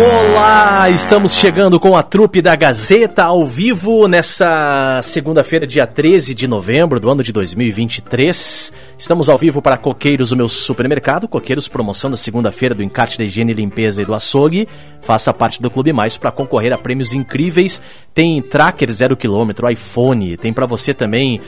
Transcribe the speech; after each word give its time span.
Olá, 0.00 0.88
estamos 0.90 1.34
chegando 1.34 1.80
com 1.80 1.96
a 1.96 2.04
trupe 2.04 2.40
da 2.40 2.54
Gazeta 2.54 3.24
ao 3.24 3.44
vivo 3.44 4.06
nessa 4.06 5.00
segunda-feira, 5.02 5.66
dia 5.66 5.88
13 5.88 6.36
de 6.36 6.46
novembro 6.46 7.00
do 7.00 7.10
ano 7.10 7.20
de 7.20 7.32
2023. 7.32 8.72
Estamos 8.96 9.28
ao 9.28 9.36
vivo 9.36 9.60
para 9.60 9.76
Coqueiros, 9.76 10.30
o 10.30 10.36
meu 10.36 10.48
supermercado. 10.48 11.26
Coqueiros, 11.26 11.66
promoção 11.66 12.12
da 12.12 12.16
segunda-feira 12.16 12.76
do 12.76 12.82
encarte 12.84 13.18
da 13.18 13.24
higiene 13.24 13.52
limpeza 13.52 14.00
e 14.00 14.04
do 14.04 14.14
açougue. 14.14 14.68
Faça 15.00 15.34
parte 15.34 15.60
do 15.60 15.68
Clube 15.68 15.92
Mais 15.92 16.16
para 16.16 16.30
concorrer 16.30 16.72
a 16.72 16.78
prêmios 16.78 17.12
incríveis. 17.12 17.82
Tem 18.14 18.40
tracker 18.40 18.92
zero 18.92 19.16
quilômetro, 19.16 19.68
iPhone, 19.68 20.36
tem 20.36 20.52
para 20.52 20.64
você 20.64 20.94
também 20.94 21.40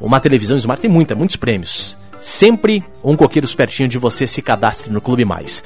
uma 0.00 0.20
televisão 0.20 0.56
smart, 0.56 0.80
tem 0.80 0.90
muita, 0.90 1.16
muitos 1.16 1.34
prêmios. 1.34 1.98
Sempre 2.20 2.84
um 3.02 3.16
Coqueiros 3.16 3.52
pertinho 3.52 3.88
de 3.88 3.98
você 3.98 4.28
se 4.28 4.40
cadastre 4.40 4.92
no 4.92 5.00
Clube 5.00 5.24
Mais. 5.24 5.64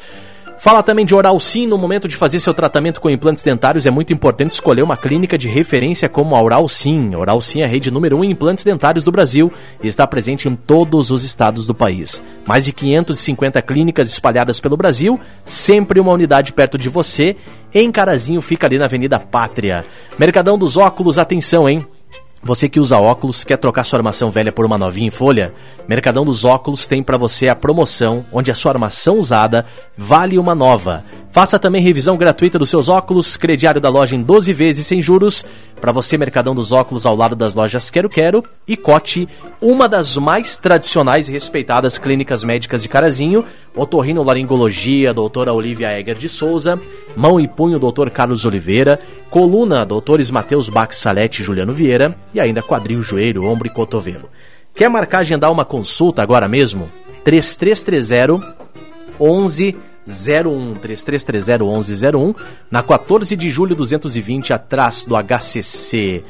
Fala 0.60 0.82
também 0.82 1.06
de 1.06 1.14
Oral 1.14 1.40
Sim. 1.40 1.66
No 1.66 1.78
momento 1.78 2.06
de 2.06 2.14
fazer 2.14 2.38
seu 2.38 2.52
tratamento 2.52 3.00
com 3.00 3.08
implantes 3.08 3.42
dentários, 3.42 3.86
é 3.86 3.90
muito 3.90 4.12
importante 4.12 4.52
escolher 4.52 4.82
uma 4.82 4.94
clínica 4.94 5.38
de 5.38 5.48
referência 5.48 6.06
como 6.06 6.36
a 6.36 6.42
Oral 6.42 6.68
Sim. 6.68 7.14
Oral 7.14 7.40
Sim 7.40 7.62
é 7.62 7.64
a 7.64 7.66
rede 7.66 7.90
número 7.90 8.18
1 8.18 8.20
um 8.20 8.24
em 8.24 8.30
implantes 8.32 8.62
dentários 8.62 9.02
do 9.02 9.10
Brasil 9.10 9.50
e 9.82 9.88
está 9.88 10.06
presente 10.06 10.48
em 10.48 10.54
todos 10.54 11.10
os 11.10 11.24
estados 11.24 11.64
do 11.64 11.74
país. 11.74 12.22
Mais 12.46 12.66
de 12.66 12.74
550 12.74 13.62
clínicas 13.62 14.10
espalhadas 14.10 14.60
pelo 14.60 14.76
Brasil, 14.76 15.18
sempre 15.46 15.98
uma 15.98 16.12
unidade 16.12 16.52
perto 16.52 16.76
de 16.76 16.90
você. 16.90 17.36
Em 17.72 17.90
Carazinho 17.90 18.42
fica 18.42 18.66
ali 18.66 18.76
na 18.76 18.84
Avenida 18.84 19.18
Pátria. 19.18 19.86
Mercadão 20.18 20.58
dos 20.58 20.76
Óculos, 20.76 21.16
atenção, 21.16 21.66
hein? 21.66 21.86
Você 22.42 22.70
que 22.70 22.80
usa 22.80 22.98
óculos, 22.98 23.44
quer 23.44 23.58
trocar 23.58 23.84
sua 23.84 23.98
armação 23.98 24.30
velha 24.30 24.50
por 24.50 24.64
uma 24.64 24.78
novinha 24.78 25.08
em 25.08 25.10
folha? 25.10 25.52
Mercadão 25.86 26.24
dos 26.24 26.42
Óculos 26.42 26.86
tem 26.86 27.02
para 27.02 27.18
você 27.18 27.48
a 27.48 27.54
promoção 27.54 28.24
onde 28.32 28.50
a 28.50 28.54
sua 28.54 28.72
armação 28.72 29.18
usada 29.18 29.66
vale 29.94 30.38
uma 30.38 30.54
nova. 30.54 31.04
Faça 31.30 31.58
também 31.58 31.82
revisão 31.82 32.16
gratuita 32.16 32.58
dos 32.58 32.70
seus 32.70 32.88
óculos, 32.88 33.36
crediário 33.36 33.80
da 33.80 33.88
loja 33.88 34.16
em 34.16 34.22
12 34.22 34.52
vezes 34.54 34.86
sem 34.86 35.02
juros. 35.02 35.44
Para 35.80 35.92
você, 35.92 36.16
Mercadão 36.16 36.54
dos 36.54 36.72
Óculos 36.72 37.06
ao 37.06 37.14
lado 37.14 37.36
das 37.36 37.54
lojas 37.54 37.90
Quero 37.90 38.08
Quero 38.08 38.42
e 38.66 38.76
Cote, 38.76 39.28
uma 39.60 39.88
das 39.88 40.16
mais 40.16 40.56
tradicionais 40.56 41.28
e 41.28 41.32
respeitadas 41.32 41.98
clínicas 41.98 42.42
médicas 42.42 42.82
de 42.82 42.88
Carazinho, 42.88 43.44
Otorrino 43.76 44.24
Laringologia, 44.24 45.14
doutora 45.14 45.52
Olivia 45.52 45.96
Egger 45.98 46.16
de 46.16 46.28
Souza, 46.28 46.80
Mão 47.16 47.38
e 47.38 47.46
Punho, 47.46 47.78
doutor 47.78 48.10
Carlos 48.10 48.44
Oliveira, 48.44 48.98
Coluna, 49.28 49.86
doutores 49.86 50.30
Matheus 50.30 50.68
Bax 50.68 50.96
Salete 50.96 51.42
e 51.42 51.44
Juliano 51.44 51.72
Vieira, 51.72 52.16
e 52.32 52.40
ainda 52.40 52.62
quadril, 52.62 53.02
joelho, 53.02 53.44
ombro 53.44 53.66
e 53.66 53.70
cotovelo. 53.70 54.28
Quer 54.74 54.88
marcar 54.88 55.18
agendar 55.18 55.50
uma 55.50 55.64
consulta 55.64 56.22
agora 56.22 56.48
mesmo? 56.48 56.90
3330 57.24 58.56
11 59.18 59.76
01 60.06 60.74
3330 60.76 61.64
1101 61.64 62.34
na 62.70 62.82
14 62.82 63.36
de 63.36 63.50
julho 63.50 63.74
220 63.74 64.52
atrás 64.52 65.04
do 65.04 65.14
HCC. 65.16 66.24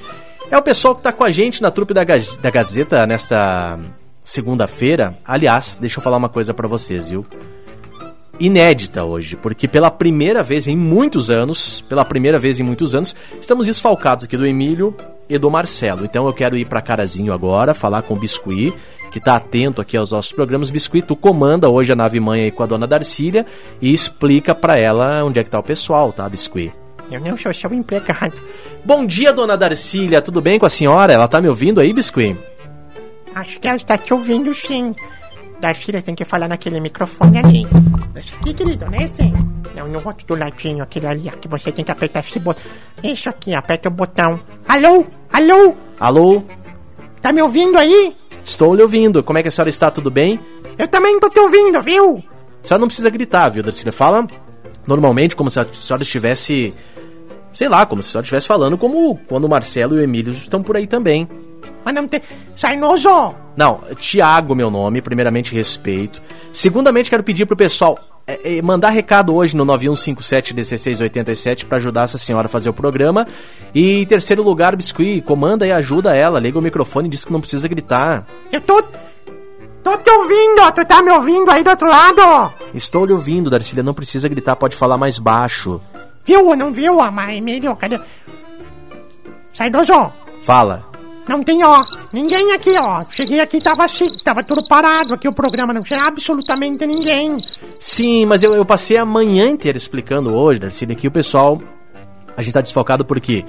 É 0.51 0.59
o 0.59 0.63
pessoal 0.63 0.95
que 0.95 1.01
está 1.01 1.13
com 1.13 1.23
a 1.23 1.31
gente 1.31 1.63
na 1.63 1.71
trupe 1.71 1.95
da, 1.95 2.03
Gaz 2.03 2.37
da 2.37 2.51
Gazeta 2.51 3.07
nesta 3.07 3.79
segunda-feira. 4.25 5.17
Aliás, 5.25 5.79
deixa 5.81 5.99
eu 5.99 6.03
falar 6.03 6.17
uma 6.17 6.29
coisa 6.29 6.53
para 6.53 6.67
vocês, 6.67 7.11
viu? 7.11 7.25
Inédita 8.41 9.05
hoje, 9.05 9.37
porque 9.37 9.69
pela 9.69 9.91
primeira 9.91 10.43
vez 10.43 10.67
em 10.67 10.75
muitos 10.75 11.31
anos, 11.31 11.85
pela 11.87 12.07
primeira 12.07 12.39
vez 12.39 12.59
em 12.59 12.63
muitos 12.63 12.95
anos, 12.95 13.15
estamos 13.39 13.67
desfalcados 13.67 14.25
aqui 14.25 14.35
do 14.35 14.47
Emílio 14.47 14.97
e 15.29 15.37
do 15.37 15.51
Marcelo. 15.51 16.07
Então 16.07 16.27
eu 16.27 16.33
quero 16.33 16.57
ir 16.57 16.65
para 16.65 16.81
Carazinho 16.81 17.35
agora, 17.35 17.75
falar 17.75 18.01
com 18.01 18.15
o 18.15 18.19
Biscuit, 18.19 18.75
que 19.11 19.19
está 19.19 19.37
atento 19.37 19.83
aqui 19.83 19.95
aos 19.95 20.13
nossos 20.13 20.33
programas. 20.33 20.71
Biscuit, 20.71 21.07
tu 21.07 21.15
comanda 21.15 21.69
hoje 21.69 21.93
a 21.93 21.97
nave 21.97 22.19
mãe 22.19 22.45
aí 22.45 22.51
com 22.51 22.63
a 22.63 22.67
dona 22.67 22.87
Darcília 22.87 23.45
e 23.79 23.93
explica 23.93 24.55
para 24.55 24.79
ela 24.79 25.23
onde 25.23 25.39
é 25.39 25.45
que 25.45 25.51
tá 25.51 25.59
o 25.59 25.63
pessoal, 25.63 26.11
tá, 26.11 26.27
Biscuit? 26.27 26.73
Eu 27.11 27.21
não 27.21 27.37
sou 27.37 27.53
seu 27.53 27.75
empregado. 27.75 28.41
Bom 28.83 29.05
dia, 29.05 29.35
dona 29.35 29.55
Darcília, 29.55 30.23
tudo 30.23 30.41
bem 30.41 30.59
com 30.59 30.65
a 30.65 30.71
senhora? 30.71 31.13
Ela 31.13 31.29
tá 31.29 31.43
me 31.43 31.49
ouvindo 31.49 31.79
aí, 31.79 31.93
Biscuit? 31.93 32.39
Acho 33.35 33.61
que 33.61 33.69
ela 33.69 33.77
está 33.77 33.99
te 33.99 34.15
ouvindo 34.15 34.55
sim. 34.55 34.95
Darcília 35.61 36.01
tem 36.01 36.15
que 36.15 36.25
falar 36.25 36.49
naquele 36.49 36.81
microfone 36.81 37.39
ali. 37.39 37.67
Esse 38.17 38.35
aqui, 38.35 38.55
querido, 38.55 38.89
né? 38.89 39.05
Esse? 39.05 39.23
Não, 39.77 39.87
no 39.87 40.05
outro 40.07 40.27
do 40.27 40.35
ladinho, 40.35 40.83
aquele 40.83 41.07
ali, 41.07 41.31
que 41.41 41.47
você 41.47 41.71
tem 41.71 41.85
que 41.85 41.91
apertar 41.93 42.21
esse 42.21 42.39
botão. 42.39 42.65
Isso 43.03 43.29
aqui, 43.29 43.55
aperta 43.55 43.89
o 43.89 43.93
botão. 43.93 44.41
Alô? 44.67 45.07
Alô? 45.33 45.77
Alô? 45.99 46.43
Tá 47.21 47.33
me 47.33 47.43
ouvindo 47.43 47.79
aí? 47.79 48.17
Estou 48.43 48.75
lhe 48.75 48.83
ouvindo. 48.83 49.23
Como 49.23 49.39
é 49.39 49.43
que 49.43 49.49
a 49.49 49.51
senhora 49.51 49.69
está? 49.69 49.91
Tudo 49.91 50.11
bem? 50.11 50.41
Eu 50.79 50.89
também 50.89 51.21
tô 51.21 51.29
te 51.29 51.39
ouvindo, 51.39 51.81
viu? 51.83 52.25
A 52.65 52.67
senhora 52.67 52.81
não 52.81 52.89
precisa 52.89 53.11
gritar, 53.11 53.51
viu, 53.51 53.63
Darcília? 53.63 53.93
Fala 53.93 54.27
normalmente, 54.87 55.37
como 55.37 55.51
se 55.51 55.61
a 55.61 55.67
senhora 55.73 56.03
estivesse. 56.03 56.75
Sei 57.53 57.69
lá, 57.69 57.85
como 57.85 58.03
se 58.03 58.09
a 58.09 58.13
senhora 58.13 58.25
estivesse 58.25 58.47
falando, 58.47 58.79
como 58.79 59.19
quando 59.29 59.45
o 59.45 59.49
Marcelo 59.49 59.97
e 59.97 60.01
o 60.01 60.03
Emílio 60.03 60.33
estão 60.33 60.63
por 60.63 60.77
aí 60.77 60.87
também. 60.87 61.29
Mas 61.85 61.95
não 61.95 62.07
tem. 62.07 62.21
Sarnoso! 62.55 63.35
Não, 63.57 63.81
Tiago, 63.99 64.55
meu 64.55 64.71
nome, 64.71 65.03
primeiramente 65.03 65.55
respeito. 65.55 66.23
Segundamente, 66.53 67.11
quero 67.11 67.23
pedir 67.23 67.47
pro 67.47 67.57
pessoal 67.57 67.99
é, 68.27 68.59
é, 68.59 68.63
mandar 68.63 68.91
recado 68.91 69.35
hoje 69.35 69.57
no 69.57 69.67
9157-1687 69.67 71.65
para 71.67 71.79
ajudar 71.79 72.05
essa 72.05 72.19
senhora 72.19 72.47
a 72.47 72.49
fazer 72.49 72.69
o 72.69 72.75
programa. 72.75 73.27
E 73.75 74.03
em 74.03 74.07
terceiro 74.07 74.43
lugar, 74.43 74.77
Biscuit, 74.77 75.23
comanda 75.23 75.67
e 75.67 75.73
ajuda 75.73 76.15
ela, 76.15 76.39
liga 76.39 76.57
o 76.59 76.63
microfone 76.63 77.09
e 77.09 77.11
diz 77.11 77.25
que 77.25 77.33
não 77.33 77.41
precisa 77.41 77.67
gritar. 77.67 78.25
Eu 78.53 78.61
tô. 78.61 78.83
Tô 79.83 79.97
te 79.97 80.11
ouvindo, 80.11 80.71
tu 80.75 80.85
tá 80.85 81.01
me 81.03 81.11
ouvindo 81.11 81.51
aí 81.51 81.65
do 81.65 81.71
outro 81.71 81.89
lado? 81.89 82.53
Estou 82.75 83.07
lhe 83.07 83.15
ouvindo, 83.15 83.49
Darcília, 83.49 83.83
não 83.83 83.95
precisa 83.95 84.29
gritar, 84.29 84.55
pode 84.55 84.77
falar 84.77 84.99
mais 84.99 85.19
baixo. 85.19 85.81
Viu, 86.25 86.55
não 86.55 86.73
viu, 86.73 87.01
a 87.01 87.11
mãe, 87.11 87.39
Emílio, 87.39 87.75
cadê? 87.77 87.99
Sarnoso! 89.53 90.13
Fala. 90.43 90.91
Não 91.29 91.45
tem, 91.45 91.63
ó, 91.63 91.85
ninguém 92.13 92.53
aqui, 92.53 92.75
ó. 92.79 93.05
Cheguei 93.11 93.41
aqui, 93.41 93.61
tava 93.61 93.85
assim, 93.85 94.09
tava 94.25 94.43
tudo 94.43 94.67
parado 94.69 95.15
aqui 95.15 95.29
o 95.29 95.33
programa, 95.33 95.73
não 95.73 95.83
tinha 95.83 96.03
absolutamente 96.03 96.85
ninguém. 96.87 97.37
Sim, 97.79 98.27
mas 98.27 98.43
eu, 98.43 98.53
eu 98.55 98.65
passei 98.65 98.97
a 98.97 99.05
manhã 99.05 99.47
inteira 99.47 99.79
explicando 99.79 100.35
hoje, 100.35 100.59
Darcília, 100.61 100.97
que 100.97 101.07
o 101.07 101.13
pessoal. 101.13 101.61
A 102.37 102.43
gente 102.43 102.55
tá 102.55 102.61
desfocado 102.61 103.05
porque 103.05 103.45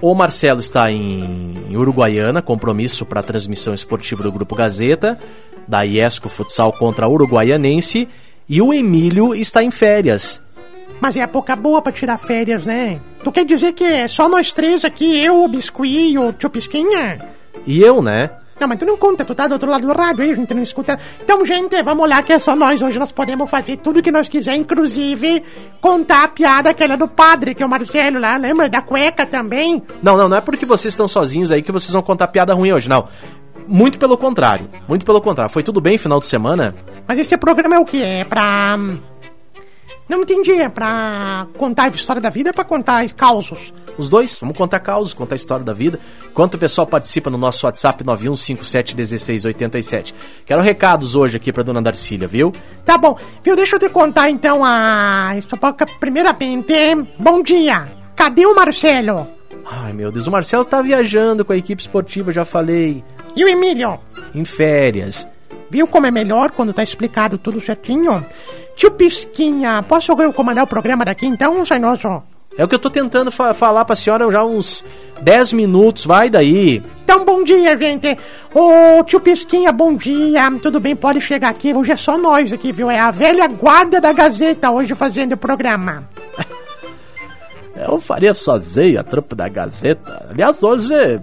o 0.00 0.14
Marcelo 0.14 0.60
está 0.60 0.90
em 0.90 1.74
Uruguaiana, 1.74 2.42
compromisso 2.42 3.06
para 3.06 3.20
a 3.20 3.22
transmissão 3.22 3.72
esportiva 3.72 4.22
do 4.22 4.30
Grupo 4.30 4.54
Gazeta, 4.54 5.18
da 5.66 5.82
Iesco 5.82 6.28
Futsal 6.28 6.72
contra 6.72 7.06
a 7.06 7.08
Uruguaianense, 7.08 8.08
e 8.48 8.60
o 8.60 8.74
Emílio 8.74 9.34
está 9.34 9.62
em 9.62 9.70
férias. 9.70 10.40
Mas 11.00 11.16
é 11.16 11.20
época 11.20 11.54
boa 11.54 11.82
pra 11.82 11.92
tirar 11.92 12.18
férias, 12.18 12.66
né? 12.66 13.00
Tu 13.22 13.32
quer 13.32 13.44
dizer 13.44 13.72
que 13.72 13.84
é 13.84 14.08
só 14.08 14.28
nós 14.28 14.52
três 14.52 14.84
aqui, 14.84 15.18
eu, 15.18 15.44
o 15.44 15.48
Biscuit 15.48 16.12
e 16.12 16.18
o 16.18 16.32
Tio 16.32 16.50
Pisquinha? 16.50 17.18
E 17.66 17.80
eu, 17.82 18.00
né? 18.00 18.30
Não, 18.58 18.66
mas 18.66 18.78
tu 18.78 18.86
não 18.86 18.96
conta, 18.96 19.22
tu 19.22 19.34
tá 19.34 19.46
do 19.46 19.52
outro 19.52 19.70
lado 19.70 19.86
do 19.86 19.92
rádio 19.92 20.24
aí, 20.24 20.30
a 20.30 20.34
gente 20.34 20.54
não 20.54 20.62
escuta. 20.62 20.98
Então, 21.22 21.44
gente, 21.44 21.82
vamos 21.82 22.08
lá 22.08 22.22
que 22.22 22.32
é 22.32 22.38
só 22.38 22.56
nós. 22.56 22.80
Hoje 22.80 22.98
nós 22.98 23.12
podemos 23.12 23.50
fazer 23.50 23.76
tudo 23.76 24.02
que 24.02 24.10
nós 24.10 24.28
quiser, 24.30 24.54
inclusive 24.54 25.42
contar 25.78 26.24
a 26.24 26.28
piada 26.28 26.70
aquela 26.70 26.96
do 26.96 27.06
padre, 27.06 27.54
que 27.54 27.62
é 27.62 27.66
o 27.66 27.68
Marcelo 27.68 28.18
lá, 28.18 28.38
lembra? 28.38 28.68
Da 28.68 28.80
cueca 28.80 29.26
também. 29.26 29.82
Não, 30.02 30.16
não, 30.16 30.28
não 30.28 30.38
é 30.38 30.40
porque 30.40 30.64
vocês 30.64 30.92
estão 30.92 31.06
sozinhos 31.06 31.52
aí 31.52 31.60
que 31.60 31.70
vocês 31.70 31.92
vão 31.92 32.02
contar 32.02 32.28
piada 32.28 32.54
ruim 32.54 32.72
hoje, 32.72 32.88
não. 32.88 33.06
Muito 33.68 33.98
pelo 33.98 34.16
contrário, 34.16 34.70
muito 34.88 35.04
pelo 35.04 35.20
contrário. 35.20 35.52
Foi 35.52 35.62
tudo 35.62 35.80
bem 35.80 35.98
final 35.98 36.18
de 36.18 36.26
semana? 36.26 36.74
Mas 37.06 37.18
esse 37.18 37.36
programa 37.36 37.74
é 37.74 37.78
o 37.78 37.84
que? 37.84 38.02
É 38.02 38.24
pra. 38.24 38.78
Não 40.08 40.22
entendi, 40.22 40.52
é 40.52 40.68
pra 40.68 41.48
contar 41.58 41.84
a 41.84 41.88
história 41.88 42.22
da 42.22 42.30
vida 42.30 42.50
ou 42.50 42.50
é 42.50 42.52
pra 42.52 42.64
contar 42.64 43.10
causos? 43.12 43.74
Os 43.98 44.08
dois, 44.08 44.38
vamos 44.38 44.56
contar 44.56 44.78
causos, 44.78 45.12
contar 45.12 45.34
a 45.34 45.36
história 45.36 45.64
da 45.64 45.72
vida. 45.72 45.98
Quanto 46.32 46.54
o 46.54 46.58
pessoal 46.58 46.86
participa 46.86 47.28
no 47.28 47.36
nosso 47.36 47.66
WhatsApp 47.66 48.04
91571687. 48.04 50.14
Quero 50.44 50.62
recados 50.62 51.16
hoje 51.16 51.36
aqui 51.36 51.52
pra 51.52 51.64
dona 51.64 51.82
Darcília, 51.82 52.28
viu? 52.28 52.52
Tá 52.84 52.96
bom, 52.96 53.18
viu? 53.42 53.56
Deixa 53.56 53.74
eu 53.76 53.80
te 53.80 53.88
contar 53.88 54.30
então 54.30 54.64
a. 54.64 55.32
Primeiramente, 55.98 56.72
bom 57.18 57.42
dia! 57.42 57.88
Cadê 58.14 58.46
o 58.46 58.54
Marcelo? 58.54 59.26
Ai 59.64 59.92
meu 59.92 60.12
Deus, 60.12 60.26
o 60.26 60.30
Marcelo 60.30 60.64
tá 60.64 60.80
viajando 60.82 61.44
com 61.44 61.52
a 61.52 61.56
equipe 61.56 61.82
esportiva, 61.82 62.32
já 62.32 62.44
falei. 62.44 63.02
E 63.34 63.44
o 63.44 63.48
Emílio? 63.48 63.98
Em 64.34 64.44
férias. 64.44 65.26
Viu 65.68 65.86
como 65.88 66.06
é 66.06 66.10
melhor 66.10 66.52
quando 66.52 66.72
tá 66.72 66.82
explicado 66.82 67.36
tudo 67.36 67.60
certinho? 67.60 68.24
Tio 68.76 68.90
Pisquinha, 68.90 69.82
posso 69.82 70.12
eu 70.12 70.32
comandar 70.34 70.64
o 70.64 70.66
programa 70.66 71.04
daqui 71.04 71.26
então, 71.26 71.64
Sainoso? 71.64 72.22
É 72.58 72.64
o 72.64 72.68
que 72.68 72.74
eu 72.74 72.78
tô 72.78 72.90
tentando 72.90 73.30
fa 73.30 73.52
falar 73.54 73.84
pra 73.84 73.96
senhora 73.96 74.30
já 74.30 74.44
uns 74.44 74.84
10 75.20 75.54
minutos, 75.54 76.04
vai 76.04 76.30
daí. 76.30 76.82
Então, 77.02 77.24
bom 77.24 77.42
dia, 77.42 77.76
gente. 77.76 78.16
Ô, 78.54 79.02
tio 79.04 79.20
Pisquinha, 79.20 79.72
bom 79.72 79.94
dia. 79.94 80.50
Tudo 80.62 80.78
bem? 80.78 80.94
Pode 80.94 81.20
chegar 81.20 81.48
aqui. 81.48 81.74
Hoje 81.74 81.92
é 81.92 81.96
só 81.96 82.16
nós 82.16 82.52
aqui, 82.52 82.70
viu? 82.72 82.90
É 82.90 82.98
a 82.98 83.10
velha 83.10 83.46
guarda 83.46 84.00
da 84.00 84.12
Gazeta 84.12 84.70
hoje 84.70 84.94
fazendo 84.94 85.32
o 85.32 85.36
programa. 85.38 86.08
Eu 87.76 87.98
faria 87.98 88.32
sozinho 88.32 89.00
a 89.00 89.04
trupe 89.04 89.34
da 89.34 89.48
Gazeta. 89.48 90.28
Aliás, 90.30 90.62
hoje 90.62 91.20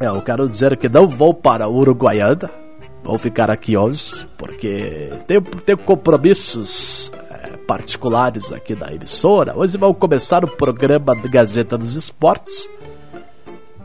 eu 0.00 0.22
quero 0.22 0.48
dizer 0.48 0.78
que 0.78 0.88
não 0.88 1.06
vou 1.06 1.34
para 1.34 1.68
Uruguaiana. 1.68 2.63
Vou 3.04 3.18
ficar 3.18 3.50
aqui 3.50 3.76
hoje, 3.76 4.26
porque 4.38 5.10
tenho, 5.26 5.42
tenho 5.42 5.76
compromissos 5.76 7.12
é, 7.30 7.54
particulares 7.58 8.50
aqui 8.50 8.74
da 8.74 8.90
emissora. 8.94 9.54
Hoje 9.54 9.76
vamos 9.76 9.98
começar 9.98 10.42
o 10.42 10.48
programa 10.48 11.14
da 11.14 11.28
Gazeta 11.28 11.76
dos 11.76 11.96
Esportes 11.96 12.70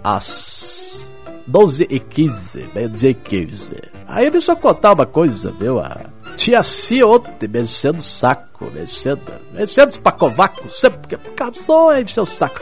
às 0.01 1.05
12h15, 1.51 2.73
meio-dia 2.73 3.09
e 3.09 3.13
15. 3.13 3.75
Aí 4.07 4.31
deixa 4.31 4.53
eu 4.53 4.55
contar 4.55 4.93
uma 4.93 5.05
coisa, 5.05 5.51
viu? 5.51 5.81
A 5.81 5.99
tia 6.37 6.63
Si 6.63 7.03
ontem 7.03 7.49
me 7.49 7.59
enchendo 7.59 7.97
o 7.97 8.01
saco, 8.01 8.71
me 8.71 8.83
enchendo, 8.83 9.21
me 9.53 9.65
enchendo 9.65 9.89
os 9.89 9.97
pacovaco, 9.97 10.69
sempre 10.69 11.17
que 11.17 11.17
cansou, 11.33 11.93
encheu 11.93 12.23
o 12.23 12.25
saco. 12.25 12.61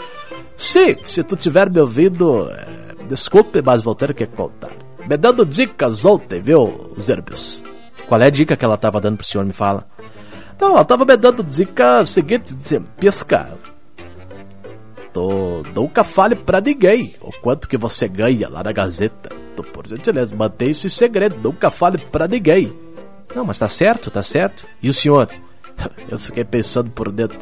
Sim, 0.55 0.97
se 1.05 1.21
tu 1.23 1.35
tiver 1.35 1.69
me 1.69 1.79
ouvindo, 1.79 2.49
é, 2.49 2.65
desculpe, 3.07 3.61
mas 3.63 3.83
vou 3.83 3.93
ter 3.93 4.11
que 4.15 4.25
contar. 4.25 4.86
Me 5.07 5.15
dando 5.15 5.45
dicas 5.45 6.05
ontem, 6.05 6.41
viu, 6.41 6.91
Zerbius? 6.99 7.63
Qual 8.07 8.21
é 8.21 8.25
a 8.25 8.29
dica 8.29 8.57
que 8.57 8.65
ela 8.65 8.77
tava 8.77 8.99
dando 8.99 9.17
pro 9.17 9.25
senhor, 9.25 9.45
me 9.45 9.53
fala? 9.53 9.87
Não, 10.59 10.71
ela 10.71 10.85
tava 10.85 11.05
me 11.05 11.15
dando 11.15 11.43
dica 11.43 12.05
seguinte, 12.05 12.55
dizendo, 12.55 12.87
pisca, 12.99 13.57
tô, 15.13 15.63
nunca 15.73 16.03
fale 16.03 16.35
pra 16.35 16.61
ninguém 16.61 17.15
o 17.21 17.31
quanto 17.31 17.67
que 17.67 17.77
você 17.77 18.07
ganha 18.07 18.49
lá 18.49 18.63
na 18.63 18.71
Gazeta. 18.71 19.29
Tô, 19.55 19.63
por 19.63 19.87
gentileza, 19.87 20.35
mantenha 20.35 20.71
isso 20.71 20.87
em 20.87 20.89
segredo, 20.89 21.37
nunca 21.41 21.71
fale 21.71 21.97
pra 21.97 22.27
ninguém. 22.27 22.71
Não, 23.35 23.43
mas 23.43 23.59
tá 23.59 23.67
certo, 23.69 24.11
tá 24.11 24.21
certo. 24.21 24.67
E 24.81 24.89
o 24.89 24.93
senhor? 24.93 25.29
Eu 26.09 26.19
fiquei 26.19 26.43
pensando 26.43 26.91
por 26.91 27.11
dentro. 27.11 27.37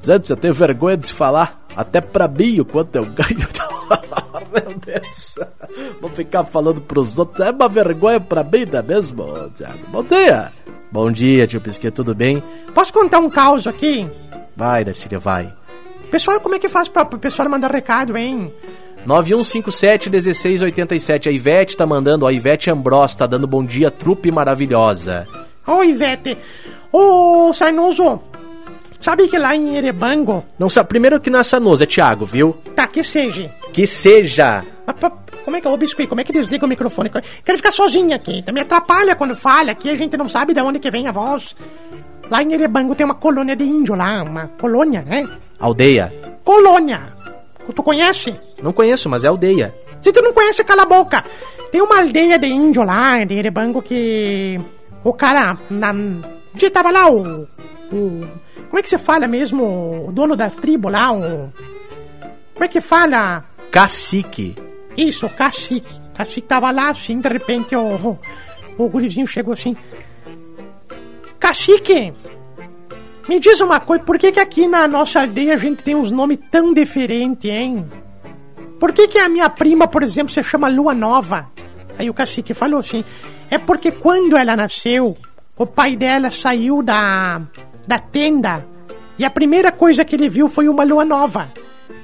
Gente, 0.00 0.30
eu 0.30 0.36
tenho 0.36 0.54
vergonha 0.54 0.96
de 0.96 1.12
falar, 1.12 1.62
até 1.76 2.00
pra 2.00 2.26
mim, 2.26 2.58
o 2.58 2.64
quanto 2.64 2.96
eu 2.96 3.04
ganho. 3.04 3.46
Vou 6.00 6.10
ficar 6.10 6.44
falando 6.44 6.80
pros 6.80 7.18
outros. 7.18 7.46
É 7.46 7.50
uma 7.50 7.68
vergonha 7.68 8.20
pra 8.20 8.42
mim, 8.42 8.66
não 8.70 8.78
é 8.78 8.82
mesmo, 8.82 9.50
Thiago? 9.50 9.78
Bom 9.90 10.02
dia! 10.02 10.52
Bom 10.92 11.12
dia, 11.12 11.46
tio 11.46 11.60
Pisquet, 11.60 11.92
tudo 11.92 12.14
bem? 12.14 12.42
Posso 12.74 12.92
contar 12.92 13.20
um 13.20 13.30
caos 13.30 13.64
aqui? 13.66 14.08
Vai, 14.56 14.84
Darcília, 14.84 15.20
vai. 15.20 15.52
Pessoal, 16.10 16.40
como 16.40 16.56
é 16.56 16.58
que 16.58 16.68
faz 16.68 16.88
pra 16.88 17.04
pessoal 17.04 17.48
mandar 17.48 17.70
recado, 17.70 18.16
hein? 18.16 18.52
9157-1687. 19.06 21.28
A 21.28 21.30
Ivete 21.30 21.76
tá 21.76 21.86
mandando, 21.86 22.26
a 22.26 22.32
Ivete 22.32 22.70
Ambros 22.70 23.14
tá 23.14 23.26
dando 23.26 23.46
bom 23.46 23.64
dia, 23.64 23.88
trupe 23.90 24.32
maravilhosa. 24.32 25.28
Ô, 25.66 25.84
Ivete. 25.84 26.36
Ô, 26.92 27.52
Sarnoso. 27.52 28.20
Sabe 29.00 29.28
que 29.28 29.38
lá 29.38 29.54
em 29.56 29.76
Erebango... 29.76 30.44
Não 30.58 30.68
sabe, 30.68 30.88
primeiro 30.88 31.20
que 31.20 31.30
não 31.30 31.38
é 31.38 31.44
Sanoso, 31.44 31.84
é 31.84 31.86
Thiago, 31.86 32.26
viu? 32.26 32.58
Tá, 32.74 32.86
que 32.86 33.02
seja. 33.02 33.50
Que 33.72 33.86
seja. 33.86 34.64
Ah, 34.86 34.92
Como 35.44 35.56
é 35.56 35.60
que 35.60 35.66
eu 35.66 35.76
biscuit? 35.76 36.08
Como 36.08 36.20
é 36.20 36.24
que 36.24 36.32
desliga 36.32 36.66
o 36.66 36.68
microfone? 36.68 37.10
Quero 37.44 37.58
ficar 37.58 37.70
sozinha 37.70 38.16
aqui. 38.16 38.44
Me 38.52 38.60
atrapalha 38.60 39.14
quando 39.16 39.34
fala. 39.34 39.72
Aqui 39.72 39.90
a 39.90 39.94
gente 39.96 40.16
não 40.16 40.28
sabe 40.28 40.52
de 40.54 40.60
onde 40.60 40.78
que 40.78 40.90
vem 40.90 41.06
a 41.06 41.12
voz. 41.12 41.56
Lá 42.30 42.42
em 42.42 42.52
Erebango 42.52 42.94
tem 42.94 43.04
uma 43.04 43.14
colônia 43.14 43.56
de 43.56 43.64
índio 43.64 43.94
lá. 43.94 44.22
Uma 44.22 44.48
colônia, 44.60 45.02
né? 45.02 45.28
Aldeia. 45.58 46.12
Colônia. 46.44 47.12
Tu 47.74 47.82
conhece? 47.82 48.34
Não 48.62 48.72
conheço, 48.72 49.08
mas 49.08 49.22
é 49.24 49.28
aldeia. 49.28 49.74
Se 50.00 50.12
tu 50.12 50.20
não 50.22 50.32
conhece, 50.32 50.64
cala 50.64 50.82
a 50.82 50.86
boca. 50.86 51.24
Tem 51.70 51.80
uma 51.80 51.98
aldeia 52.00 52.38
de 52.38 52.48
índio 52.48 52.82
lá, 52.82 53.22
de 53.24 53.34
Erebango, 53.34 53.80
que... 53.80 54.60
O 55.04 55.12
cara... 55.12 55.56
Na... 55.70 55.94
Já 56.56 56.70
tava 56.70 56.90
lá 56.90 57.08
o... 57.10 57.42
o... 57.92 58.28
Como 58.68 58.78
é 58.78 58.82
que 58.82 58.88
se 58.88 58.98
fala 58.98 59.26
mesmo? 59.28 60.06
O 60.08 60.12
dono 60.12 60.34
da 60.36 60.50
tribo 60.50 60.88
lá, 60.88 61.12
o... 61.12 61.52
Como 62.54 62.64
é 62.64 62.68
que 62.68 62.80
fala? 62.80 63.44
Cacique. 63.70 64.56
Isso, 64.96 65.28
cacique. 65.30 66.00
Cacique 66.14 66.46
tava 66.46 66.70
lá 66.70 66.90
assim, 66.90 67.20
de 67.20 67.28
repente 67.28 67.74
o, 67.74 67.80
o, 67.82 68.18
o 68.76 68.88
gurizinho 68.88 69.26
chegou 69.26 69.54
assim. 69.54 69.76
Cacique! 71.38 72.12
Me 73.28 73.38
diz 73.38 73.60
uma 73.60 73.78
coisa, 73.78 74.02
por 74.04 74.18
que 74.18 74.32
que 74.32 74.40
aqui 74.40 74.66
na 74.66 74.88
nossa 74.88 75.20
aldeia 75.20 75.54
a 75.54 75.56
gente 75.56 75.84
tem 75.84 75.94
uns 75.94 76.10
nomes 76.10 76.38
tão 76.50 76.74
diferentes, 76.74 77.50
hein? 77.50 77.86
Por 78.78 78.92
que 78.92 79.06
que 79.06 79.18
a 79.18 79.28
minha 79.28 79.48
prima, 79.48 79.86
por 79.86 80.02
exemplo, 80.02 80.32
se 80.32 80.42
chama 80.42 80.68
Lua 80.68 80.94
Nova? 80.94 81.48
Aí 81.98 82.10
o 82.10 82.14
cacique 82.14 82.54
falou 82.54 82.80
assim, 82.80 83.04
é 83.50 83.58
porque 83.58 83.92
quando 83.92 84.36
ela 84.36 84.56
nasceu, 84.56 85.16
o 85.56 85.66
pai 85.66 85.96
dela 85.96 86.30
saiu 86.30 86.82
da, 86.82 87.42
da 87.86 87.98
tenda 87.98 88.66
e 89.18 89.24
a 89.24 89.30
primeira 89.30 89.70
coisa 89.70 90.02
que 90.04 90.16
ele 90.16 90.28
viu 90.28 90.48
foi 90.48 90.66
uma 90.66 90.82
lua 90.82 91.04
nova. 91.04 91.52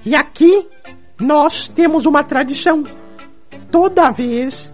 E 0.04 0.14
aqui 0.14 0.66
nós 1.18 1.68
temos 1.68 2.06
uma 2.06 2.22
tradição. 2.22 2.84
Toda 3.70 4.10
vez 4.10 4.72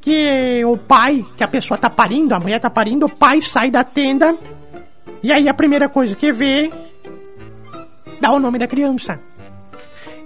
que 0.00 0.64
o 0.64 0.76
pai, 0.76 1.24
que 1.36 1.44
a 1.44 1.48
pessoa 1.48 1.78
tá 1.78 1.88
parindo, 1.88 2.34
a 2.34 2.40
mulher 2.40 2.58
tá 2.58 2.68
parindo, 2.68 3.06
o 3.06 3.08
pai 3.08 3.40
sai 3.40 3.70
da 3.70 3.84
tenda 3.84 4.36
e 5.22 5.32
aí 5.32 5.48
a 5.48 5.54
primeira 5.54 5.88
coisa 5.88 6.16
que 6.16 6.32
vê 6.32 6.70
dá 8.20 8.32
o 8.32 8.38
nome 8.38 8.58
da 8.58 8.66
criança. 8.66 9.20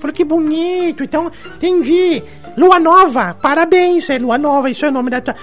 Falei, 0.01 0.15
que 0.15 0.25
bonito, 0.25 1.05
então 1.05 1.31
entendi. 1.55 2.23
Lua 2.57 2.79
Nova, 2.79 3.37
parabéns, 3.41 4.09
é 4.11 4.19
Lua 4.19 4.39
Nova, 4.39 4.71
isso 4.71 4.85
é 4.85 4.89
o 4.89 4.93
nome 4.93 5.11
da 5.11 5.21
tua. 5.21 5.37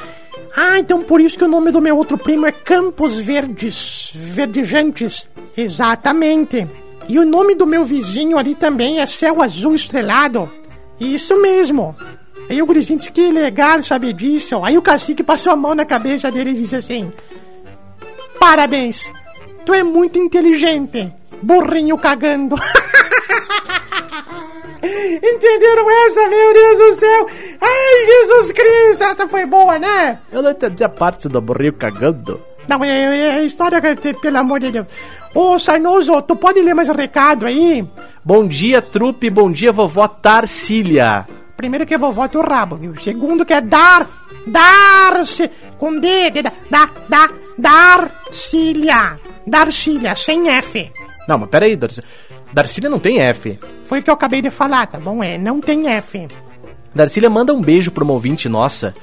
Ah, 0.56 0.80
então 0.80 1.04
por 1.04 1.22
isso 1.22 1.38
que 1.38 1.44
o 1.44 1.48
nome 1.48 1.72
do 1.72 1.82
meu 1.82 1.98
outro 1.98 2.18
primo 2.18 2.46
é 2.46 2.52
Campos 2.52 3.20
Verdes, 3.20 4.12
Verdejantes. 4.14 5.28
Exatamente. 5.56 6.68
E 7.08 7.20
o 7.20 7.26
nome 7.26 7.54
do 7.56 7.66
meu 7.68 7.84
vizinho 7.84 8.38
ali 8.38 8.56
também 8.56 9.00
é 9.00 9.06
Céu 9.08 9.42
Azul 9.42 9.76
Estrelado. 9.76 10.50
Isso 11.00 11.40
mesmo. 11.42 11.96
Aí 12.50 12.62
o 12.62 12.66
gurizinho 12.66 12.98
disse 13.00 13.12
que 13.12 13.30
legal 13.32 13.82
saber 13.82 14.14
disso. 14.14 14.64
Aí 14.64 14.78
o 14.78 14.82
cacique 14.82 15.24
passou 15.24 15.54
a 15.54 15.56
mão 15.56 15.76
na 15.76 15.86
cabeça 15.86 16.32
dele 16.32 16.52
e 16.52 16.56
disse 16.56 16.76
assim: 16.76 17.12
Parabéns, 18.40 19.12
tu 19.66 19.74
é 19.74 19.84
muito 19.84 20.18
inteligente, 20.20 21.12
burrinho 21.42 21.98
cagando. 21.98 22.56
Entenderam 24.84 25.90
essa, 26.06 26.28
meu 26.28 26.54
Deus 26.54 26.78
do 26.80 26.94
céu? 27.00 27.28
Ai, 27.62 28.06
Jesus 28.06 28.52
Cristo, 28.52 29.04
essa 29.04 29.28
foi 29.28 29.46
boa, 29.46 29.80
né? 29.80 30.20
Eu 30.32 30.42
não 30.42 30.52
entendi 30.52 30.84
a 30.84 30.90
parte 30.90 31.30
do 31.30 31.40
burrinho 31.42 31.74
cagando. 31.74 32.42
Não, 32.68 32.84
é, 32.84 33.18
é 33.18 33.32
a 33.40 33.44
história, 33.44 33.80
que- 33.96 34.14
pelo 34.16 34.38
amor 34.38 34.60
de 34.60 34.72
Deus. 34.72 34.88
Ô, 35.34 35.58
Sarnoso, 35.58 36.22
tu 36.22 36.36
pode 36.36 36.62
ler 36.62 36.76
mais 36.76 36.90
recado 36.90 37.46
aí? 37.46 37.84
Bom 38.24 38.48
dia, 38.48 38.82
trupe. 38.82 39.30
Bom 39.30 39.52
dia, 39.52 39.72
vovó 39.72 40.08
Tarsília. 40.08 41.28
Primeiro 41.58 41.86
que 41.86 41.94
é 41.94 41.98
vovó 41.98 42.28
teu 42.28 42.42
rabo, 42.42 42.76
viu? 42.76 42.96
Segundo 43.00 43.46
que 43.46 43.54
é 43.54 43.62
dar, 43.62 44.08
dar, 44.46 45.26
se- 45.26 45.50
com 45.80 46.00
D, 46.00 46.30
de, 46.30 46.42
da, 46.44 46.52
da, 46.70 46.90
da, 47.10 47.30
Darcília. 47.58 49.20
Darcília, 49.46 50.16
sem 50.16 50.50
F. 50.50 50.92
Não, 51.28 51.38
mas 51.40 51.50
peraí, 51.50 51.76
Darcília. 51.76 52.08
Darcília 52.54 52.90
não 52.90 53.00
tem 53.00 53.20
F. 53.20 53.60
Foi 53.86 54.00
o 54.00 54.04
que 54.04 54.10
eu 54.10 54.14
acabei 54.14 54.42
de 54.42 54.50
falar, 54.52 54.86
tá 54.88 55.00
bom? 55.00 55.24
É, 55.24 55.38
não 55.38 55.60
tem 55.60 55.88
F. 55.90 56.28
Darcília 56.94 57.30
manda 57.30 57.54
um 57.54 57.62
beijo 57.62 57.92
pra 57.92 58.04
uma 58.04 58.14
ouvinte 58.14 58.48
nossa 58.48 58.94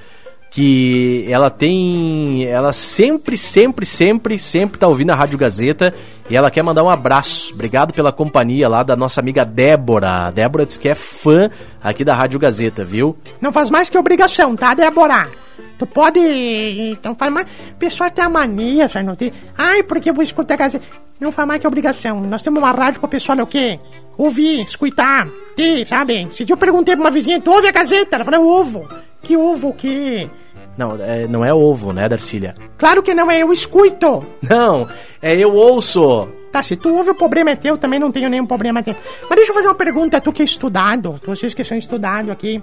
que 0.50 1.24
ela 1.28 1.48
tem. 1.48 2.44
Ela 2.44 2.72
sempre, 2.72 3.38
sempre, 3.38 3.86
sempre, 3.86 4.38
sempre 4.38 4.78
tá 4.78 4.88
ouvindo 4.88 5.10
a 5.10 5.14
Rádio 5.14 5.38
Gazeta 5.38 5.94
e 6.28 6.36
ela 6.36 6.50
quer 6.50 6.62
mandar 6.62 6.82
um 6.82 6.90
abraço. 6.90 7.54
Obrigado 7.54 7.94
pela 7.94 8.12
companhia 8.12 8.68
lá 8.68 8.82
da 8.82 8.96
nossa 8.96 9.20
amiga 9.20 9.44
Débora. 9.44 10.26
A 10.26 10.30
Débora 10.30 10.66
diz 10.66 10.76
que 10.76 10.88
é 10.88 10.94
fã 10.94 11.48
aqui 11.82 12.04
da 12.04 12.14
Rádio 12.14 12.40
Gazeta, 12.40 12.84
viu? 12.84 13.16
Não 13.40 13.52
faz 13.52 13.70
mais 13.70 13.88
que 13.88 13.96
obrigação, 13.96 14.56
tá, 14.56 14.74
Débora? 14.74 15.30
Tu 15.78 15.86
pode. 15.86 16.20
Então 16.20 17.14
faz 17.14 17.32
mais. 17.32 17.46
O 17.46 17.74
pessoal 17.78 18.10
tem 18.10 18.24
a 18.24 18.28
mania, 18.28 18.88
já 18.88 19.02
não 19.02 19.14
tem. 19.14 19.32
Ai, 19.56 19.82
porque 19.82 20.10
eu 20.10 20.14
vou 20.14 20.22
escutar 20.22 20.54
a 20.54 20.56
Gazeta. 20.56 20.84
Não 21.20 21.30
faz 21.30 21.46
mais 21.46 21.60
que 21.60 21.66
obrigação. 21.66 22.20
Nós 22.22 22.42
temos 22.42 22.58
uma 22.58 22.70
rádio 22.70 22.98
pro 22.98 23.08
pessoal 23.08 23.38
é 23.38 23.42
o 23.42 23.46
quê? 23.46 23.78
Ouvir, 24.20 24.60
escutar, 24.64 25.26
ter, 25.56 25.86
sabe? 25.86 26.28
Se 26.30 26.44
eu 26.46 26.54
perguntei 26.54 26.94
pra 26.94 27.04
uma 27.04 27.10
vizinha, 27.10 27.40
tu 27.40 27.50
ouve 27.50 27.68
a 27.68 27.72
Gazeta? 27.72 28.16
Ela 28.16 28.24
falou, 28.26 28.40
eu 28.40 28.46
ovo. 28.46 28.86
Que 29.22 29.34
ovo 29.34 29.68
o 29.68 29.72
quê? 29.72 30.28
Não, 30.76 30.94
é, 31.02 31.26
não 31.26 31.42
é 31.42 31.54
ovo, 31.54 31.90
né, 31.90 32.06
Darcília? 32.06 32.54
Claro 32.76 33.02
que 33.02 33.14
não 33.14 33.30
é, 33.30 33.42
eu 33.42 33.50
escuto. 33.50 34.26
Não, 34.42 34.86
é 35.22 35.34
eu 35.38 35.54
ouço. 35.54 36.28
Tá, 36.52 36.62
se 36.62 36.76
tu 36.76 36.94
ouve, 36.94 37.10
o 37.10 37.14
problema 37.14 37.52
é 37.52 37.56
teu, 37.56 37.78
também 37.78 37.98
não 37.98 38.12
tenho 38.12 38.28
nenhum 38.28 38.44
problema 38.44 38.82
teu. 38.82 38.94
Mas 39.22 39.36
deixa 39.36 39.52
eu 39.52 39.54
fazer 39.54 39.68
uma 39.68 39.74
pergunta, 39.74 40.20
tu 40.20 40.34
que 40.34 40.42
é 40.42 40.44
estudado, 40.44 41.18
vocês 41.24 41.54
que 41.54 41.64
são 41.64 41.78
estudados 41.78 42.30
aqui. 42.30 42.62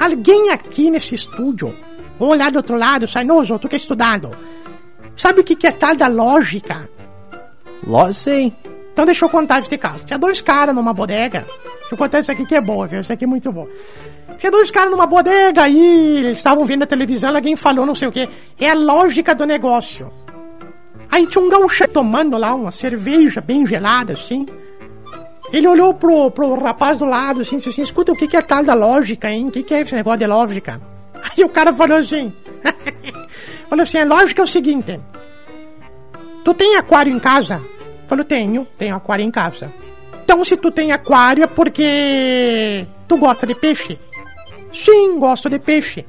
Alguém 0.00 0.50
aqui 0.50 0.90
nesse 0.90 1.14
estúdio, 1.14 1.76
ou 2.18 2.34
lá 2.34 2.48
do 2.48 2.56
outro 2.56 2.78
lado, 2.78 3.06
Sainoso, 3.06 3.58
tu 3.58 3.68
que 3.68 3.76
é 3.76 3.78
estudado, 3.78 4.30
sabe 5.14 5.40
o 5.40 5.44
que 5.44 5.56
que 5.56 5.66
é 5.66 5.72
tal 5.72 5.94
da 5.94 6.08
lógica? 6.08 6.88
Ló, 7.86 8.10
sim. 8.14 8.50
Então 8.94 9.04
deixa 9.04 9.26
eu 9.26 9.28
contar 9.28 9.60
este 9.60 9.76
caso. 9.76 10.04
Tinha 10.04 10.18
dois 10.18 10.40
caras 10.40 10.74
numa 10.74 10.94
bodega, 10.94 11.44
Vou 11.90 11.98
contar 11.98 12.20
isso 12.20 12.32
aqui 12.32 12.46
que 12.46 12.54
é 12.54 12.60
boa, 12.60 12.86
viu? 12.86 13.00
Isso 13.00 13.12
aqui 13.12 13.24
é 13.24 13.26
muito 13.26 13.52
bom. 13.52 13.68
Tinha 14.38 14.50
dois 14.50 14.70
caras 14.70 14.90
numa 14.90 15.06
bodega 15.06 15.62
aí, 15.62 16.18
eles 16.18 16.38
estavam 16.38 16.64
vendo 16.64 16.82
a 16.82 16.86
televisão, 16.86 17.34
alguém 17.34 17.56
falou 17.56 17.84
não 17.84 17.94
sei 17.94 18.08
o 18.08 18.12
que. 18.12 18.28
É 18.58 18.70
a 18.70 18.74
lógica 18.74 19.34
do 19.34 19.44
negócio. 19.44 20.10
Aí 21.10 21.26
tinha 21.26 21.44
um 21.44 21.48
gaúcho 21.48 21.86
tomando 21.86 22.36
lá 22.36 22.54
uma 22.54 22.72
cerveja 22.72 23.40
bem 23.40 23.66
gelada, 23.66 24.14
assim. 24.14 24.46
Ele 25.52 25.68
olhou 25.68 25.94
pro, 25.94 26.30
pro 26.30 26.58
rapaz 26.58 26.98
do 26.98 27.04
lado, 27.04 27.42
assim, 27.42 27.56
assim, 27.56 27.82
escuta, 27.82 28.10
o 28.10 28.16
que, 28.16 28.26
que 28.26 28.36
é 28.36 28.42
tal 28.42 28.64
da 28.64 28.74
lógica, 28.74 29.30
hein? 29.30 29.48
O 29.48 29.50
que, 29.50 29.62
que 29.62 29.74
é 29.74 29.82
esse 29.82 29.94
negócio 29.94 30.18
de 30.18 30.26
lógica? 30.26 30.80
Aí 31.36 31.44
o 31.44 31.48
cara 31.48 31.72
falou 31.72 31.98
assim, 31.98 32.32
falou 33.68 33.82
assim, 33.82 33.98
a 33.98 34.04
lógica 34.04 34.42
é 34.42 34.44
o 34.44 34.48
seguinte, 34.48 34.98
tu 36.44 36.54
tem 36.54 36.76
aquário 36.76 37.12
em 37.12 37.20
casa? 37.20 37.62
Falou, 38.06 38.24
tenho, 38.24 38.66
tenho 38.78 38.96
aquário 38.96 39.24
em 39.24 39.30
casa. 39.30 39.72
Então 40.24 40.44
se 40.44 40.56
tu 40.56 40.70
tem 40.70 40.92
aquário 40.92 41.44
é 41.44 41.46
porque 41.46 42.86
tu 43.06 43.16
gosta 43.16 43.46
de 43.46 43.54
peixe? 43.54 43.98
Sim, 44.72 45.18
gosto 45.18 45.48
de 45.48 45.58
peixe. 45.58 46.06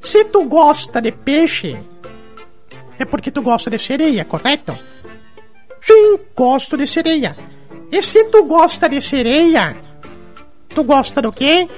Se 0.00 0.24
tu 0.26 0.44
gosta 0.44 1.00
de 1.00 1.10
peixe, 1.10 1.78
é 2.98 3.04
porque 3.04 3.30
tu 3.30 3.42
gosta 3.42 3.70
de 3.70 3.78
sereia, 3.78 4.24
correto? 4.24 4.78
Sim, 5.80 6.18
gosto 6.36 6.76
de 6.76 6.86
sereia. 6.86 7.36
E 7.90 8.02
se 8.02 8.24
tu 8.24 8.44
gosta 8.44 8.88
de 8.88 9.00
sereia, 9.00 9.76
tu 10.68 10.84
gosta 10.84 11.22
do 11.22 11.32
quê? 11.32 11.68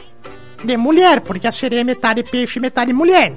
De 0.65 0.77
mulher, 0.77 1.21
porque 1.21 1.47
a 1.47 1.53
sereia 1.53 1.81
é 1.81 1.85
metade 1.85 2.23
peixe 2.23 2.59
e 2.59 2.63
metade 2.63 2.93
mulher. 2.93 3.35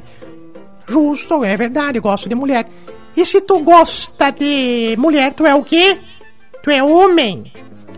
Justo, 0.88 1.44
é 1.44 1.56
verdade, 1.56 2.00
gosto 2.00 2.28
de 2.28 2.36
mulher. 2.36 2.68
E 3.16 3.26
se 3.26 3.42
tu 3.42 3.60
gosta 3.60 4.32
de 4.32 4.96
mulher, 4.98 5.34
tu 5.34 5.46
é 5.46 5.54
o 5.54 5.64
quê? 5.64 6.00
Tu 6.64 6.72
é 6.72 6.84
homem. 6.84 7.52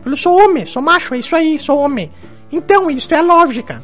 Eu 0.06 0.16
sou 0.16 0.38
homem, 0.38 0.66
sou 0.66 0.82
macho, 0.82 1.16
é 1.16 1.20
isso 1.20 1.36
aí, 1.36 1.58
sou 1.58 1.80
homem. 1.80 2.12
Então, 2.52 2.90
isso 2.92 3.14
é 3.14 3.22
lógica. 3.22 3.84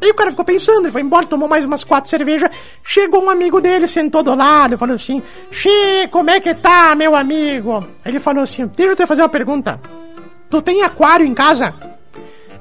Aí 0.00 0.10
o 0.10 0.14
cara 0.14 0.30
ficou 0.30 0.44
pensando, 0.44 0.82
ele 0.82 0.92
foi 0.92 1.02
embora, 1.02 1.26
tomou 1.26 1.48
mais 1.48 1.64
umas 1.64 1.82
quatro 1.82 2.08
cervejas. 2.08 2.50
Chegou 2.84 3.22
um 3.22 3.30
amigo 3.30 3.60
dele, 3.60 3.88
sentou 3.88 4.22
do 4.22 4.34
lado, 4.34 4.78
falou 4.78 4.94
assim: 4.94 5.22
Xê, 5.50 6.08
como 6.10 6.30
é 6.30 6.40
que 6.40 6.54
tá, 6.54 6.94
meu 6.94 7.16
amigo? 7.16 7.84
Aí 8.04 8.12
ele 8.12 8.20
falou 8.20 8.44
assim: 8.44 8.66
Deixa 8.68 8.92
eu 8.92 8.96
te 8.96 9.06
fazer 9.06 9.22
uma 9.22 9.28
pergunta. 9.28 9.80
Tu 10.48 10.62
tem 10.62 10.82
aquário 10.82 11.26
em 11.26 11.34
casa? 11.34 11.74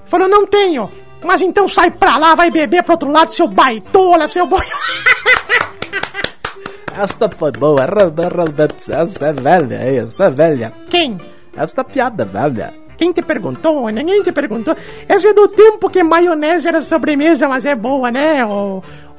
Falou: 0.07 0.27
Não 0.27 0.47
tenho. 0.47 0.89
Mas 1.24 1.41
então 1.41 1.67
sai 1.67 1.91
pra 1.91 2.17
lá, 2.17 2.36
vai 2.36 2.50
beber 2.50 2.83
pro 2.83 2.93
outro 2.93 3.12
lado, 3.12 3.33
seu 3.33 3.47
baitola, 3.47 4.27
seu 4.27 4.45
boi. 4.45 4.65
Esta 6.98 7.30
foi 7.30 7.51
boa. 7.51 7.84
Esta 7.84 9.25
é 9.27 9.34
velha, 9.34 9.75
esta 9.75 10.25
é 10.25 10.30
velha. 10.32 10.74
Quem? 10.89 11.22
Esta 11.56 11.84
piada 11.84 12.25
velha. 12.25 12.74
Quem 12.98 13.13
te 13.13 13.22
perguntou? 13.22 13.88
Ninguém 13.89 14.24
te 14.24 14.32
perguntou. 14.32 14.75
Essa 15.08 15.27
é 15.27 15.34
do 15.34 15.48
tempo 15.50 15.92
que 15.92 16.01
maionese 16.01 16.68
era 16.68 16.82
sobremesa, 16.82 17.48
mas 17.48 17.66
é 17.66 17.75
boa, 17.75 18.10
né? 18.12 18.39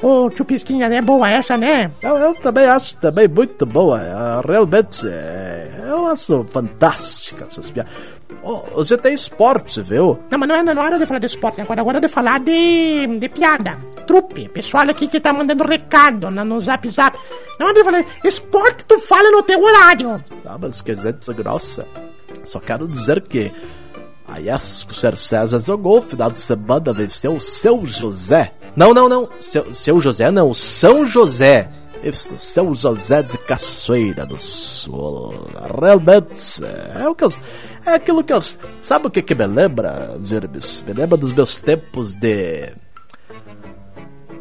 Ô, 0.02 0.26
ô 0.26 0.30
Chupisquinha, 0.30 0.86
é 0.86 1.00
boa 1.00 1.28
essa, 1.28 1.56
né? 1.56 1.90
Eu, 2.02 2.16
eu 2.16 2.34
também 2.34 2.66
acho 2.66 2.96
também 2.98 3.28
muito 3.28 3.66
boa. 3.66 3.98
Uh, 3.98 4.46
realmente, 4.46 5.06
é, 5.06 5.70
eu 5.86 6.06
acho 6.06 6.44
fantástica 6.50 7.46
essas 7.50 7.70
piadas. 7.70 7.92
Oh, 8.42 8.60
você 8.74 8.96
tem 8.96 9.12
esporte, 9.12 9.80
viu? 9.82 10.18
Não, 10.30 10.38
mas 10.38 10.48
não 10.48 10.56
é 10.56 10.62
na 10.62 10.80
hora 10.80 10.98
de 10.98 11.06
falar 11.06 11.18
de 11.18 11.26
esporte, 11.26 11.60
agora, 11.60 11.80
agora 11.80 11.98
é 11.98 12.00
de 12.00 12.08
falar 12.08 12.40
de, 12.40 13.18
de 13.18 13.28
piada. 13.28 13.78
Trupe, 14.06 14.48
pessoal 14.48 14.88
aqui 14.88 15.08
que 15.08 15.20
tá 15.20 15.32
mandando 15.32 15.64
recado 15.64 16.30
no, 16.30 16.44
no 16.44 16.60
zap 16.60 16.88
zap. 16.88 17.18
Não 17.58 17.68
é 17.68 17.74
de 17.74 17.84
falar 17.84 18.04
esporte, 18.24 18.84
tu 18.84 18.98
fala 19.00 19.30
no 19.30 19.42
teu 19.42 19.60
horário. 19.60 20.22
Ah, 20.46 20.56
mas 20.58 20.80
que 20.80 20.94
gente 20.94 21.32
grossa. 21.34 21.86
Só 22.44 22.60
quero 22.60 22.86
dizer 22.86 23.22
que 23.22 23.52
a 24.26 24.38
Yasco 24.38 24.94
Ser 24.94 25.16
César 25.16 25.58
jogou 25.58 26.00
final 26.00 26.30
de 26.30 26.38
semana, 26.38 26.92
venceu 26.92 27.34
o 27.34 27.40
seu 27.40 27.84
José. 27.84 28.52
Não, 28.78 28.94
não, 28.94 29.08
não. 29.08 29.28
Seu, 29.40 29.74
seu 29.74 30.00
José 30.00 30.30
não, 30.30 30.54
São 30.54 31.04
José. 31.04 31.68
São 32.36 32.72
José 32.72 33.24
de 33.24 33.36
Caçoeira 33.38 34.24
do 34.24 34.38
Sul. 34.38 35.34
Realmente, 35.80 36.62
é 36.94 37.08
o 37.08 37.12
que 37.12 37.24
eu. 37.24 37.30
É 37.84 37.94
aquilo 37.94 38.22
que 38.22 38.32
eu. 38.32 38.40
Sabe 38.80 39.08
o 39.08 39.10
que, 39.10 39.20
que 39.20 39.34
me 39.34 39.48
lembra, 39.48 40.16
Zirbis? 40.24 40.84
Me 40.86 40.92
lembra 40.92 41.18
dos 41.18 41.32
meus 41.32 41.58
tempos 41.58 42.14
de. 42.14 42.72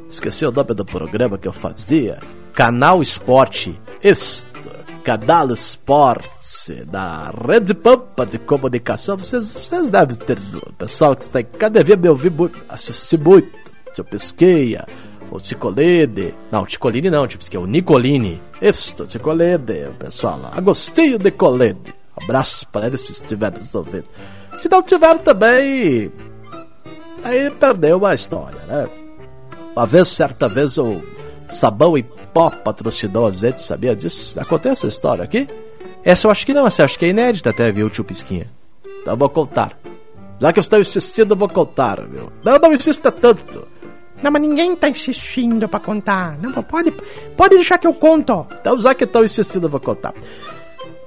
Esqueci 0.08 0.46
o 0.46 0.52
nome 0.52 0.76
do 0.76 0.86
programa 0.86 1.40
que 1.40 1.48
eu 1.48 1.54
fazia. 1.54 2.20
Canal 2.54 3.02
Esporte. 3.02 3.82
Isto. 4.04 4.70
Canal 5.04 5.52
Esporte. 5.52 6.86
Da 6.86 7.32
Rede 7.32 7.74
Pampa 7.74 8.24
de 8.24 8.38
Comunicação. 8.38 9.18
Vocês, 9.18 9.56
vocês 9.56 9.88
devem 9.88 10.16
ter. 10.16 10.38
O 10.38 10.74
pessoal 10.74 11.16
que 11.16 11.24
está 11.24 11.42
em 11.42 11.46
casa 11.46 11.72
devia 11.72 11.96
me 11.96 12.08
ouvir 12.08 12.30
muito. 12.30 12.62
Assistir 12.70 13.20
muito. 13.20 13.67
Seu 13.98 14.06
Pesqueia. 14.06 14.88
O 15.32 15.40
Ticolede. 15.40 16.36
Não, 16.52 16.66
Ticolini 16.66 17.10
não, 17.10 17.28
tipo, 17.28 17.44
que 17.44 17.58
é 17.58 17.60
o 17.60 17.66
Nicolini. 17.66 18.40
Isto, 18.62 19.08
Ticolede, 19.08 19.90
pessoal. 19.98 20.40
Agostinho 20.54 21.18
Nicolede. 21.18 21.96
Abraços 22.16 22.64
para 22.64 22.86
eles 22.88 23.02
se 23.02 23.12
estiverem 23.12 23.58
nos 23.58 23.74
ouvindo. 23.74 24.06
Se 24.60 24.70
não 24.70 24.84
tiveram 24.84 25.18
também. 25.20 26.12
Aí 27.24 27.50
perdeu 27.52 28.06
a 28.06 28.14
história, 28.14 28.60
né? 28.68 28.88
Uma 29.76 29.86
vez, 29.88 30.10
certa 30.10 30.48
vez, 30.48 30.78
o 30.78 31.02
Sabão 31.48 31.98
e 31.98 32.04
Pó 32.04 32.52
patrocinou 32.52 33.28
a 33.28 33.32
gente, 33.32 33.62
sabia 33.62 33.96
disso? 33.96 34.40
Acontece 34.40 34.86
essa 34.86 34.88
história 34.88 35.24
aqui? 35.24 35.48
Essa 36.04 36.28
eu 36.28 36.32
acho 36.32 36.46
que 36.46 36.54
não, 36.54 36.68
essa 36.68 36.84
eu 36.84 36.86
acho 36.86 37.00
que 37.00 37.06
é 37.06 37.10
inédita 37.10 37.50
até, 37.50 37.72
viu, 37.72 37.90
tio 37.90 38.04
Pisquinha? 38.04 38.48
Então 39.02 39.14
eu 39.14 39.18
vou 39.18 39.30
contar. 39.30 39.78
Já 40.40 40.54
que 40.54 40.60
eu 40.60 40.62
estou 40.62 40.80
insistindo, 40.80 41.34
eu 41.34 41.38
vou 41.38 41.50
contar, 41.50 42.00
viu? 42.08 42.32
Não, 42.44 42.60
não 42.60 42.74
insista 42.74 43.12
tanto. 43.12 43.68
Não, 44.22 44.32
mas 44.32 44.42
ninguém 44.42 44.76
tá 44.76 44.90
insistindo 44.90 45.68
pra 45.68 45.80
contar. 45.80 46.38
Não, 46.40 46.52
pode, 46.64 46.92
pode 47.36 47.56
deixar 47.56 47.78
que 47.78 47.88
eu 47.88 47.94
conto. 47.94 48.48
Então, 48.60 48.80
já 48.80 48.94
que 48.94 49.04
estão 49.04 49.24
insistindo, 49.24 49.66
eu 49.66 49.70
vou 49.70 49.80
contar. 49.80 50.14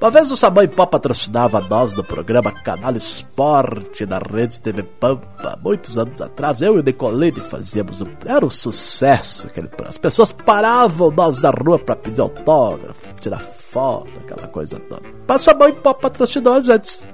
Uma 0.00 0.10
vez 0.10 0.32
o 0.32 0.36
Sabão 0.36 0.64
em 0.64 0.68
Pó 0.68 0.86
patrocinava 0.86 1.60
nós 1.60 1.92
do 1.92 2.02
programa 2.02 2.50
Canal 2.50 2.96
Esporte 2.96 4.06
da 4.06 4.18
Rede 4.18 4.58
TV 4.58 4.82
Pampa. 4.82 5.58
Muitos 5.62 5.98
anos 5.98 6.22
atrás, 6.22 6.62
eu 6.62 6.76
e 6.76 6.80
o 6.80 6.82
Nicolini 6.82 7.40
fazíamos 7.40 8.00
um... 8.00 8.06
Era 8.24 8.46
um 8.46 8.48
sucesso 8.48 9.46
aquele 9.46 9.68
As 9.86 9.98
pessoas 9.98 10.32
paravam 10.32 11.10
nós 11.10 11.38
na 11.40 11.50
rua 11.50 11.78
pra 11.78 11.94
pedir 11.94 12.22
autógrafo, 12.22 13.14
tirar 13.18 13.40
foto, 13.40 14.08
aquela 14.24 14.48
coisa 14.48 14.78
toda. 14.78 15.02
Mas 15.28 15.42
o 15.42 15.44
Sabão 15.44 15.68
em 15.68 15.74
Pó 15.74 15.92
patrocinou 15.92 16.54
a 16.54 16.62
gente. 16.62 17.04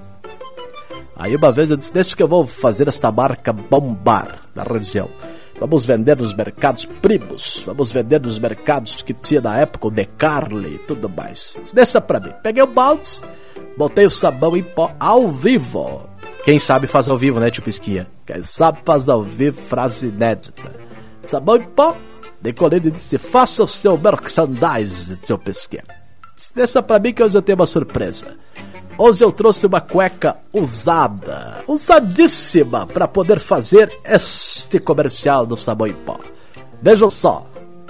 Aí 1.17 1.35
uma 1.35 1.51
vez 1.51 1.73
eu 1.73 1.77
disse, 1.77 1.93
deixa 1.93 2.15
que 2.15 2.23
eu 2.23 2.29
vou 2.29 2.47
fazer 2.47 2.87
esta 2.87 3.11
marca 3.11 3.53
bombar 3.53 4.43
na 4.55 4.63
região. 4.63 5.11
Vamos 5.59 5.87
vender 5.87 6.17
nos 6.17 6.35
mercados 6.35 6.85
primos. 6.85 7.63
Vamos 7.65 7.91
vender 7.91 8.21
nos 8.21 8.39
mercados 8.39 9.03
que 9.03 9.15
tinha 9.15 9.41
na 9.41 9.59
época 9.59 9.89
o 9.89 9.91
Decarle 9.91 10.75
e 10.75 10.79
tudo 10.79 11.09
mais. 11.09 11.59
Deixa 11.75 12.01
pra 12.01 12.21
mim. 12.21 12.33
Peguei 12.43 12.63
o 12.63 12.67
balde, 12.67 13.21
botei 13.77 14.07
o 14.07 14.11
sabão 14.11 14.57
em 14.57 14.63
pó 14.63 14.95
ao 15.01 15.31
vivo. 15.31 16.09
Quem 16.45 16.59
sabe 16.59 16.87
faz 16.87 17.09
ao 17.09 17.17
vivo, 17.17 17.41
né, 17.41 17.51
tio 17.51 17.63
Pisquinha? 17.63 18.07
Quem 18.27 18.43
sabe 18.43 18.79
faz 18.85 19.09
ao 19.09 19.23
vivo, 19.23 19.61
frase 19.61 20.07
inédita. 20.07 20.63
Sabão 21.27 21.57
em 21.57 21.63
pó, 21.63 21.97
decolei 22.41 22.79
e 22.79 22.91
disse: 22.91 23.19
faça 23.19 23.65
o 23.65 23.69
seu 23.69 23.99
merchandise, 23.99 25.17
tio 25.17 25.39
Pisquinha. 25.39 25.85
Deixa 26.55 26.83
pra 26.83 26.99
mim 26.99 27.15
que 27.15 27.23
hoje 27.23 27.37
eu 27.37 27.43
tenho 27.43 27.59
uma 27.59 27.67
surpresa. 27.67 28.37
Hoje 28.99 29.23
eu 29.23 29.31
trouxe 29.31 29.67
uma 29.67 29.79
cueca 29.79 30.39
usada, 30.55 31.63
usadíssima, 31.69 32.87
para 32.87 33.07
poder 33.07 33.39
fazer 33.41 33.95
este 34.03 34.81
comercial 34.81 35.45
do 35.45 35.55
sabão 35.55 35.87
em 35.87 35.93
pó. 35.93 36.19
Vejam 36.81 37.11
só, 37.11 37.45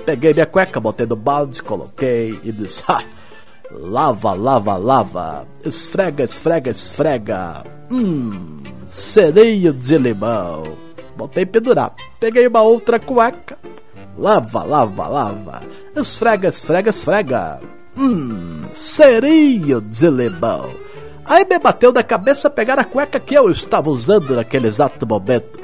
peguei 0.05 0.35
minha 0.35 0.47
cueca, 0.47 0.81
botei 0.81 1.07
no 1.07 1.15
balde, 1.15 1.63
coloquei 1.63 2.41
e 2.43 2.51
disse: 2.51 2.83
ha, 2.89 3.05
lava, 3.71 4.35
lava, 4.35 4.77
lava, 4.77 5.47
esfrega, 5.65 6.25
esfrega, 6.25 6.73
esfrega. 6.73 7.65
Hum, 7.89 8.59
sereio 8.89 9.73
de 9.73 9.97
limão. 9.97 10.65
Botei 11.17 11.47
pendurar. 11.47 11.95
Peguei 12.19 12.49
uma 12.49 12.63
outra 12.63 12.99
cueca, 12.99 13.57
lava, 14.19 14.65
lava, 14.65 15.07
lava, 15.07 15.63
esfrega, 15.95 16.49
esfrega, 16.49 16.91
esfrega. 16.91 17.61
Hum, 17.97 18.65
sereio 18.73 19.81
de 19.81 20.11
limão. 20.11 20.86
Aí 21.29 21.45
me 21.45 21.59
bateu 21.59 21.93
da 21.93 22.03
cabeça 22.03 22.49
pegar 22.49 22.79
a 22.79 22.85
cueca 22.85 23.19
que 23.19 23.35
eu 23.35 23.51
estava 23.51 23.91
usando 23.91 24.37
naquele 24.37 24.69
exato 24.69 25.07
momento. 25.07 25.59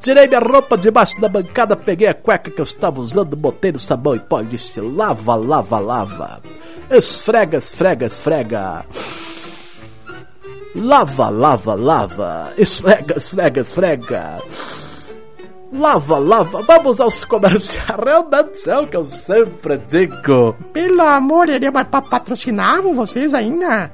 Tirei 0.00 0.28
minha 0.28 0.40
roupa 0.40 0.76
debaixo 0.76 1.20
da 1.20 1.28
bancada, 1.28 1.74
peguei 1.74 2.06
a 2.06 2.14
cueca 2.14 2.50
que 2.50 2.60
eu 2.60 2.64
estava 2.64 3.00
usando, 3.00 3.34
botei 3.34 3.72
no 3.72 3.80
sabão 3.80 4.14
e 4.14 4.20
pó 4.20 4.40
e 4.40 4.44
disse: 4.44 4.80
lava, 4.80 5.34
lava, 5.34 5.78
lava. 5.78 6.40
Esfrega, 6.90 7.58
esfrega, 7.58 8.06
esfrega. 8.06 8.84
Lava, 10.74 11.30
lava, 11.30 11.74
lava. 11.74 12.52
Esfrega, 12.56 13.16
esfrega, 13.16 13.60
esfrega. 13.60 14.42
Lava, 15.72 16.18
lava. 16.18 16.62
Vamos 16.62 17.00
aos 17.00 17.24
comerciais. 17.24 17.88
Realmente 18.04 18.70
é 18.70 18.78
o 18.78 18.86
que 18.86 18.96
eu 18.96 19.06
sempre 19.06 19.78
digo. 19.88 20.54
Pelo 20.72 21.02
amor 21.02 21.46
de 21.46 21.58
Deus, 21.58 21.72
mas 21.74 21.88
patrocinavam 21.88 22.94
vocês 22.94 23.34
ainda? 23.34 23.90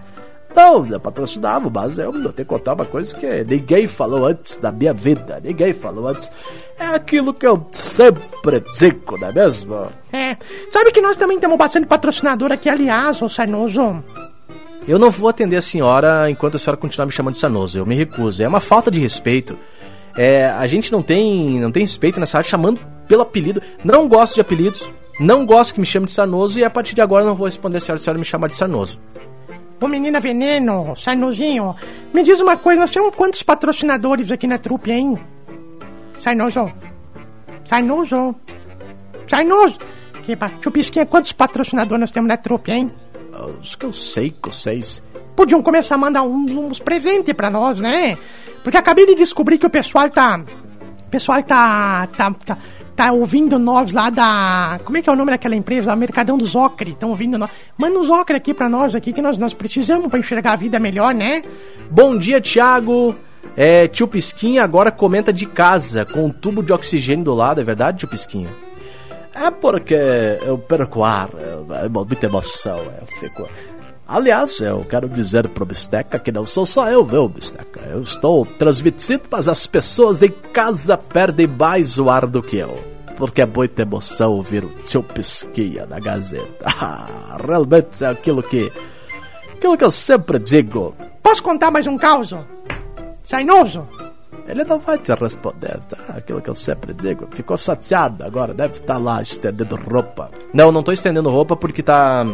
Não, 0.54 0.87
eu 0.87 1.00
patrocinava, 1.00 1.68
mas 1.68 1.99
eu 1.99 2.12
não 2.12 2.30
tenho 2.30 2.32
que 2.32 2.44
contar 2.44 2.75
uma 2.75 2.84
coisa 2.84 3.14
que 3.16 3.44
ninguém 3.44 3.88
falou 3.88 4.25
antes 4.26 4.56
da 4.56 4.70
minha 4.70 4.92
vida. 4.92 5.40
Ninguém 5.42 5.73
falou 5.73 6.06
antes. 6.06 6.30
É 6.78 6.87
aquilo 6.87 7.34
que 7.34 7.46
eu 7.46 7.66
sempre 7.73 8.23
digo, 8.78 9.18
não 9.18 9.28
é 9.28 9.32
mesmo? 9.32 9.88
É. 10.12 10.37
Sabe 10.70 10.92
que 10.92 11.00
nós 11.00 11.16
também 11.16 11.40
temos 11.40 11.58
bastante 11.58 11.87
patrocinador 11.87 12.52
aqui, 12.52 12.68
aliás, 12.68 13.20
ô 13.20 13.28
Sarnoso. 13.28 14.02
Eu 14.87 14.99
não 14.99 15.11
vou 15.11 15.28
atender 15.28 15.56
a 15.56 15.62
senhora 15.62 16.30
enquanto 16.30 16.56
a 16.56 16.58
senhora 16.58 16.76
continuar 16.76 17.06
me 17.06 17.12
chamando 17.12 17.34
de 17.34 17.40
Sarnoso. 17.40 17.76
Eu 17.76 17.87
me 17.87 17.96
recuso. 17.96 18.42
É 18.42 18.46
uma 18.46 18.61
falta 18.61 18.90
de 18.90 19.00
respeito. 19.00 19.58
É, 20.16 20.46
a 20.46 20.66
gente 20.68 20.92
não 20.92 21.02
tem, 21.02 21.58
não 21.58 21.73
tem 21.73 21.82
respeito 21.82 22.20
nessa 22.20 22.38
área 22.38 22.49
chamando 22.49 22.80
pelo 23.08 23.23
apelido. 23.23 23.61
Não 23.82 24.06
gosto 24.06 24.34
de 24.34 24.40
apelidos. 24.40 24.88
Não 25.18 25.46
gosto 25.46 25.75
que 25.75 25.80
me 25.80 25.87
chame 25.87 26.06
de 26.06 26.12
Sarnoso 26.12 26.58
e 26.58 26.64
a 26.64 26.70
partir 26.70 26.94
de 26.94 27.00
agora 27.00 27.25
não 27.25 27.34
vou 27.34 27.46
responder 27.46 27.78
a 27.78 27.80
senhora 27.80 27.99
se 27.99 28.02
a 28.02 28.04
senhora 28.04 28.18
me 28.18 28.25
chamar 28.25 28.49
de 28.49 28.56
Sarnoso. 28.56 29.00
Ô 29.81 29.88
menina 29.88 30.21
veneno, 30.21 30.95
Sarnozinho, 30.97 31.75
me 32.12 32.23
diz 32.23 32.40
uma 32.40 32.57
coisa, 32.57 32.81
nós 32.81 32.90
temos 32.90 33.14
quantos 33.14 33.43
patrocinadores 33.43 34.31
aqui 34.31 34.47
na 34.47 34.59
trupe, 34.59 34.90
hein? 34.90 35.19
Sarnoso. 36.19 36.73
Sarnoso. 37.64 38.35
Sarnoso. 39.28 39.78
Que. 40.23 40.37
Chupisquinha, 40.62 41.04
quantos 41.04 41.33
patrocinadores 41.33 42.00
nós 42.00 42.11
temos 42.11 42.28
na 42.28 42.37
trupe, 42.37 42.73
hein? 42.73 42.90
Os 43.61 43.75
que 43.75 43.85
eu 43.85 43.93
sei 43.93 44.31
que 44.31 44.49
vocês... 44.49 45.02
Podiam 45.37 45.62
começar 45.62 45.97
a 45.97 45.99
mandar 45.99 46.23
uns, 46.23 46.52
uns 46.52 46.78
presentes 46.78 47.35
pra 47.35 47.50
nós, 47.50 47.81
né? 47.81 48.16
Porque 48.62 48.78
acabei 48.78 49.04
de 49.04 49.16
descobrir 49.16 49.59
que 49.59 49.66
o 49.66 49.71
pessoal 49.71 50.09
tá... 50.09 50.40
O 51.07 51.11
pessoal 51.11 51.43
tá... 51.43 52.07
tá, 52.16 52.31
tá 52.33 52.59
tá 52.94 53.12
ouvindo 53.12 53.58
nós 53.58 53.92
lá 53.92 54.10
da. 54.10 54.78
Como 54.84 54.96
é 54.96 55.02
que 55.02 55.08
é 55.08 55.12
o 55.12 55.16
nome 55.16 55.30
daquela 55.30 55.54
empresa? 55.54 55.94
Mercadão 55.96 56.38
dos 56.38 56.54
Ocre. 56.54 56.92
Estão 56.92 57.10
ouvindo 57.10 57.36
nós. 57.38 57.50
Manda 57.76 57.98
uns 57.98 58.08
Ocre 58.08 58.36
aqui 58.36 58.54
pra 58.54 58.68
nós 58.68 58.94
aqui 58.94 59.12
que 59.12 59.22
nós, 59.22 59.36
nós 59.36 59.52
precisamos 59.52 60.08
pra 60.08 60.18
enxergar 60.18 60.52
a 60.52 60.56
vida 60.56 60.78
melhor, 60.78 61.14
né? 61.14 61.42
Bom 61.90 62.16
dia, 62.16 62.40
Thiago. 62.40 63.14
É, 63.56 63.86
tio 63.86 64.08
Pisquinha 64.08 64.64
agora 64.64 64.90
comenta 64.90 65.32
de 65.32 65.46
casa, 65.46 66.04
com 66.04 66.24
um 66.26 66.30
tubo 66.30 66.62
de 66.62 66.72
oxigênio 66.72 67.24
do 67.24 67.34
lado, 67.34 67.60
é 67.60 67.64
verdade, 67.64 67.98
tio 67.98 68.08
Pisquinha? 68.08 68.48
É 69.34 69.50
porque 69.50 69.94
eu 69.94 70.58
perco 70.58 71.04
ar, 71.04 71.28
é, 71.36 71.84
é 71.84 71.88
muita 71.88 72.26
emoção, 72.26 72.78
eu 72.78 73.06
fico. 73.20 73.48
Aliás, 74.14 74.61
eu 74.61 74.85
quero 74.88 75.09
dizer 75.09 75.49
pro 75.49 75.66
Bisteca 75.66 76.21
que 76.21 76.30
não 76.30 76.47
sou 76.47 76.64
só 76.64 76.88
eu, 76.88 77.04
viu, 77.04 77.28
Bisteca? 77.28 77.80
Eu 77.80 78.00
estou 78.00 78.47
transmitindo, 78.47 79.25
mas 79.28 79.49
as 79.49 79.66
pessoas 79.66 80.23
em 80.23 80.30
casa 80.30 80.97
perdem 80.97 81.49
mais 81.49 81.99
o 81.99 82.09
ar 82.09 82.25
do 82.25 82.40
que 82.40 82.59
eu. 82.59 82.78
Porque 83.16 83.42
é 83.42 83.47
muita 83.47 83.83
emoção 83.83 84.35
ouvir 84.35 84.62
o 84.62 84.73
seu 84.85 85.02
Pisquinha 85.02 85.85
na 85.87 85.99
Gazeta. 85.99 86.64
Ah, 86.80 87.38
realmente 87.44 88.04
é 88.04 88.06
aquilo 88.06 88.40
que. 88.40 88.71
aquilo 89.52 89.76
que 89.76 89.85
eu 89.85 89.90
sempre 89.90 90.38
digo. 90.38 90.94
Posso 91.21 91.42
contar 91.42 91.73
mais 91.73 91.85
um 91.88 91.99
caos? 91.99 92.33
Sainoso? 93.25 93.85
Ele 94.47 94.62
não 94.62 94.78
vai 94.78 94.97
te 94.99 95.12
responder, 95.12 95.80
tá? 95.88 96.14
Aquilo 96.16 96.40
que 96.40 96.50
eu 96.50 96.54
sempre 96.54 96.94
digo. 96.94 97.26
Ficou 97.33 97.59
chateado 97.59 98.25
agora, 98.25 98.54
deve 98.54 98.75
estar 98.75 98.94
tá 98.94 98.99
lá 98.99 99.21
estendendo 99.21 99.75
roupa. 99.75 100.30
Não, 100.52 100.71
não 100.71 100.85
tô 100.85 100.92
estendendo 100.92 101.30
roupa 101.30 101.56
porque 101.56 101.83
tá 101.83 102.25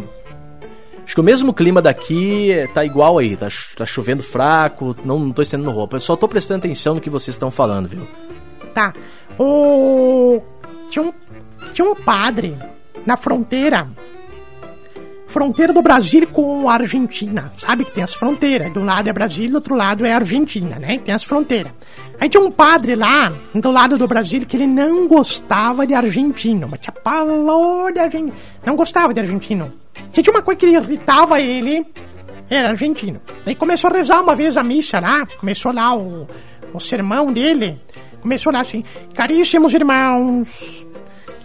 Acho 1.10 1.16
que 1.16 1.20
o 1.20 1.24
mesmo 1.24 1.52
clima 1.52 1.82
daqui 1.82 2.50
tá 2.72 2.84
igual 2.84 3.18
aí, 3.18 3.36
tá, 3.36 3.48
tá 3.76 3.84
chovendo 3.84 4.22
fraco, 4.22 4.94
não, 5.04 5.18
não 5.18 5.32
tô 5.32 5.42
estendendo 5.42 5.72
roupa. 5.72 5.96
Eu 5.96 6.00
só 6.00 6.14
tô 6.14 6.28
prestando 6.28 6.60
atenção 6.60 6.94
no 6.94 7.00
que 7.00 7.10
vocês 7.10 7.34
estão 7.34 7.50
falando, 7.50 7.88
viu? 7.88 8.06
Tá. 8.72 8.94
O. 9.36 10.40
Tinha 10.88 11.06
um, 11.06 11.12
tinha 11.72 11.90
um 11.90 11.96
padre 11.96 12.56
na 13.04 13.16
fronteira. 13.16 13.88
Fronteira 15.26 15.72
do 15.72 15.82
Brasil 15.82 16.28
com 16.28 16.70
a 16.70 16.74
Argentina. 16.74 17.52
Sabe 17.58 17.84
que 17.84 17.90
tem 17.90 18.04
as 18.04 18.14
fronteiras. 18.14 18.72
De 18.72 18.78
um 18.78 18.84
lado 18.84 19.08
é 19.08 19.12
Brasil, 19.12 19.50
do 19.50 19.56
outro 19.56 19.74
lado 19.74 20.06
é 20.06 20.12
Argentina, 20.12 20.78
né? 20.78 20.98
Tem 20.98 21.12
as 21.12 21.24
fronteiras. 21.24 21.72
Aí 22.20 22.28
tinha 22.28 22.40
um 22.40 22.52
padre 22.52 22.94
lá, 22.94 23.32
do 23.52 23.72
lado 23.72 23.98
do 23.98 24.06
Brasil, 24.06 24.46
que 24.46 24.56
ele 24.56 24.68
não 24.68 25.08
gostava 25.08 25.84
de 25.84 25.92
argentino. 25.92 26.68
Mas 26.68 26.78
tinha 26.78 26.92
pavor 26.92 27.92
de 27.92 27.98
argentino. 27.98 28.32
Não 28.64 28.76
gostava 28.76 29.12
de 29.12 29.18
argentino. 29.18 29.72
Se 30.12 30.22
tinha 30.22 30.34
uma 30.34 30.42
coisa 30.42 30.58
que 30.58 30.66
irritava 30.66 31.40
ele, 31.40 31.86
era 32.48 32.70
argentino. 32.70 33.20
Daí 33.44 33.54
começou 33.54 33.90
a 33.90 33.94
rezar 33.94 34.20
uma 34.20 34.34
vez 34.34 34.56
a 34.56 34.62
missa 34.62 35.00
lá, 35.00 35.26
começou 35.38 35.72
lá 35.72 35.96
o, 35.96 36.26
o 36.72 36.80
sermão 36.80 37.32
dele, 37.32 37.80
começou 38.20 38.52
lá 38.52 38.60
assim, 38.60 38.84
caríssimos 39.14 39.72
irmãos, 39.72 40.84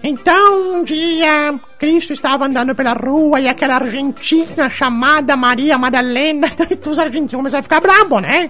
então 0.08 0.76
um 0.76 0.84
dia 0.84 1.60
Cristo 1.80 2.14
estava 2.14 2.46
andando 2.46 2.76
pela 2.76 2.94
rua 2.94 3.42
e 3.42 3.48
aquela 3.48 3.78
argentina 3.78 4.70
chamada 4.70 5.36
Maria 5.36 5.80
Madalena, 5.80 6.48
então 6.70 6.94
os 6.94 7.00
argentinos 7.00 7.34
começaram 7.34 7.62
a 7.62 7.64
ficar 7.64 7.82
brabo, 7.82 8.20
né? 8.20 8.48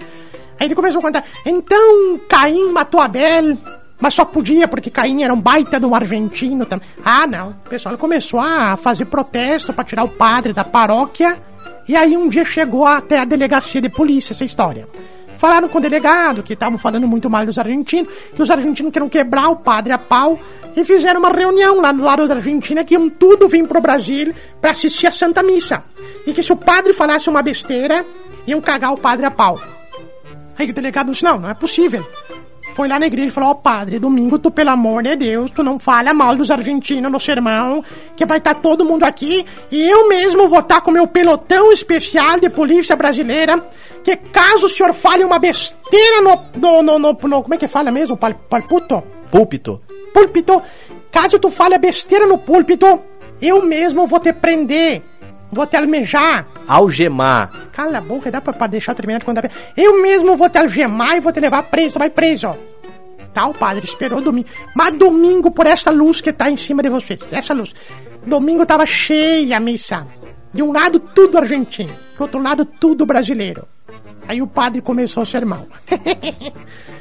Aí 0.60 0.66
ele 0.66 0.74
começou 0.74 0.98
a 0.98 1.02
contar, 1.02 1.24
então 1.46 2.20
Caim 2.28 2.72
matou 2.72 3.00
Abel, 3.00 3.56
mas 3.98 4.14
só 4.14 4.24
podia 4.24 4.68
porque 4.68 4.90
Caim 4.90 5.22
era 5.22 5.32
um 5.32 5.40
baita 5.40 5.84
um 5.86 5.94
argentino 5.94 6.66
também. 6.66 6.86
Ah, 7.04 7.26
não. 7.26 7.50
O 7.50 7.68
pessoal 7.68 7.96
começou 7.96 8.40
a 8.40 8.76
fazer 8.76 9.06
protesto 9.06 9.72
para 9.72 9.84
tirar 9.84 10.04
o 10.04 10.08
padre 10.08 10.52
da 10.52 10.64
paróquia. 10.64 11.36
E 11.88 11.96
aí 11.96 12.16
um 12.16 12.28
dia 12.28 12.44
chegou 12.44 12.84
até 12.84 13.18
a 13.18 13.24
delegacia 13.24 13.80
de 13.80 13.88
polícia 13.88 14.32
essa 14.32 14.44
história. 14.44 14.88
Falaram 15.38 15.68
com 15.68 15.78
o 15.78 15.80
delegado 15.80 16.42
que 16.42 16.54
estavam 16.54 16.78
falando 16.78 17.06
muito 17.06 17.28
mal 17.28 17.44
dos 17.44 17.58
argentinos, 17.58 18.10
que 18.34 18.40
os 18.40 18.50
argentinos 18.50 18.90
queriam 18.90 19.08
quebrar 19.08 19.48
o 19.48 19.56
padre 19.56 19.92
a 19.92 19.98
pau 19.98 20.38
e 20.74 20.82
fizeram 20.82 21.20
uma 21.20 21.30
reunião 21.30 21.80
lá 21.80 21.92
no 21.92 22.04
lado 22.04 22.26
da 22.26 22.34
Argentina 22.34 22.84
que 22.84 22.94
iam 22.94 23.08
tudo 23.08 23.46
vir 23.46 23.66
pro 23.68 23.80
Brasil 23.80 24.34
para 24.60 24.70
assistir 24.70 25.06
a 25.06 25.12
Santa 25.12 25.42
Missa. 25.42 25.84
E 26.26 26.32
que 26.32 26.42
se 26.42 26.52
o 26.52 26.56
padre 26.56 26.92
falasse 26.92 27.28
uma 27.28 27.42
besteira, 27.42 28.04
iam 28.46 28.60
cagar 28.60 28.92
o 28.92 28.98
padre 28.98 29.26
a 29.26 29.30
pau. 29.30 29.60
Aí 30.58 30.70
o 30.70 30.74
delegado 30.74 31.10
disse: 31.10 31.24
Não, 31.24 31.38
não 31.38 31.50
é 31.50 31.54
possível 31.54 32.04
foi 32.76 32.88
lá 32.88 32.98
na 32.98 33.06
igreja 33.06 33.28
e 33.28 33.30
falou: 33.30 33.48
Ó, 33.48 33.52
oh, 33.52 33.54
padre, 33.54 33.98
domingo 33.98 34.38
tu, 34.38 34.50
pelo 34.50 34.68
amor 34.68 35.02
de 35.02 35.16
Deus, 35.16 35.50
tu 35.50 35.62
não 35.62 35.78
fala 35.78 36.12
mal 36.12 36.36
dos 36.36 36.50
argentinos 36.50 37.10
no 37.10 37.18
sermão, 37.18 37.82
que 38.14 38.26
vai 38.26 38.36
estar 38.36 38.52
tá 38.52 38.60
todo 38.60 38.84
mundo 38.84 39.04
aqui 39.04 39.46
e 39.70 39.90
eu 39.90 40.10
mesmo 40.10 40.46
vou 40.46 40.58
estar 40.58 40.76
tá 40.76 40.80
com 40.82 40.90
meu 40.90 41.06
pelotão 41.06 41.72
especial 41.72 42.38
de 42.38 42.50
polícia 42.50 42.94
brasileira. 42.94 43.66
Que 44.04 44.14
caso 44.16 44.66
o 44.66 44.68
senhor 44.68 44.92
fale 44.92 45.24
uma 45.24 45.38
besteira 45.38 46.20
no. 46.20 46.36
no, 46.60 46.82
no, 46.82 46.98
no, 46.98 47.12
no 47.12 47.42
como 47.42 47.54
é 47.54 47.56
que 47.56 47.66
fala 47.66 47.90
mesmo? 47.90 48.14
Pal, 48.14 48.34
palputo? 48.34 49.02
Púlpito. 49.30 49.80
Púlpito. 50.12 50.62
Caso 51.10 51.38
tu 51.38 51.50
fale 51.50 51.74
a 51.74 51.78
besteira 51.78 52.26
no 52.26 52.36
púlpito, 52.36 53.00
eu 53.40 53.64
mesmo 53.64 54.06
vou 54.06 54.20
te 54.20 54.34
prender. 54.34 55.02
Vou 55.52 55.66
te 55.66 55.76
almejar. 55.76 56.46
Algemar. 56.66 57.50
Cala 57.72 57.98
a 57.98 58.00
boca, 58.00 58.30
dá 58.30 58.40
pra, 58.40 58.52
pra 58.52 58.66
deixar 58.66 58.94
terminar 58.94 59.18
de 59.18 59.24
contar. 59.24 59.50
Eu 59.76 60.02
mesmo 60.02 60.36
vou 60.36 60.48
te 60.48 60.58
algemar 60.58 61.16
e 61.16 61.20
vou 61.20 61.32
te 61.32 61.40
levar 61.40 61.62
preso, 61.64 61.98
vai 61.98 62.10
preso. 62.10 62.56
Tá, 63.32 63.46
o 63.46 63.54
padre 63.54 63.84
esperou 63.84 64.20
domingo. 64.20 64.48
Mas 64.74 64.96
domingo, 64.96 65.50
por 65.50 65.66
essa 65.66 65.90
luz 65.90 66.20
que 66.20 66.32
tá 66.32 66.50
em 66.50 66.56
cima 66.56 66.82
de 66.82 66.88
vocês, 66.88 67.20
essa 67.30 67.54
luz. 67.54 67.74
Domingo 68.26 68.66
tava 68.66 68.86
cheia 68.86 69.58
a 69.58 69.60
missa. 69.60 70.06
De 70.52 70.62
um 70.62 70.72
lado, 70.72 70.98
tudo 70.98 71.38
argentino. 71.38 71.94
Do 72.16 72.22
outro 72.22 72.42
lado, 72.42 72.64
tudo 72.64 73.04
brasileiro. 73.04 73.68
Aí 74.26 74.40
o 74.40 74.46
padre 74.46 74.80
começou 74.80 75.22
o 75.22 75.26
sermão. 75.26 75.66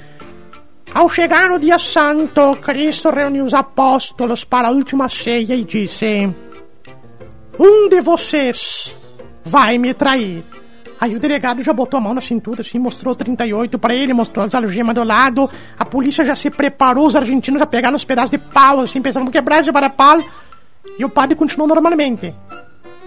Ao 0.94 1.10
chegar 1.10 1.52
o 1.52 1.60
dia 1.60 1.80
santo, 1.80 2.56
Cristo 2.58 3.10
reuniu 3.10 3.44
os 3.44 3.54
apóstolos 3.54 4.44
para 4.44 4.68
a 4.68 4.72
última 4.72 5.10
ceia 5.10 5.56
e 5.56 5.64
disse: 5.64 6.34
Um 7.60 7.90
de 7.90 8.02
vocês 8.02 8.98
vai 9.44 9.78
me 9.78 9.94
trair. 9.94 10.44
Aí 11.00 11.16
o 11.16 11.20
delegado 11.20 11.62
já 11.62 11.74
botou 11.74 11.98
a 11.98 12.02
mão 12.02 12.14
na 12.14 12.22
cintura, 12.22 12.62
assim, 12.62 12.80
mostrou 12.80 13.16
38 13.16 13.78
para 13.78 13.94
ele, 13.94 14.14
mostrou 14.14 14.46
as 14.46 14.56
algemas 14.56 14.96
do 14.96 15.04
lado. 15.04 15.50
A 15.78 15.86
polícia 15.86 16.24
já 16.24 16.36
se 16.36 16.50
preparou, 16.50 17.06
os 17.06 17.16
argentinos 17.16 17.60
já 17.60 17.66
pegaram 17.66 17.96
os 17.96 18.06
pedaços 18.06 18.32
de 18.32 18.38
pau, 18.38 18.80
assim, 18.82 19.02
pensando 19.02 19.26
que 19.26 19.34
quebrar 19.34 19.64
para 19.72 19.90
pau. 19.90 20.24
E 20.98 21.04
o 21.04 21.10
padre 21.10 21.36
continuou 21.36 21.68
normalmente. 21.68 22.34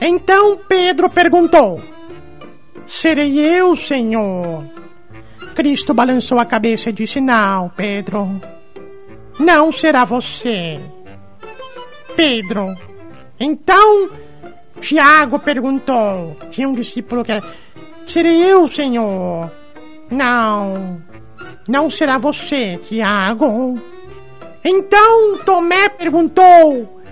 Então 0.00 0.58
Pedro 0.68 1.08
perguntou: 1.08 1.82
Serei 2.86 3.38
eu, 3.38 3.74
senhor? 3.74 4.64
Cristo 5.54 5.94
balançou 5.94 6.38
a 6.38 6.44
cabeça 6.44 6.90
e 6.90 6.92
disse: 6.92 7.20
Não, 7.20 7.70
Pedro. 7.70 8.40
Não 9.40 9.72
será 9.72 10.04
você. 10.04 10.80
Pedro. 12.14 12.76
Então 13.40 14.10
Tiago 14.80 15.38
perguntou. 15.38 16.36
Tinha 16.50 16.68
um 16.68 16.74
discípulo 16.74 17.24
que 17.24 17.32
era. 17.32 17.44
Serei 18.06 18.50
eu, 18.50 18.66
Senhor? 18.68 19.50
Não. 20.10 21.02
Não 21.68 21.90
será 21.90 22.18
você, 22.18 22.78
Tiago. 22.88 23.78
Então 24.64 25.38
Tomé 25.44 25.88
perguntou: 25.90 27.02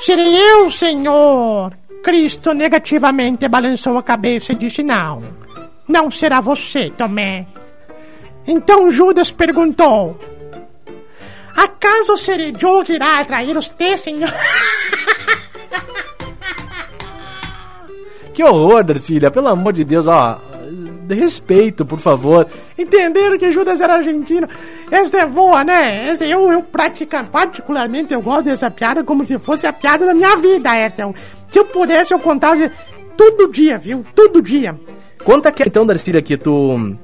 Serei 0.00 0.36
eu, 0.36 0.70
Senhor? 0.70 1.72
Cristo 2.02 2.52
negativamente 2.52 3.48
balançou 3.48 3.96
a 3.98 4.02
cabeça 4.02 4.52
e 4.52 4.56
disse: 4.56 4.82
Não. 4.82 5.22
Não 5.88 6.10
será 6.10 6.40
você, 6.40 6.90
Tomé. 6.90 7.46
Então 8.46 8.90
Judas 8.90 9.30
perguntou: 9.30 10.18
Acaso 11.56 12.16
serei 12.16 12.54
eu 12.60 12.84
que 12.84 12.92
irá 12.92 13.20
atrair 13.20 13.56
os 13.56 13.68
teus, 13.70 14.00
Senhor? 14.00 14.32
Que 18.36 18.44
horror, 18.44 18.84
Darcília. 18.84 19.30
Pelo 19.30 19.48
amor 19.48 19.72
de 19.72 19.82
Deus, 19.82 20.06
ó. 20.06 20.38
Respeito, 21.08 21.86
por 21.86 21.98
favor. 21.98 22.46
Entenderam 22.76 23.38
que 23.38 23.50
Judas 23.50 23.80
era 23.80 23.94
argentino. 23.94 24.46
Esta 24.90 25.20
é 25.20 25.26
boa, 25.26 25.64
né? 25.64 26.08
Esta, 26.10 26.26
eu, 26.26 26.52
eu 26.52 26.62
pratica, 26.62 27.24
particularmente, 27.24 28.12
eu 28.12 28.20
gosto 28.20 28.44
dessa 28.44 28.70
piada 28.70 29.02
como 29.02 29.24
se 29.24 29.38
fosse 29.38 29.66
a 29.66 29.72
piada 29.72 30.04
da 30.04 30.12
minha 30.12 30.36
vida, 30.36 30.76
essa. 30.76 31.00
Eu- 31.00 31.14
Se 31.50 31.58
eu 31.58 31.64
pudesse, 31.64 32.12
eu 32.12 32.18
contava 32.18 32.70
todo 33.16 33.50
dia, 33.50 33.78
viu? 33.78 34.04
Todo 34.14 34.42
dia. 34.42 34.78
Conta 35.24 35.50
que 35.50 35.62
então, 35.62 35.86
Darcília, 35.86 36.20
que 36.20 36.36
tu. 36.36 36.94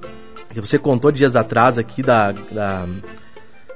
Que 0.53 0.61
você 0.61 0.79
contou 0.79 1.11
dias 1.11 1.35
atrás 1.35 1.79
aqui 1.79 2.03
da. 2.03 2.33
da. 2.33 2.87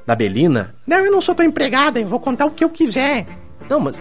da 0.04 0.14
Belina. 0.14 0.74
Não, 0.86 0.98
eu 0.98 1.10
não 1.10 1.22
sou 1.22 1.34
tua 1.34 1.44
empregada, 1.46 1.98
eu 1.98 2.06
vou 2.06 2.20
contar 2.20 2.44
o 2.44 2.50
que 2.50 2.62
eu 2.62 2.68
quiser. 2.68 3.26
Não, 3.70 3.80
mas. 3.80 3.96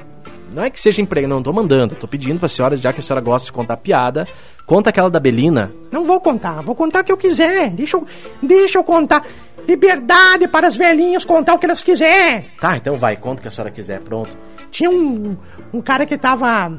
Não 0.56 0.64
é 0.64 0.70
que 0.70 0.80
seja 0.80 1.02
emprego, 1.02 1.28
não, 1.28 1.44
tô 1.44 1.52
mandando. 1.52 1.96
Tô 1.96 2.08
pedindo 2.08 2.40
pra 2.40 2.48
senhora, 2.48 2.78
já 2.78 2.94
que 2.94 3.02
a 3.02 3.04
senhora 3.04 3.20
gosta 3.24 3.48
de 3.48 3.52
contar 3.52 3.76
piada, 3.78 4.26
conta 4.66 4.90
aquela 4.90 5.10
da 5.10 5.20
Belina. 5.20 5.74
Não 5.92 6.06
vou 6.06 6.20
contar, 6.22 6.62
vou 6.62 6.74
contar 6.74 7.02
o 7.02 7.04
que 7.04 7.12
eu 7.12 7.18
quiser. 7.18 7.72
Deixa 7.72 7.98
eu, 7.98 8.08
deixa 8.42 8.78
eu 8.80 8.84
contar. 8.84 9.22
Liberdade 9.68 10.48
para 10.48 10.68
as 10.68 10.78
velhinhas 10.78 11.26
contar 11.26 11.56
o 11.56 11.60
que 11.60 11.66
elas 11.66 11.84
quiserem. 11.84 12.46
Tá, 12.62 12.78
então 12.78 12.96
vai, 12.96 13.18
conta 13.18 13.40
o 13.40 13.42
que 13.42 13.48
a 13.48 13.52
senhora 13.52 13.70
quiser, 13.72 14.00
pronto. 14.00 14.30
Tinha 14.72 14.90
um, 14.90 15.36
um 15.74 15.82
cara 15.82 16.06
que 16.06 16.18
tava 16.18 16.72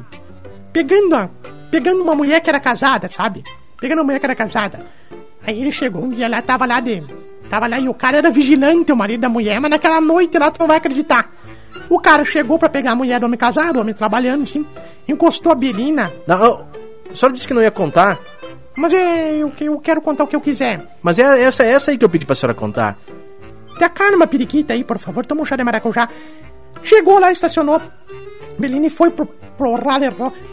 pegando, 0.73 1.15
a- 1.15 1.29
pegando 1.71 2.03
uma 2.03 2.15
mulher 2.15 2.41
que 2.41 2.49
era 2.49 2.59
casada, 2.61 3.11
sabe? 3.11 3.45
Pegando 3.79 3.99
uma 3.99 4.05
mulher 4.05 4.19
que 4.21 4.27
era 4.27 4.35
casada. 4.35 4.87
Aí 5.47 5.61
ele 5.61 5.71
chegou 5.73 6.03
um 6.03 6.11
dia 6.11 6.29
lá, 6.29 6.41
tava 6.41 6.65
lá 6.65 6.81
de. 6.81 7.03
Tava 7.51 7.67
lá 7.67 7.79
e 7.79 7.89
o 7.89 7.95
cara 7.95 8.19
era 8.19 8.31
vigilante, 8.31 8.91
o 8.91 8.97
marido 8.97 9.21
da 9.21 9.29
mulher, 9.29 9.61
mas 9.61 9.71
naquela 9.71 10.01
noite 10.01 10.37
lá 10.39 10.51
tu 10.51 10.59
não 10.61 10.67
vai 10.67 10.79
acreditar. 10.79 11.31
O 11.89 11.99
cara 12.01 12.25
chegou 12.25 12.59
pra 12.59 12.69
pegar 12.69 12.93
a 12.93 12.95
mulher 12.95 13.21
do 13.21 13.27
homem 13.27 13.39
casado, 13.39 13.81
homem 13.81 13.95
trabalhando, 13.95 14.43
assim, 14.43 14.67
encostou 15.09 15.53
a 15.53 15.55
Belina. 15.55 16.13
Não, 16.27 16.67
a 17.11 17.15
senhora 17.15 17.35
disse 17.35 17.47
que 17.47 17.55
não 17.55 17.63
ia 17.63 17.71
contar, 17.71 18.19
Mas 18.75 18.93
é, 18.93 19.37
eu, 19.37 19.53
eu 19.61 19.79
quero 19.81 20.01
contar 20.03 20.25
o 20.25 20.27
que 20.27 20.37
eu 20.37 20.41
quiser. 20.41 20.97
mas 21.03 21.19
é 21.19 21.43
essa, 21.43 21.65
essa 21.65 21.91
aí 21.91 21.99
que 21.99 22.05
eu 22.05 22.09
pedi 22.09 22.27
pra 22.27 22.35
senhora 22.35 22.55
contar. 22.55 22.99
Dá 23.79 23.89
carne 23.89 24.17
uma 24.17 24.27
periquita 24.27 24.73
aí, 24.73 24.83
por 24.83 24.99
favor, 24.99 25.25
toma 25.25 25.43
um 25.43 25.45
chá 25.45 25.57
de 25.57 25.65
maracujá. 25.65 26.09
Chegou 26.83 27.19
lá, 27.19 27.31
estacionou. 27.33 27.81
Belini 28.59 28.89
foi 28.89 29.11
pro, 29.11 29.27
pro 29.27 29.75
rally 29.75 30.07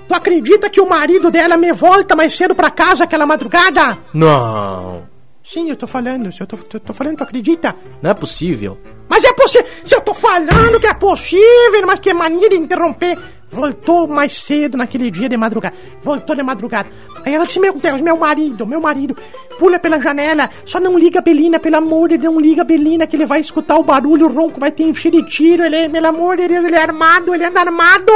Tu 0.07 0.13
acredita 0.13 0.69
que 0.69 0.81
o 0.81 0.89
marido 0.89 1.31
dela 1.31 1.55
me 1.55 1.71
volta 1.71 2.15
mais 2.15 2.35
cedo 2.35 2.53
pra 2.53 2.69
casa 2.69 3.05
aquela 3.05 3.25
madrugada? 3.25 3.97
Não, 4.13 5.03
Sim, 5.43 5.69
eu 5.69 5.75
tô 5.75 5.85
falando, 5.85 6.31
se 6.31 6.41
eu 6.41 6.47
tô, 6.47 6.57
eu 6.73 6.79
tô 6.79 6.93
falando, 6.93 7.17
tu 7.17 7.23
acredita? 7.23 7.75
não 8.01 8.11
é 8.11 8.13
possível. 8.13 8.77
Mas 9.09 9.25
é 9.25 9.33
possível, 9.33 9.67
se 9.83 9.93
eu 9.93 10.01
tô 10.01 10.13
falando 10.13 10.79
que 10.79 10.87
é 10.87 10.93
possível, 10.93 11.85
mas 11.85 11.99
que 11.99 12.13
mania 12.13 12.49
de 12.49 12.55
interromper. 12.55 13.17
Voltou 13.49 14.07
mais 14.07 14.41
cedo 14.41 14.77
naquele 14.77 15.11
dia 15.11 15.29
de 15.29 15.37
madrugada. 15.37 15.75
Voltou 16.01 16.35
de 16.35 16.41
madrugada. 16.41 16.89
Aí 17.23 17.35
ela 17.35 17.45
disse: 17.45 17.59
Meu 17.59 17.77
Deus, 17.77 18.01
meu 18.01 18.17
marido, 18.17 18.65
meu 18.65 18.81
marido, 18.81 19.15
pula 19.59 19.77
pela 19.77 20.01
janela. 20.01 20.49
Só 20.65 20.79
não 20.79 20.97
liga 20.97 21.19
a 21.19 21.21
Belina, 21.21 21.59
pelo 21.59 21.77
amor 21.77 22.09
de 22.09 22.17
Deus, 22.17 22.33
não 22.33 22.41
liga 22.41 22.63
a 22.63 22.65
Belina, 22.65 23.05
que 23.05 23.15
ele 23.15 23.27
vai 23.27 23.39
escutar 23.41 23.77
o 23.77 23.83
barulho, 23.83 24.25
o 24.25 24.33
ronco 24.33 24.59
vai 24.59 24.71
ter 24.71 24.83
encher 24.83 25.11
de 25.11 25.23
tiro. 25.29 25.63
Ele, 25.63 25.87
pelo 25.87 26.07
amor 26.07 26.37
de 26.37 26.47
Deus, 26.47 26.65
ele 26.65 26.75
é 26.75 26.81
armado, 26.81 27.35
ele 27.35 27.45
anda 27.45 27.59
armado. 27.59 28.11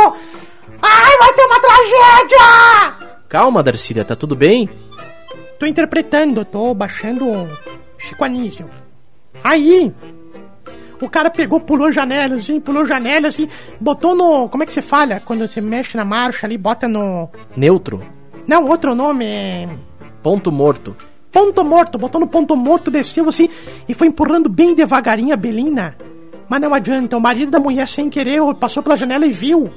Ai, 0.82 1.18
vai 1.20 1.34
ter 1.34 1.46
uma 1.46 1.60
tragédia! 1.60 3.08
Calma, 3.30 3.62
Darcília, 3.62 4.04
tá 4.04 4.16
tudo 4.16 4.36
bem? 4.36 4.68
Tô 5.60 5.66
interpretando, 5.66 6.46
tô 6.46 6.74
baixando 6.74 7.26
o 7.28 7.48
Chico 7.98 8.24
Anísio. 8.24 8.70
Aí, 9.44 9.92
o 11.02 11.10
cara 11.10 11.30
pegou, 11.30 11.60
pulou 11.60 11.92
janela, 11.92 12.36
assim, 12.36 12.60
pulou 12.60 12.86
janela, 12.86 13.28
assim, 13.28 13.48
botou 13.80 14.16
no. 14.16 14.50
Como 14.50 14.64
é 14.64 14.66
que 14.66 14.74
se 14.74 14.82
fala? 14.82 15.20
Quando 15.20 15.48
você 15.48 15.62
mexe 15.62 15.98
na 15.98 16.06
marcha 16.06 16.46
ali, 16.46 16.58
bota 16.58 16.88
no. 16.88 17.30
Neutro, 17.56 18.02
Não, 18.48 18.68
outro 18.68 18.94
nome 18.96 19.26
é. 19.26 19.70
ponto 20.22 20.52
morto. 20.52 20.96
Ponto 21.32 21.64
morto, 21.64 21.98
botou 21.98 22.20
no 22.22 22.28
ponto 22.28 22.56
morto, 22.56 22.90
desceu 22.90 23.28
assim 23.30 23.50
e 23.88 23.94
foi 23.94 24.08
empurrando 24.08 24.50
bem 24.50 24.74
devagarinho 24.74 25.34
a 25.34 25.38
Belina. 25.38 25.96
Mas 26.50 26.62
não 26.62 26.74
adianta, 26.74 27.18
o 27.18 27.22
marido 27.22 27.52
da 27.52 27.60
mulher 27.60 27.88
sem 27.88 28.10
querer 28.10 28.42
passou 28.56 28.82
pela 28.82 28.96
janela 28.98 29.26
e 29.26 29.30
viu. 29.30 29.70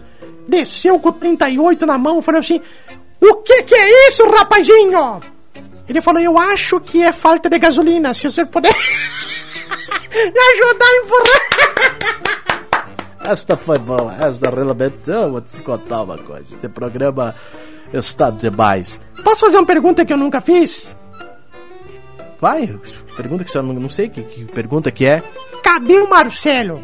Desceu 0.48 0.98
com 0.98 1.08
o 1.08 1.12
38 1.12 1.84
na 1.84 1.98
mão, 1.98 2.22
falou 2.22 2.40
assim: 2.40 2.60
O 3.20 3.34
que 3.36 3.62
que 3.64 3.74
é 3.74 4.08
isso, 4.08 4.24
rapazinho? 4.30 5.20
Ele 5.90 6.00
falou: 6.00 6.22
Eu 6.22 6.38
acho 6.38 6.80
que 6.80 7.02
é 7.02 7.12
falta 7.12 7.50
de 7.50 7.58
gasolina. 7.58 8.14
Se 8.14 8.28
o 8.28 8.30
senhor 8.30 8.46
puder 8.46 8.72
me 10.14 10.40
ajudar 10.54 10.86
a 10.86 10.96
empurrar. 10.96 11.40
Esta 13.32 13.56
foi 13.56 13.78
boa, 13.78 14.16
esta 14.18 14.48
realmente. 14.48 15.08
Eu 15.08 15.32
vou 15.32 15.40
te 15.42 15.60
contar 15.60 16.02
uma 16.02 16.16
coisa. 16.16 16.54
Esse 16.54 16.68
programa 16.68 17.34
está 17.92 18.30
demais. 18.30 18.98
Posso 19.22 19.40
fazer 19.40 19.58
uma 19.58 19.66
pergunta 19.66 20.04
que 20.06 20.12
eu 20.12 20.16
nunca 20.16 20.40
fiz? 20.40 20.96
Vai, 22.40 22.66
pergunta 23.16 23.44
que 23.44 23.50
senhora 23.50 23.68
não, 23.68 23.74
não 23.74 23.90
sei 23.90 24.08
que, 24.08 24.22
que 24.22 24.46
pergunta 24.46 24.90
que 24.90 25.04
é. 25.04 25.22
Cadê 25.62 25.98
o 25.98 26.08
Marcelo? 26.08 26.82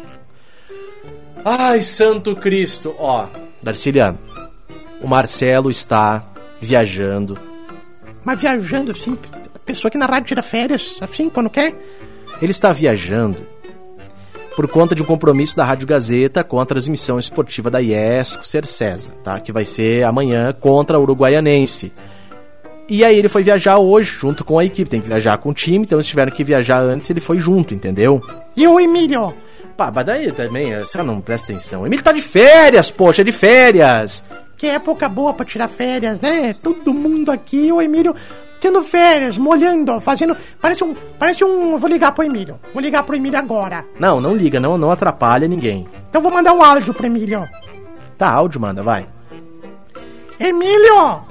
Ai, 1.43 1.81
Santo 1.81 2.35
Cristo. 2.35 2.95
Ó, 2.99 3.27
Darcília, 3.63 4.15
o 5.01 5.07
Marcelo 5.07 5.71
está 5.71 6.23
viajando. 6.61 7.46
Mas 8.27 8.41
viajando 8.41 8.91
assim, 8.91 9.17
pessoa 9.65 9.89
que 9.89 9.97
na 9.97 10.05
rádio 10.05 10.27
tira 10.27 10.41
férias, 10.41 10.97
assim, 10.99 11.29
quando 11.29 11.49
quer. 11.49 11.73
Ele 12.41 12.51
está 12.51 12.73
viajando 12.73 13.41
por 14.53 14.67
conta 14.67 14.93
de 14.93 15.01
um 15.01 15.05
compromisso 15.05 15.55
da 15.55 15.63
Rádio 15.63 15.87
Gazeta 15.87 16.43
com 16.43 16.59
a 16.59 16.65
transmissão 16.65 17.17
esportiva 17.17 17.71
da 17.71 17.79
IESCO 17.79 18.45
Cercesa, 18.45 19.11
tá? 19.23 19.39
Que 19.39 19.53
vai 19.53 19.63
ser 19.63 20.03
amanhã 20.03 20.51
contra 20.51 20.99
o 20.99 21.03
Uruguaianense. 21.03 21.93
E 22.89 23.01
aí 23.05 23.17
ele 23.17 23.29
foi 23.29 23.43
viajar 23.43 23.77
hoje 23.77 24.11
junto 24.11 24.43
com 24.43 24.59
a 24.59 24.65
equipe, 24.65 24.89
tem 24.89 24.99
que 24.99 25.07
viajar 25.07 25.37
com 25.37 25.51
o 25.51 25.53
time, 25.53 25.85
então 25.85 25.97
eles 25.97 26.07
tiveram 26.07 26.33
que 26.33 26.43
viajar 26.43 26.81
antes, 26.81 27.09
ele 27.09 27.21
foi 27.21 27.39
junto, 27.39 27.73
entendeu? 27.73 28.21
E 28.57 28.67
o 28.67 28.77
Emílio? 28.77 29.33
Pá, 29.77 29.89
mas 29.89 30.05
daí 30.05 30.33
também, 30.33 30.83
senhora 30.83 31.09
não 31.09 31.21
presta 31.21 31.53
atenção. 31.53 31.83
O 31.83 31.87
Emílio 31.87 32.03
tá 32.03 32.11
de 32.11 32.21
férias, 32.21 32.91
poxa, 32.91 33.23
de 33.23 33.31
férias! 33.31 34.21
Que 34.57 34.67
época 34.67 35.07
boa 35.07 35.33
pra 35.33 35.45
tirar 35.45 35.67
férias, 35.67 36.19
né? 36.19 36.53
Todo 36.61 36.93
mundo 36.93 37.31
aqui, 37.31 37.71
o 37.71 37.79
Emílio 37.79 38.15
tendo 38.59 38.81
férias, 38.81 39.37
molhando, 39.37 40.01
fazendo. 40.01 40.35
Parece 40.59 40.83
um. 40.83 40.95
Parece 41.19 41.43
um. 41.43 41.77
Vou 41.77 41.89
ligar 41.89 42.11
pro 42.11 42.23
Emílio. 42.23 42.59
Vou 42.73 42.81
ligar 42.81 43.03
pro 43.03 43.15
Emílio 43.15 43.37
agora. 43.37 43.85
Não, 43.99 44.19
não 44.19 44.35
liga, 44.35 44.59
não, 44.59 44.77
não 44.77 44.91
atrapalha 44.91 45.47
ninguém. 45.47 45.87
Então 46.09 46.21
vou 46.21 46.31
mandar 46.31 46.53
um 46.53 46.63
áudio 46.63 46.93
pro 46.93 47.05
Emílio. 47.05 47.47
Tá, 48.17 48.31
áudio 48.31 48.59
manda, 48.59 48.81
vai. 48.81 49.07
Emílio! 50.39 51.25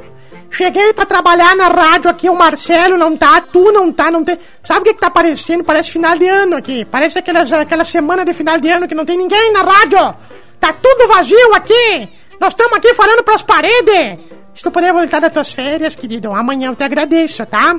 Cheguei 0.50 0.92
pra 0.92 1.04
trabalhar 1.04 1.54
na 1.56 1.68
rádio 1.68 2.08
aqui, 2.08 2.30
o 2.30 2.34
Marcelo 2.34 2.96
não 2.96 3.16
tá, 3.16 3.40
tu 3.40 3.72
não 3.72 3.92
tá, 3.92 4.10
não 4.10 4.24
tem. 4.24 4.38
Sabe 4.62 4.80
o 4.80 4.84
que, 4.84 4.94
que 4.94 5.00
tá 5.00 5.10
parecendo? 5.10 5.64
Parece 5.64 5.90
final 5.90 6.16
de 6.16 6.26
ano 6.28 6.56
aqui. 6.56 6.84
Parece 6.84 7.18
aquelas, 7.18 7.52
aquela 7.52 7.84
semana 7.84 8.24
de 8.24 8.32
final 8.32 8.58
de 8.58 8.68
ano 8.68 8.88
que 8.88 8.94
não 8.94 9.04
tem 9.04 9.18
ninguém 9.18 9.52
na 9.52 9.62
rádio. 9.62 10.14
Tá 10.58 10.72
tudo 10.72 11.08
vazio 11.08 11.54
aqui. 11.54 12.08
Nós 12.40 12.52
estamos 12.52 12.74
aqui 12.74 12.92
falando 12.94 13.22
pras 13.22 13.42
paredes. 13.42 14.18
Se 14.54 14.62
tu 14.62 14.70
puder 14.70 14.92
voltar 14.92 15.20
das 15.20 15.32
tuas 15.32 15.52
férias, 15.52 15.94
querido, 15.94 16.32
amanhã 16.32 16.68
eu 16.68 16.76
te 16.76 16.84
agradeço, 16.84 17.44
tá? 17.46 17.78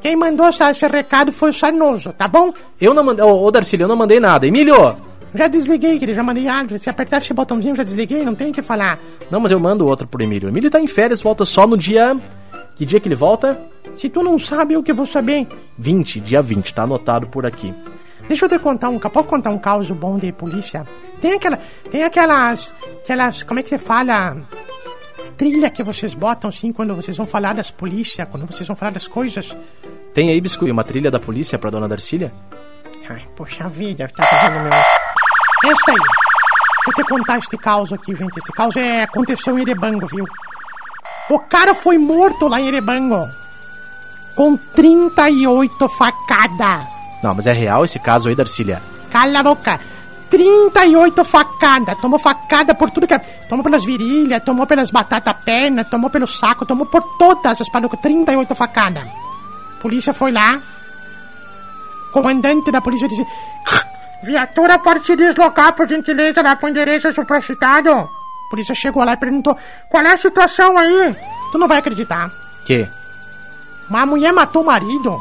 Quem 0.00 0.16
mandou 0.16 0.48
esse 0.48 0.86
recado 0.86 1.32
foi 1.32 1.50
o 1.50 1.52
Sarnoso, 1.52 2.12
tá 2.12 2.28
bom? 2.28 2.52
Eu 2.80 2.92
não 2.92 3.02
mandei. 3.02 3.24
Ô, 3.24 3.50
Darcília, 3.50 3.84
eu 3.84 3.88
não 3.88 3.96
mandei 3.96 4.20
nada. 4.20 4.46
Emílio! 4.46 4.96
Já 5.34 5.48
desliguei, 5.48 5.98
querido, 5.98 6.14
já 6.14 6.22
mandei 6.22 6.46
áudio. 6.46 6.78
Se 6.78 6.88
apertar 6.88 7.20
esse 7.20 7.34
botãozinho, 7.34 7.72
eu 7.72 7.76
já 7.76 7.82
desliguei, 7.82 8.24
não 8.24 8.34
tem 8.34 8.50
o 8.50 8.52
que 8.52 8.62
falar. 8.62 9.00
Não, 9.30 9.40
mas 9.40 9.50
eu 9.50 9.58
mando 9.58 9.86
outro 9.86 10.06
pro 10.06 10.22
Emílio. 10.22 10.48
Emílio 10.48 10.70
tá 10.70 10.80
em 10.80 10.86
férias, 10.86 11.20
volta 11.20 11.44
só 11.44 11.66
no 11.66 11.76
dia. 11.76 12.16
Que 12.76 12.84
dia 12.84 13.00
que 13.00 13.08
ele 13.08 13.16
volta? 13.16 13.60
Se 13.96 14.08
tu 14.08 14.22
não 14.22 14.38
sabe, 14.38 14.74
eu 14.74 14.82
que 14.82 14.92
vou 14.92 15.06
saber. 15.06 15.48
20, 15.78 16.20
dia 16.20 16.40
20, 16.40 16.72
tá 16.72 16.82
anotado 16.82 17.26
por 17.26 17.46
aqui. 17.46 17.74
Deixa 18.28 18.44
eu 18.44 18.48
te 18.48 18.58
contar 18.58 18.88
um, 18.88 18.98
pode 18.98 19.26
contar 19.26 19.50
um 19.50 19.58
caos 19.58 19.90
bom 19.90 20.18
de 20.18 20.32
polícia? 20.32 20.86
Tem 21.24 21.32
aquela, 21.32 21.58
tem 21.90 22.02
aquelas, 22.02 22.74
aquelas, 23.02 23.42
como 23.44 23.58
é 23.58 23.62
que 23.62 23.70
você 23.70 23.78
fala? 23.78 24.36
Trilha 25.38 25.70
que 25.70 25.82
vocês 25.82 26.12
botam 26.12 26.50
assim 26.50 26.70
quando 26.70 26.94
vocês 26.94 27.16
vão 27.16 27.26
falar 27.26 27.54
das 27.54 27.70
polícias, 27.70 28.28
quando 28.28 28.44
vocês 28.44 28.66
vão 28.68 28.76
falar 28.76 28.90
das 28.90 29.08
coisas. 29.08 29.56
Tem 30.12 30.28
aí, 30.28 30.38
Biscuit, 30.38 30.70
uma 30.70 30.84
trilha 30.84 31.10
da 31.10 31.18
polícia 31.18 31.58
pra 31.58 31.70
dona 31.70 31.88
Darcília? 31.88 32.30
Ai, 33.08 33.26
poxa 33.34 33.66
vida, 33.70 34.06
tá 34.14 34.26
fazendo 34.26 34.60
meu. 34.64 34.72
Essa 34.74 35.92
aí. 35.92 35.96
Deixa 35.96 36.88
eu 36.88 36.94
te 36.94 37.04
contar 37.04 37.38
este 37.38 37.56
caos 37.56 37.90
aqui, 37.90 38.14
gente. 38.14 38.36
Este 38.36 38.52
caos 38.52 38.76
é, 38.76 39.04
aconteceu 39.04 39.58
em 39.58 39.62
Erebango, 39.62 40.06
viu? 40.06 40.26
O 41.30 41.38
cara 41.38 41.74
foi 41.74 41.96
morto 41.96 42.48
lá 42.48 42.60
em 42.60 42.68
Erebango. 42.68 43.26
Com 44.36 44.58
38 44.58 45.88
facadas. 45.88 46.86
Não, 47.22 47.34
mas 47.34 47.46
é 47.46 47.52
real 47.52 47.82
esse 47.82 47.98
caso 47.98 48.28
aí, 48.28 48.34
Darcília? 48.34 48.82
Cala 49.10 49.40
a 49.40 49.42
boca. 49.42 49.80
38 50.38 51.22
facadas. 51.24 51.96
Tomou 52.00 52.18
facada 52.18 52.74
por 52.74 52.90
tudo 52.90 53.06
que. 53.06 53.14
é- 53.14 53.18
Tomou 53.48 53.62
pelas 53.62 53.84
virilhas, 53.84 54.42
tomou 54.42 54.66
pelas 54.66 54.90
batatas 54.90 55.36
pernas, 55.44 55.86
tomou 55.88 56.10
pelo 56.10 56.26
saco, 56.26 56.66
tomou 56.66 56.86
por 56.86 57.02
todas 57.16 57.60
as 57.60 57.68
palucas. 57.68 58.00
38 58.00 58.54
facadas. 58.54 59.04
Polícia 59.80 60.12
foi 60.12 60.32
lá. 60.32 60.60
Comandante 62.12 62.70
da 62.72 62.80
polícia 62.80 63.06
disse: 63.08 63.24
Viatura 64.24 64.78
pode 64.78 65.06
se 65.06 65.14
deslocar, 65.14 65.72
por 65.74 65.88
gentileza, 65.88 66.42
lá 66.42 66.56
pro 66.56 66.68
endereço 66.68 67.12
supracitado. 67.12 68.08
Polícia 68.50 68.74
chegou 68.74 69.04
lá 69.04 69.12
e 69.12 69.16
perguntou: 69.16 69.56
qual 69.88 70.02
é 70.04 70.12
a 70.12 70.16
situação 70.16 70.76
aí? 70.76 71.14
Tu 71.52 71.58
não 71.58 71.68
vai 71.68 71.78
acreditar. 71.78 72.28
Que? 72.66 72.88
Uma 73.88 74.04
mulher 74.06 74.32
matou 74.32 74.62
o 74.62 74.66
marido 74.66 75.16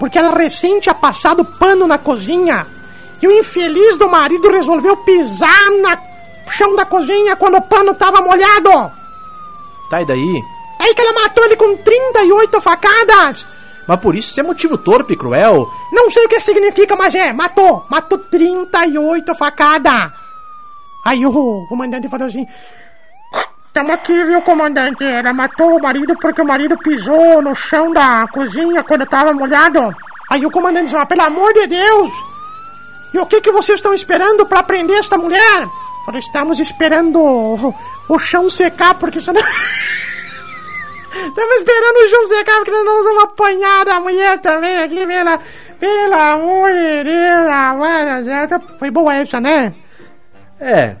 porque 0.00 0.18
ela 0.18 0.36
recém 0.36 0.80
tinha 0.80 0.94
passado 0.94 1.44
pano 1.44 1.86
na 1.86 1.96
cozinha 1.98 2.66
e 3.20 3.26
o 3.26 3.32
infeliz 3.32 3.96
do 3.96 4.08
marido 4.08 4.50
resolveu 4.50 4.96
pisar 4.98 5.70
no 5.70 6.52
chão 6.52 6.76
da 6.76 6.84
cozinha 6.84 7.36
quando 7.36 7.56
o 7.56 7.62
pano 7.62 7.94
tava 7.94 8.20
molhado. 8.20 8.92
Tá, 9.90 10.02
e 10.02 10.04
daí? 10.04 10.42
É 10.78 10.84
aí 10.84 10.94
que 10.94 11.00
ela 11.00 11.12
matou 11.12 11.44
ele 11.44 11.56
com 11.56 11.76
38 11.76 12.60
facadas. 12.60 13.46
Mas 13.86 14.00
por 14.00 14.14
isso 14.14 14.30
isso 14.30 14.40
é 14.40 14.42
motivo 14.42 14.76
torpe 14.76 15.14
e 15.14 15.16
cruel. 15.16 15.70
Não 15.92 16.10
sei 16.10 16.24
o 16.24 16.28
que 16.28 16.40
significa, 16.40 16.96
mas 16.96 17.14
é, 17.14 17.32
matou. 17.32 17.86
Matou 17.88 18.18
38 18.18 19.34
facadas. 19.34 20.12
Aí 21.04 21.24
o 21.24 21.66
comandante 21.68 22.08
falou 22.08 22.26
assim: 22.26 22.46
Tamo 23.72 23.92
aqui, 23.92 24.24
viu, 24.24 24.42
comandante? 24.42 25.04
Ela 25.04 25.32
matou 25.32 25.76
o 25.76 25.82
marido 25.82 26.16
porque 26.20 26.42
o 26.42 26.46
marido 26.46 26.76
pisou 26.78 27.40
no 27.40 27.54
chão 27.54 27.92
da 27.92 28.26
cozinha 28.26 28.82
quando 28.82 29.06
tava 29.06 29.32
molhado. 29.32 29.94
Aí 30.30 30.44
o 30.44 30.50
comandante 30.50 30.86
disse: 30.86 30.96
ah, 30.96 31.06
pelo 31.06 31.22
amor 31.22 31.52
de 31.52 31.66
Deus! 31.68 32.35
E 33.12 33.18
o 33.18 33.26
que 33.26 33.40
que 33.40 33.50
vocês 33.50 33.78
estão 33.78 33.94
esperando 33.94 34.46
para 34.46 34.62
prender 34.62 34.98
esta 34.98 35.16
mulher? 35.16 35.66
Falei, 36.04 36.20
estamos 36.20 36.60
esperando 36.60 37.20
o, 37.20 37.74
o 38.08 38.18
chão 38.18 38.48
secar 38.48 38.94
porque 38.94 39.20
senão. 39.20 39.42
Estamos 41.28 41.54
esperando 41.56 41.96
o 41.96 42.08
chão 42.08 42.26
secar 42.26 42.56
porque 42.56 42.70
nós 42.84 43.04
vamos 43.04 43.22
apanhar 43.24 43.84
da 43.84 43.98
mulher 44.00 44.38
também 44.40 44.78
aqui, 44.78 45.06
pela, 45.06 45.40
pelo 45.80 46.14
amor 46.14 46.72
de 46.72 47.04
Deus, 47.04 47.46
mano. 47.76 48.78
Foi 48.78 48.90
boa 48.90 49.14
essa, 49.14 49.40
né? 49.40 49.74
É, 50.60 50.96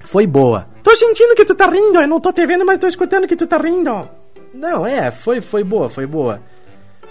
foi 0.00 0.26
boa. 0.26 0.66
Tô 0.82 0.94
sentindo 0.96 1.34
que 1.34 1.44
tu 1.44 1.54
tá 1.54 1.66
rindo, 1.66 2.00
eu 2.00 2.08
não 2.08 2.20
tô 2.20 2.32
te 2.32 2.44
vendo, 2.46 2.64
mas 2.66 2.78
tô 2.78 2.86
escutando 2.86 3.28
que 3.28 3.36
tu 3.36 3.46
tá 3.46 3.58
rindo. 3.58 4.08
Não, 4.52 4.86
é, 4.86 5.10
foi, 5.10 5.40
foi 5.40 5.62
boa, 5.62 5.88
foi 5.88 6.06
boa. 6.06 6.42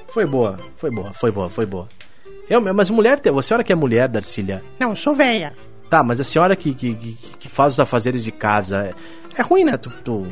Foi 0.10 0.26
boa, 0.26 0.60
foi 0.76 0.92
boa, 0.92 1.14
foi 1.14 1.32
boa, 1.32 1.50
foi 1.50 1.66
boa. 1.66 1.88
Eu, 2.52 2.60
mas 2.60 2.90
mulher, 2.90 3.18
a 3.26 3.42
senhora 3.42 3.64
que 3.64 3.72
é 3.72 3.76
mulher, 3.76 4.10
Darcília? 4.10 4.62
Não, 4.78 4.90
eu 4.90 4.96
sou 4.98 5.14
velha. 5.14 5.54
Tá, 5.90 6.04
mas 6.04 6.20
a 6.20 6.24
senhora 6.26 6.54
que, 6.54 6.74
que, 6.74 7.18
que 7.40 7.48
faz 7.48 7.72
os 7.72 7.80
afazeres 7.80 8.26
de 8.26 8.32
casa, 8.34 8.88
é, 8.88 9.40
é 9.40 9.42
ruim, 9.42 9.64
né? 9.64 9.78
Tu, 9.78 9.90
tu 10.04 10.28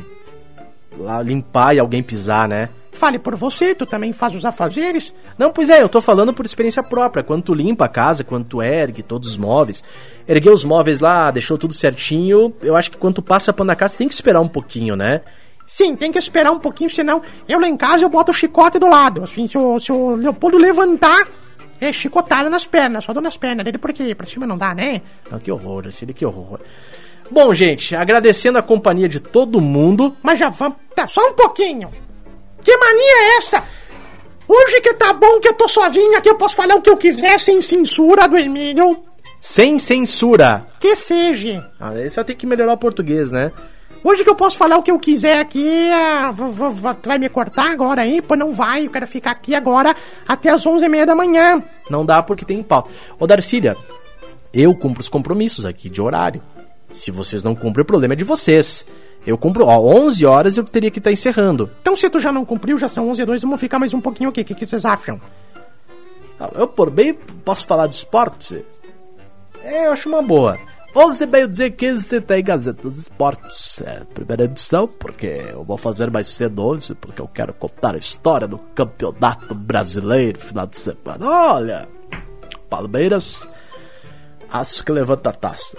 limpar 1.24 1.74
e 1.74 1.78
alguém 1.78 2.02
pisar, 2.02 2.46
né? 2.46 2.68
Fale 2.92 3.18
por 3.18 3.36
você, 3.36 3.74
tu 3.74 3.86
também 3.86 4.12
faz 4.12 4.34
os 4.34 4.44
afazeres? 4.44 5.14
Não, 5.38 5.50
pois 5.50 5.70
é, 5.70 5.80
eu 5.80 5.88
tô 5.88 6.02
falando 6.02 6.34
por 6.34 6.44
experiência 6.44 6.82
própria. 6.82 7.24
Quando 7.24 7.44
tu 7.44 7.54
limpa 7.54 7.86
a 7.86 7.88
casa, 7.88 8.22
quando 8.22 8.44
tu 8.44 8.60
ergue 8.60 9.02
todos 9.02 9.30
os 9.30 9.38
móveis, 9.38 9.82
ergueu 10.28 10.52
os 10.52 10.62
móveis 10.62 11.00
lá, 11.00 11.30
deixou 11.30 11.56
tudo 11.56 11.72
certinho, 11.72 12.54
eu 12.60 12.76
acho 12.76 12.90
que 12.90 12.98
quando 12.98 13.14
tu 13.14 13.22
passa 13.22 13.50
pano 13.50 13.68
na 13.68 13.76
casa, 13.76 13.96
tem 13.96 14.06
que 14.06 14.12
esperar 14.12 14.42
um 14.42 14.48
pouquinho, 14.48 14.94
né? 14.94 15.22
Sim, 15.66 15.96
tem 15.96 16.12
que 16.12 16.18
esperar 16.18 16.50
um 16.50 16.58
pouquinho, 16.58 16.90
senão 16.90 17.22
eu 17.48 17.58
lá 17.58 17.66
em 17.66 17.78
casa 17.78 18.04
eu 18.04 18.10
boto 18.10 18.30
o 18.30 18.34
chicote 18.34 18.78
do 18.78 18.88
lado. 18.88 19.24
Assim, 19.24 19.48
se 19.48 19.56
o, 19.56 19.80
se 19.80 19.90
o 19.90 20.16
Leopoldo 20.16 20.58
levantar, 20.58 21.26
é 21.80 21.92
chicotada 21.92 22.50
nas 22.50 22.66
pernas, 22.66 23.04
só 23.04 23.12
dou 23.12 23.22
nas 23.22 23.36
pernas 23.36 23.64
dele, 23.64 23.78
porque 23.78 24.14
pra 24.14 24.26
cima 24.26 24.46
não 24.46 24.58
dá, 24.58 24.74
né? 24.74 25.00
Que 25.42 25.50
horror, 25.50 25.86
assim, 25.88 26.06
que 26.06 26.26
horror. 26.26 26.60
Bom, 27.30 27.54
gente, 27.54 27.94
agradecendo 27.94 28.58
a 28.58 28.62
companhia 28.62 29.08
de 29.08 29.20
todo 29.20 29.60
mundo. 29.60 30.16
Mas 30.22 30.38
já 30.38 30.48
vamos. 30.48 30.78
Tá, 30.94 31.06
só 31.06 31.28
um 31.28 31.32
pouquinho. 31.32 31.90
Que 32.62 32.76
mania 32.76 33.12
é 33.12 33.36
essa? 33.38 33.64
Hoje 34.48 34.80
que 34.80 34.94
tá 34.94 35.12
bom 35.12 35.38
que 35.38 35.48
eu 35.48 35.54
tô 35.54 35.68
sozinha, 35.68 36.20
que 36.20 36.28
eu 36.28 36.34
posso 36.34 36.56
falar 36.56 36.74
o 36.74 36.82
que 36.82 36.90
eu 36.90 36.96
quiser 36.96 37.38
sem 37.38 37.60
censura 37.60 38.28
do 38.28 38.36
Emílio. 38.36 39.04
Sem 39.40 39.78
censura. 39.78 40.66
Que 40.80 40.96
seja. 40.96 41.70
Ah, 41.78 41.90
aí 41.90 42.10
só 42.10 42.24
tem 42.24 42.34
que 42.34 42.46
melhorar 42.46 42.72
o 42.72 42.78
português, 42.78 43.30
né? 43.30 43.52
Hoje 44.02 44.24
que 44.24 44.30
eu 44.30 44.34
posso 44.34 44.56
falar 44.56 44.78
o 44.78 44.82
que 44.82 44.90
eu 44.90 44.98
quiser 44.98 45.38
aqui, 45.38 45.90
ah, 45.92 46.34
tu 47.00 47.08
vai 47.08 47.18
me 47.18 47.28
cortar 47.28 47.70
agora 47.70 48.02
aí? 48.02 48.22
Pô, 48.22 48.34
não 48.34 48.52
vai, 48.52 48.86
eu 48.86 48.90
quero 48.90 49.06
ficar 49.06 49.32
aqui 49.32 49.54
agora 49.54 49.94
até 50.26 50.48
as 50.50 50.64
11h30 50.64 51.04
da 51.04 51.14
manhã. 51.14 51.62
Não 51.90 52.04
dá 52.04 52.22
porque 52.22 52.44
tem 52.44 52.62
pau. 52.62 52.88
Ô 53.18 53.26
Darcília, 53.26 53.76
eu 54.54 54.74
cumpro 54.74 55.00
os 55.00 55.08
compromissos 55.08 55.66
aqui 55.66 55.90
de 55.90 56.00
horário. 56.00 56.42
Se 56.92 57.10
vocês 57.10 57.44
não 57.44 57.54
cumprem, 57.54 57.82
o 57.82 57.86
problema 57.86 58.14
é 58.14 58.16
de 58.16 58.24
vocês. 58.24 58.84
Eu 59.26 59.36
cumpro, 59.36 59.66
ó, 59.66 59.78
11 59.78 60.24
horas 60.24 60.56
eu 60.56 60.64
teria 60.64 60.90
que 60.90 60.98
estar 60.98 61.10
tá 61.10 61.12
encerrando. 61.12 61.70
Então 61.82 61.94
se 61.94 62.08
tu 62.08 62.18
já 62.18 62.32
não 62.32 62.44
cumpriu, 62.44 62.78
já 62.78 62.88
são 62.88 63.08
11 63.10 63.20
e 63.20 63.24
2, 63.26 63.42
vamos 63.42 63.60
ficar 63.60 63.78
mais 63.78 63.92
um 63.92 64.00
pouquinho 64.00 64.30
aqui. 64.30 64.40
O 64.40 64.44
que, 64.44 64.54
que 64.54 64.66
vocês 64.66 64.84
acham? 64.86 65.20
Eu, 66.54 66.66
por 66.66 66.88
bem, 66.88 67.12
posso 67.44 67.66
falar 67.66 67.86
de 67.86 67.96
esporte? 67.96 68.64
É, 69.62 69.86
eu 69.86 69.92
acho 69.92 70.08
uma 70.08 70.22
boa. 70.22 70.58
Que 71.70 71.92
você 71.92 72.20
tem 72.20 72.42
Gazeta 72.42 72.82
dos 72.82 72.98
Esportes, 72.98 73.80
é, 73.82 74.00
primeira 74.12 74.44
edição, 74.44 74.88
porque 74.88 75.26
eu 75.50 75.62
vou 75.62 75.76
fazer 75.76 76.10
mais 76.10 76.26
cedo 76.26 76.64
hoje, 76.64 76.94
porque 76.94 77.20
eu 77.20 77.28
quero 77.28 77.54
contar 77.54 77.94
a 77.94 77.98
história 77.98 78.48
do 78.48 78.58
Campeonato 78.58 79.54
Brasileiro 79.54 80.40
final 80.40 80.66
de 80.66 80.76
semana. 80.76 81.24
Olha, 81.24 81.88
Palmeiras, 82.68 83.48
acho 84.50 84.84
que 84.84 84.90
levanta 84.90 85.30
a 85.30 85.32
taça. 85.32 85.78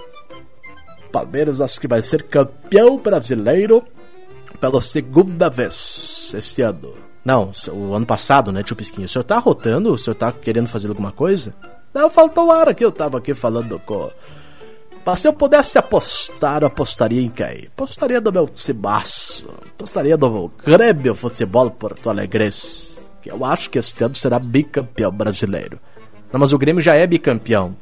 Palmeiras 1.12 1.60
acho 1.60 1.80
que 1.80 1.89
vai 1.89 2.02
ser 2.02 2.24
campeão 2.24 2.97
brasileiro 2.97 3.84
pela 4.62 4.82
segunda 4.82 5.50
vez 5.50 6.32
este 6.34 6.62
ano. 6.62 6.93
Não, 7.24 7.52
o 7.71 7.93
ano 7.93 8.06
passado, 8.06 8.52
né, 8.52 8.63
tio 8.63 8.76
Pisquinho? 8.76 9.06
O 9.06 9.10
senhor 9.10 9.24
tá 9.26 9.38
rotando? 9.38 9.91
O 9.91 9.97
senhor 9.97 10.15
tá 10.15 10.32
querendo 10.32 10.67
fazer 10.67 10.88
alguma 10.88 11.12
coisa? 11.12 11.54
Não, 11.93 12.10
faltou 12.10 12.50
ar 12.50 12.69
aqui, 12.69 12.86
eu 12.86 12.91
tava 12.91 13.17
aqui 13.17 13.34
falando 13.34 13.78
com. 13.80 14.10
Mas 15.06 15.20
se 15.20 15.28
eu 15.28 15.34
pudesse 15.34 15.78
apostar, 15.78 16.62
eu 16.62 16.68
apostaria 16.68 17.22
em 17.22 17.30
quem? 17.30 17.68
Apostaria 17.74 18.22
no 18.22 18.32
meu 18.32 18.48
timaço. 18.48 19.48
Apostaria 19.74 20.16
no 20.16 20.52
Grêmio 20.64 21.16
Futebol 21.16 21.72
Porto 21.72 22.10
Alegre. 22.10 22.50
Que 23.22 23.32
eu 23.32 23.44
acho 23.44 23.70
que 23.70 23.80
este 23.80 24.04
ano 24.04 24.16
será 24.16 24.38
bicampeão 24.38 25.12
brasileiro. 25.12 25.80
Não, 26.32 26.40
mas 26.40 26.54
o 26.54 26.58
Grêmio 26.58 26.82
já 26.82 26.96
é 26.96 27.06
bicampeão. 27.08 27.76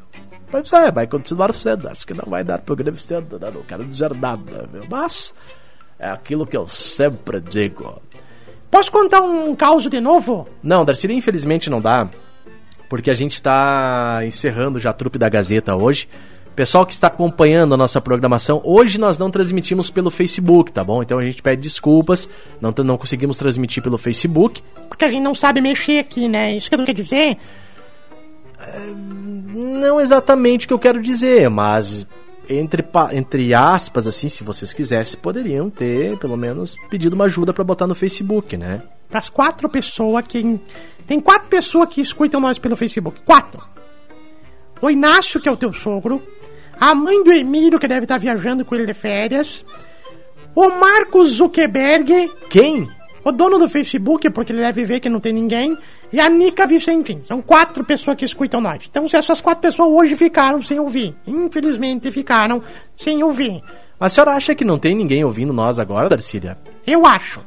Pois 0.50 0.72
é, 0.74 0.92
vai 0.92 1.08
continuar 1.08 1.54
sendo. 1.54 1.90
Acho 1.90 2.08
que 2.08 2.14
não 2.14 2.26
vai 2.28 2.44
dar 2.44 2.60
pro 2.60 2.76
Grêmio 2.76 3.00
sendo, 3.00 3.38
né? 3.38 3.52
Não 3.54 3.64
quero 3.64 3.86
dizer 3.86 4.14
nada, 4.16 4.68
viu? 4.72 4.86
Mas 4.90 5.36
é 6.00 6.10
aquilo 6.10 6.48
que 6.48 6.58
eu 6.58 6.68
sempre 6.68 7.42
digo. 7.42 8.02
Posso 8.72 8.92
contar 8.92 9.22
um 9.22 9.56
caos 9.56 9.84
de 9.90 10.00
novo? 10.00 10.48
Não, 10.64 10.86
Darcy, 10.86 11.12
infelizmente 11.12 11.70
não 11.70 11.82
dá. 11.82 12.10
Porque 12.88 13.12
a 13.12 13.14
gente 13.14 13.34
está 13.34 14.22
encerrando 14.26 14.80
já 14.80 14.90
a 14.92 14.94
trupe 14.94 15.20
da 15.20 15.30
Gazeta 15.30 15.76
hoje. 15.76 16.08
Pessoal 16.60 16.86
que 16.86 16.92
está 16.92 17.08
acompanhando 17.08 17.74
a 17.74 17.78
nossa 17.78 18.02
programação, 18.02 18.60
hoje 18.66 19.00
nós 19.00 19.18
não 19.18 19.32
transmitimos 19.32 19.90
pelo 19.90 20.12
Facebook, 20.12 20.74
tá 20.74 20.84
bom? 20.84 21.02
Então 21.02 21.18
a 21.18 21.24
gente 21.24 21.42
pede 21.42 21.62
desculpas, 21.62 22.28
não, 22.60 22.74
não 22.84 22.98
conseguimos 22.98 23.38
transmitir 23.38 23.82
pelo 23.82 23.98
Facebook. 23.98 24.62
Porque 24.90 25.06
a 25.06 25.08
gente 25.08 25.22
não 25.22 25.34
sabe 25.34 25.62
mexer 25.62 26.00
aqui, 26.00 26.28
né? 26.28 26.58
Isso 26.58 26.70
que 26.70 26.76
eu 26.76 26.84
quero 26.84 27.02
dizer. 27.02 27.38
Não 29.56 30.02
exatamente 30.02 30.66
o 30.66 30.68
que 30.68 30.74
eu 30.74 30.80
quero 30.80 31.02
dizer, 31.02 31.50
mas 31.50 32.06
entre, 32.50 32.86
entre 33.14 33.54
aspas, 33.54 34.06
assim, 34.06 34.28
se 34.28 34.44
vocês 34.44 34.74
quisessem, 34.74 35.18
poderiam 35.18 35.70
ter, 35.70 36.18
pelo 36.18 36.36
menos, 36.36 36.76
pedido 36.90 37.14
uma 37.14 37.24
ajuda 37.24 37.54
para 37.54 37.64
botar 37.64 37.88
no 37.88 37.96
Facebook, 37.96 38.58
né? 38.58 38.82
Para 39.10 39.20
as 39.20 39.30
quatro 39.30 39.70
pessoas 39.70 40.28
que. 40.28 40.60
Tem 41.08 41.22
quatro 41.22 41.48
pessoas 41.48 41.88
que 41.88 42.02
escutam 42.02 42.42
nós 42.42 42.60
pelo 42.60 42.76
Facebook. 42.76 43.22
Quatro. 43.22 43.64
O 44.82 44.90
Inácio, 44.90 45.40
que 45.40 45.48
é 45.48 45.52
o 45.54 45.56
teu 45.56 45.72
sogro. 45.72 46.22
A 46.80 46.96
mãe 46.96 47.24
do 47.24 47.32
Emílio, 47.32 47.80
que 47.80 47.88
deve 47.88 48.06
estar 48.06 48.18
viajando 48.18 48.64
com 48.64 48.76
ele 48.76 48.86
de 48.86 48.94
férias. 48.94 49.66
O 50.56 50.70
Marcos 50.70 51.30
Zuckerberg. 51.30 52.32
Quem? 52.50 52.90
O 53.24 53.32
dono 53.32 53.60
do 53.60 53.68
Facebook, 53.68 54.30
porque 54.30 54.52
ele 54.52 54.62
deve 54.62 54.86
ver 54.86 55.00
que 55.00 55.10
não 55.10 55.20
tem 55.20 55.34
ninguém 55.34 55.78
e 56.12 56.20
a 56.20 56.30
Nica 56.30 56.66
Vicentim. 56.66 57.22
São 57.24 57.42
quatro 57.42 57.84
pessoas 57.84 58.18
que 58.18 58.26
escutam 58.26 58.60
nós. 58.60 58.84
Então, 58.90 59.08
se 59.08 59.16
essas 59.16 59.42
quatro 59.42 59.62
pessoas 59.62 59.90
hoje 59.90 60.16
ficaram 60.16 60.62
sem 60.62 60.80
ouvir, 60.80 61.16
infelizmente 61.26 62.12
ficaram 62.12 62.64
sem 62.98 63.24
ouvir. 63.24 63.62
Mas 64.00 64.14
a 64.14 64.16
senhora 64.16 64.32
acha 64.32 64.56
que 64.56 64.66
não 64.66 64.80
tem 64.80 64.96
ninguém 64.96 65.24
ouvindo 65.24 65.54
nós 65.54 65.78
agora, 65.78 66.10
Darcília? 66.10 66.58
Eu 66.86 67.06
acho. 67.06 67.42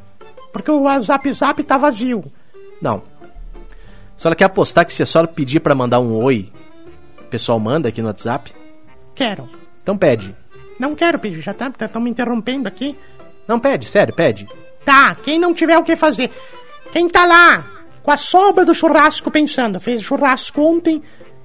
Porque 0.52 0.70
o 0.70 1.00
Zap 1.00 1.32
Zap 1.32 1.62
tá 1.64 1.78
vazio. 1.78 2.24
Não. 2.80 3.02
A 4.16 4.18
senhora 4.18 4.36
quer 4.36 4.44
apostar 4.44 4.84
que 4.84 4.92
se 4.92 5.02
a 5.02 5.06
senhora 5.06 5.26
pedir 5.26 5.60
para 5.60 5.74
mandar 5.74 5.98
um 5.98 6.22
oi, 6.22 6.52
o 7.20 7.24
pessoal 7.24 7.58
manda 7.58 7.88
aqui 7.88 8.02
no 8.02 8.08
WhatsApp? 8.08 8.52
Quero. 9.22 9.48
Então 9.80 9.96
pede. 9.96 10.34
Não 10.80 10.96
quero 10.96 11.16
pedir, 11.16 11.40
já 11.40 11.54
tá, 11.54 11.70
tá 11.70 12.00
me 12.00 12.10
interrompendo 12.10 12.66
aqui. 12.66 12.98
Não 13.46 13.60
pede, 13.60 13.86
sério, 13.86 14.12
pede. 14.12 14.48
Tá, 14.84 15.14
quem 15.14 15.38
não 15.38 15.54
tiver 15.54 15.78
o 15.78 15.84
que 15.84 15.94
fazer. 15.94 16.28
Quem 16.92 17.08
tá 17.08 17.24
lá 17.24 17.64
com 18.02 18.10
a 18.10 18.16
sobra 18.16 18.64
do 18.64 18.74
churrasco 18.74 19.30
pensando, 19.30 19.78
fez 19.78 20.02
churrasco 20.02 20.60
ontem, 20.60 21.00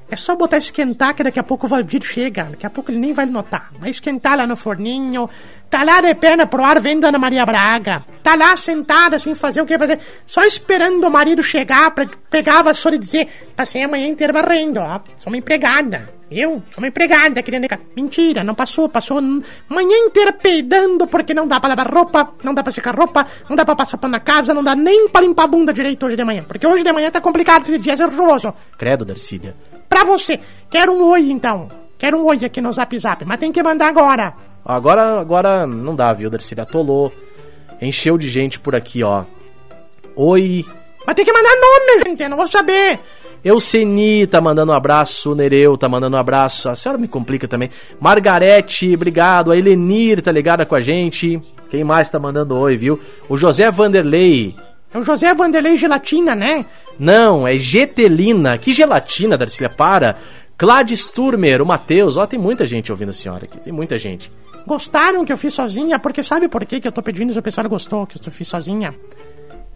é 0.09 0.15
só 0.15 0.35
botar 0.35 0.57
esquentar 0.57 1.13
que 1.13 1.21
daqui 1.21 1.39
a 1.39 1.43
pouco 1.43 1.67
o 1.67 1.69
Valdir 1.69 2.01
chega, 2.03 2.45
daqui 2.45 2.65
a 2.65 2.69
pouco 2.71 2.89
ele 2.89 2.97
nem 2.97 3.13
vai 3.13 3.27
notar. 3.27 3.71
Vai 3.77 3.91
esquentar 3.91 4.35
lá 4.35 4.47
no 4.47 4.55
forninho, 4.55 5.29
tá 5.69 5.83
lá 5.83 6.01
de 6.01 6.15
perna 6.15 6.47
pro 6.47 6.63
ar 6.63 6.81
vendo 6.81 7.05
Ana 7.05 7.19
Maria 7.19 7.45
Braga, 7.45 8.03
tá 8.23 8.33
lá 8.33 8.57
sentada 8.57 9.19
sem 9.19 9.35
fazer 9.35 9.61
o 9.61 9.67
que 9.67 9.77
fazer, 9.77 9.99
só 10.25 10.43
esperando 10.43 11.05
o 11.05 11.11
marido 11.11 11.43
chegar 11.43 11.91
pra 11.91 12.07
pegar 12.31 12.57
a 12.57 12.63
vassoura 12.63 12.95
e 12.95 12.99
dizer, 12.99 13.51
passei 13.55 13.83
a 13.83 13.87
manhã 13.87 14.07
inteira 14.07 14.33
varrendo, 14.33 14.79
ó, 14.79 14.99
sou 15.15 15.31
uma 15.31 15.37
empregada. 15.37 16.16
Eu 16.29 16.61
sou 16.71 16.79
uma 16.79 16.87
empregada 16.87 17.41
querendo. 17.41 17.67
Mentira, 17.95 18.43
não 18.43 18.53
passou. 18.53 18.89
Passou 18.89 19.21
manhã 19.21 19.97
inteira 20.05 20.33
peidando 20.33 21.07
porque 21.07 21.33
não 21.33 21.47
dá 21.47 21.59
pra 21.59 21.69
lavar 21.69 21.91
roupa, 21.91 22.33
não 22.43 22.53
dá 22.53 22.61
pra 22.61 22.71
secar 22.71 22.95
roupa, 22.95 23.25
não 23.49 23.55
dá 23.55 23.63
pra 23.63 23.75
passar 23.75 23.97
pano 23.97 24.11
na 24.11 24.19
casa, 24.19 24.53
não 24.53 24.63
dá 24.63 24.75
nem 24.75 25.07
pra 25.07 25.21
limpar 25.21 25.43
a 25.43 25.47
bunda 25.47 25.73
direito 25.73 26.05
hoje 26.05 26.15
de 26.15 26.23
manhã. 26.23 26.43
Porque 26.45 26.67
hoje 26.67 26.83
de 26.83 26.91
manhã 26.91 27.09
tá 27.09 27.21
complicado, 27.21 27.63
esse 27.63 27.77
dia 27.79 27.93
é 27.93 27.95
nervoso. 27.95 28.53
Credo, 28.77 29.05
Darcília. 29.05 29.55
Pra 29.87 30.03
você, 30.03 30.39
quero 30.69 30.91
um 30.91 31.03
oi 31.03 31.31
então. 31.31 31.69
Quero 31.97 32.17
um 32.17 32.25
oi 32.25 32.43
aqui 32.43 32.59
no 32.61 32.73
zap 32.73 32.97
zap, 32.99 33.23
mas 33.25 33.37
tem 33.37 33.51
que 33.51 33.63
mandar 33.63 33.87
agora. 33.87 34.33
Agora, 34.65 35.21
agora 35.21 35.65
não 35.65 35.95
dá, 35.95 36.11
viu, 36.11 36.29
Darcília? 36.29 36.63
Atolou. 36.63 37.11
Encheu 37.81 38.17
de 38.17 38.29
gente 38.29 38.59
por 38.59 38.75
aqui, 38.75 39.01
ó. 39.01 39.23
Oi. 40.15 40.65
Mas 41.05 41.15
tem 41.15 41.23
que 41.23 41.31
mandar 41.31 41.55
nome, 41.55 42.03
gente, 42.05 42.21
eu 42.21 42.29
não 42.29 42.37
vou 42.37 42.47
saber. 42.47 42.99
Euceni 43.47 44.27
tá 44.27 44.41
mandando 44.41 44.73
um 44.73 44.75
abraço, 44.75 45.33
Nereu 45.33 45.77
tá 45.77 45.87
mandando 45.87 46.17
um 46.17 46.19
abraço. 46.19 46.67
A 46.67 46.75
senhora 46.75 46.99
me 46.99 47.07
complica 47.07 47.47
também. 47.47 47.69
Margarete, 47.97 48.93
obrigado. 48.93 49.51
A 49.51 49.57
Elenir 49.57 50.21
tá 50.21 50.33
ligada 50.33 50.65
com 50.65 50.75
a 50.75 50.81
gente. 50.81 51.41
Quem 51.69 51.81
mais 51.81 52.09
tá 52.09 52.19
mandando 52.19 52.57
oi, 52.57 52.75
viu? 52.75 52.99
O 53.29 53.37
José 53.37 53.71
Vanderlei. 53.71 54.53
É 54.93 54.97
o 54.97 55.03
José 55.03 55.33
Vanderlei 55.33 55.77
Gelatina, 55.77 56.35
né? 56.35 56.65
Não, 56.99 57.47
é 57.47 57.57
Getelina. 57.57 58.57
Que 58.57 58.73
gelatina, 58.73 59.37
Darcília? 59.37 59.69
Para. 59.69 60.17
Gladys 60.59 61.09
Turmer, 61.11 61.61
o 61.61 61.65
Matheus. 61.65 62.17
Ó, 62.17 62.27
tem 62.27 62.37
muita 62.37 62.65
gente 62.65 62.91
ouvindo 62.91 63.11
a 63.11 63.13
senhora 63.13 63.45
aqui. 63.45 63.59
Tem 63.59 63.71
muita 63.71 63.97
gente. 63.97 64.29
Gostaram 64.65 65.23
que 65.23 65.31
eu 65.31 65.37
fiz 65.37 65.53
sozinha? 65.53 65.97
Porque 65.97 66.21
sabe 66.21 66.49
por 66.49 66.65
que, 66.65 66.81
que 66.81 66.87
eu 66.87 66.91
tô 66.91 67.01
pedindo 67.01 67.31
se 67.31 67.39
o 67.39 67.41
pessoal 67.41 67.69
gostou 67.69 68.05
que 68.05 68.17
eu 68.17 68.31
fiz 68.31 68.49
sozinha? 68.49 68.93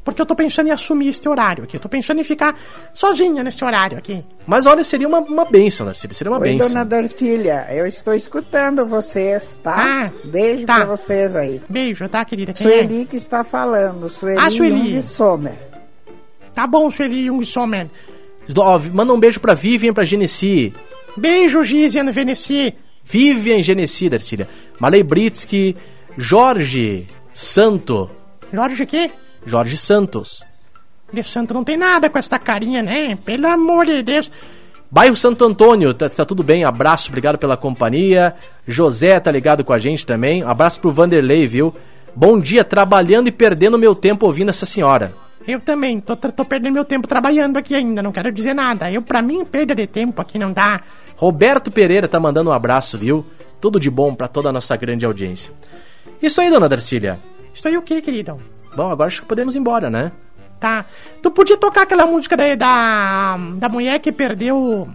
Porque 0.03 0.19
eu 0.19 0.25
tô 0.25 0.35
pensando 0.35 0.67
em 0.67 0.71
assumir 0.71 1.09
este 1.09 1.29
horário 1.29 1.63
aqui. 1.63 1.77
Eu 1.77 1.79
tô 1.79 1.87
pensando 1.87 2.19
em 2.19 2.23
ficar 2.23 2.57
sozinha 2.93 3.43
nesse 3.43 3.63
horário 3.63 3.97
aqui. 3.99 4.23
Mas 4.47 4.65
olha, 4.65 4.83
seria 4.83 5.07
uma, 5.07 5.19
uma 5.19 5.45
benção, 5.45 5.85
Darcília. 5.85 6.13
Seria 6.15 6.31
uma 6.31 6.39
Oi, 6.39 6.49
benção. 6.49 6.69
dona 6.69 6.83
Darcília, 6.83 7.67
eu 7.69 7.85
estou 7.85 8.13
escutando 8.15 8.83
vocês, 8.85 9.59
tá? 9.63 9.75
Ah, 9.77 10.11
Beijo 10.27 10.65
tá. 10.65 10.77
pra 10.77 10.85
vocês 10.85 11.35
aí. 11.35 11.61
Beijo, 11.69 12.09
tá, 12.09 12.25
querida? 12.25 12.51
Quem 12.51 12.65
é? 12.65 12.69
Sueli 12.71 13.05
que 13.05 13.15
está 13.15 13.43
falando, 13.43 14.09
Sueli, 14.09 14.37
Ah, 14.39 14.49
Sueli. 14.49 14.91
Jung 14.93 15.01
Sommer. 15.03 15.59
Tá 16.55 16.65
bom, 16.65 16.89
Sueli 16.89 17.25
Jung 17.27 17.45
Sommer. 17.45 17.87
Ó, 18.57 18.79
manda 18.91 19.13
um 19.13 19.19
beijo 19.19 19.39
pra 19.39 19.53
Vivian 19.53 19.91
e 19.91 19.93
pra 19.93 20.03
Genesi. 20.03 20.73
Beijo, 21.15 21.61
Gizian 21.63 22.11
Veneci. 22.11 22.73
Vivian 23.03 23.57
e 23.59 23.61
Genesi, 23.61 24.09
Darcília. 24.09 24.49
Malei 24.79 25.03
Britsky, 25.03 25.77
Jorge 26.17 27.07
Santo. 27.33 28.09
Jorge 28.51 28.83
o 28.83 28.87
quê? 28.87 29.11
Jorge 29.45 29.77
Santos. 29.77 30.43
De 31.11 31.23
santo 31.23 31.53
não 31.53 31.63
tem 31.63 31.75
nada 31.77 32.09
com 32.09 32.17
essa 32.17 32.39
carinha, 32.39 32.81
né? 32.81 33.17
Pelo 33.25 33.47
amor 33.47 33.85
de 33.85 34.01
Deus. 34.01 34.31
Bairro 34.89 35.15
Santo 35.15 35.45
Antônio, 35.45 35.93
tá, 35.93 36.09
tá 36.09 36.25
tudo 36.25 36.43
bem? 36.43 36.63
Abraço, 36.63 37.09
obrigado 37.09 37.37
pela 37.37 37.55
companhia. 37.55 38.35
José 38.67 39.19
tá 39.19 39.31
ligado 39.31 39.63
com 39.63 39.73
a 39.73 39.77
gente 39.77 40.05
também. 40.05 40.43
Abraço 40.43 40.79
pro 40.81 40.91
Vanderlei, 40.91 41.47
viu? 41.47 41.73
Bom 42.13 42.39
dia, 42.39 42.63
trabalhando 42.63 43.27
e 43.27 43.31
perdendo 43.31 43.77
meu 43.77 43.95
tempo 43.95 44.25
ouvindo 44.25 44.49
essa 44.49 44.65
senhora. 44.65 45.13
Eu 45.47 45.59
também, 45.59 45.99
tô, 45.99 46.15
tô 46.15 46.45
perdendo 46.45 46.73
meu 46.73 46.85
tempo 46.85 47.07
trabalhando 47.07 47.57
aqui 47.57 47.73
ainda, 47.73 48.03
não 48.03 48.11
quero 48.11 48.31
dizer 48.31 48.53
nada. 48.53 48.91
Eu, 48.91 49.01
pra 49.01 49.21
mim, 49.21 49.43
perda 49.45 49.73
de 49.73 49.87
tempo 49.87 50.21
aqui 50.21 50.37
não 50.37 50.51
dá. 50.51 50.81
Roberto 51.15 51.71
Pereira 51.71 52.07
tá 52.07 52.19
mandando 52.19 52.49
um 52.49 52.53
abraço, 52.53 52.97
viu? 52.97 53.25
Tudo 53.59 53.79
de 53.79 53.89
bom 53.89 54.13
pra 54.13 54.27
toda 54.27 54.49
a 54.49 54.51
nossa 54.51 54.75
grande 54.75 55.05
audiência. 55.05 55.53
Isso 56.21 56.41
aí, 56.41 56.49
dona 56.49 56.69
Darcília. 56.69 57.19
Isso 57.53 57.67
aí 57.67 57.77
o 57.77 57.81
quê, 57.81 58.01
querido? 58.01 58.37
Bom, 58.75 58.89
agora 58.89 59.07
acho 59.07 59.21
que 59.21 59.27
podemos 59.27 59.55
ir 59.55 59.59
embora, 59.59 59.89
né? 59.89 60.11
Tá. 60.59 60.85
Tu 61.21 61.31
podia 61.31 61.57
tocar 61.57 61.81
aquela 61.83 62.05
música 62.05 62.37
da, 62.37 62.55
da, 62.55 63.37
da 63.57 63.69
mulher 63.69 63.99
que 63.99 64.11
perdeu. 64.11 64.87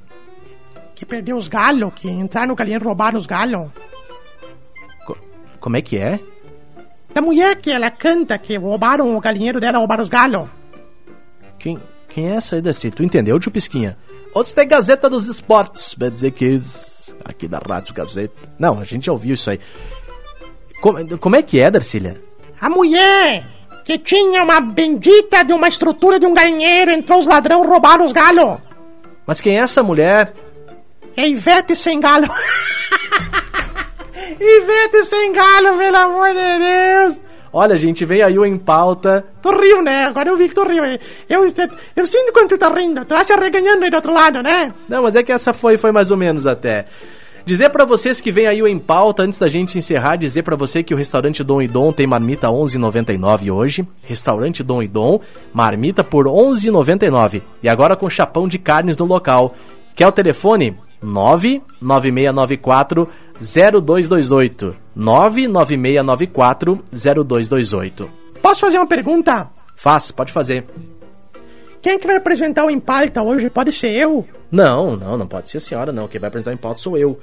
Que 0.95 1.05
perdeu 1.05 1.37
os 1.37 1.49
galhos, 1.49 1.93
que 1.95 2.09
entraram 2.09 2.49
no 2.49 2.55
galinheiro 2.55 2.85
e 2.85 2.87
roubaram 2.87 3.19
os 3.19 3.27
galhos? 3.27 3.69
Co- 5.05 5.19
como 5.61 5.77
é 5.77 5.83
que 5.83 5.99
é? 5.99 6.19
Da 7.12 7.21
mulher 7.21 7.57
que 7.57 7.71
ela 7.71 7.91
canta, 7.91 8.39
que 8.39 8.57
roubaram 8.57 9.15
o 9.17 9.21
galinheiro 9.21 9.61
dela, 9.61 9.79
roubaram 9.79 10.03
os 10.03 10.09
galhos. 10.09 10.49
Quem, 11.59 11.79
quem 12.09 12.29
é 12.31 12.37
essa 12.37 12.55
aí, 12.57 12.62
Darcy? 12.62 12.91
Tu 12.91 13.03
entendeu, 13.03 13.39
tio 13.39 13.51
Pisquinha? 13.51 13.99
Hoje 14.35 14.55
tem 14.55 14.69
Gazeta 14.69 15.09
dos 15.11 15.27
Esportes, 15.27 15.95
vai 15.99 16.11
dizer 16.11 16.31
que 16.31 16.59
aqui 17.25 17.49
da 17.49 17.59
Rádio 17.59 17.93
Gazeta. 17.95 18.35
Não, 18.59 18.79
a 18.79 18.85
gente 18.85 19.07
já 19.07 19.12
ouviu 19.12 19.35
isso 19.35 19.51
aí. 19.51 19.59
Como, 20.81 21.19
como 21.19 21.37
é 21.37 21.43
que 21.43 21.59
é, 21.59 21.71
Darcília? 21.71 22.23
A 22.61 22.69
mulher 22.71 23.47
que 23.87 23.96
tinha 23.99 24.42
uma 24.42 24.59
bendita 24.59 25.44
de 25.44 25.53
uma 25.53 25.68
estrutura 25.68 26.18
de 26.18 26.27
um 26.27 26.35
galinheiro, 26.35 26.90
entrou 26.90 27.20
os 27.20 27.27
ladrão, 27.27 27.64
roubaram 27.64 28.05
os 28.05 28.11
galhos. 28.11 28.59
Mas 29.25 29.40
quem 29.40 29.57
é 29.57 29.61
essa 29.61 29.81
mulher? 29.81 30.35
É 31.16 31.29
Ivete 31.29 31.77
sem 31.77 32.01
galho. 32.01 32.29
Ivete 34.40 35.05
sem 35.05 35.33
galho, 35.33 35.79
pelo 35.79 35.96
amor 35.96 36.35
de 36.35 36.59
Deus. 36.59 37.20
Olha, 37.53 37.77
gente, 37.77 38.05
vem 38.05 38.22
aí 38.22 38.37
o 38.37 38.44
Em 38.44 38.59
Pauta. 38.59 39.25
Tu 39.40 39.51
riu, 39.51 39.81
né? 39.81 40.05
Agora 40.07 40.31
eu 40.31 40.37
vi 40.37 40.49
que 40.49 40.55
tu 40.55 40.64
riu. 40.64 40.83
Eu, 41.29 41.46
eu, 41.94 42.07
sinto 42.07 42.33
quando 42.33 42.49
tu 42.49 42.59
tá 42.59 42.68
rindo. 42.68 43.05
Tu 43.05 43.14
tá 43.14 43.22
se 43.22 43.33
arreganhando 43.33 43.85
aí 43.85 43.90
do 43.90 43.94
outro 43.94 44.12
lado, 44.12 44.42
né? 44.42 44.75
Não, 44.88 45.05
mas 45.05 45.14
é 45.14 45.22
que 45.22 45.31
essa 45.31 45.55
foi, 45.55 45.79
foi 45.79 45.92
mais 45.92 46.11
ou 46.11 46.16
menos 46.16 46.44
até. 46.44 46.87
Dizer 47.46 47.70
pra 47.70 47.85
vocês 47.85 48.20
que 48.20 48.32
vem 48.32 48.48
aí 48.48 48.61
o 48.61 48.66
Em 48.66 48.76
Pauta, 48.76 49.22
antes 49.22 49.38
da 49.38 49.46
gente 49.46 49.78
encerrar, 49.78 50.16
dizer 50.16 50.42
pra 50.42 50.56
você 50.56 50.82
que 50.82 50.92
o 50.92 50.96
restaurante 50.96 51.44
Dom 51.44 51.62
e 51.62 51.68
Dom 51.68 51.92
tem 51.92 52.04
marmita 52.04 52.48
11,99 52.48 53.54
hoje. 53.54 53.87
Restaurante 54.02 54.64
Dom 54.64 54.82
e 54.82 54.88
Dom, 54.88 55.20
marmita 55.54 56.02
por 56.02 56.26
11,99. 56.26 57.42
E 57.62 57.68
agora 57.68 57.94
com 57.94 58.11
chapão 58.11 58.48
de 58.48 58.59
carnes 58.59 58.96
no 58.96 59.04
local. 59.04 59.54
Quer 59.94 60.09
o 60.09 60.12
telefone? 60.12 60.76
99694 61.00 63.09
0228. 63.38 64.76
99694 64.96 66.85
0228. 66.92 68.11
Posso 68.42 68.61
fazer 68.61 68.78
uma 68.78 68.88
pergunta? 68.88 69.46
Faz, 69.76 70.11
pode 70.11 70.32
fazer. 70.32 70.66
Quem 71.80 71.92
é 71.92 71.98
que 71.98 72.09
vai 72.09 72.16
apresentar 72.16 72.64
o 72.64 72.70
Impalta 72.70 73.22
hoje? 73.22 73.48
Pode 73.48 73.70
ser 73.70 73.92
eu? 73.92 74.26
Não, 74.50 74.96
não, 74.96 75.16
não 75.16 75.26
pode 75.26 75.50
ser 75.50 75.59
a 75.59 75.61
senhora, 75.61 75.92
não. 75.92 76.09
Quem 76.09 76.20
vai 76.20 76.28
apresentar 76.28 76.52
Em 76.52 76.56
Pauta 76.56 76.80
sou 76.80 76.96
eu. 76.96 77.18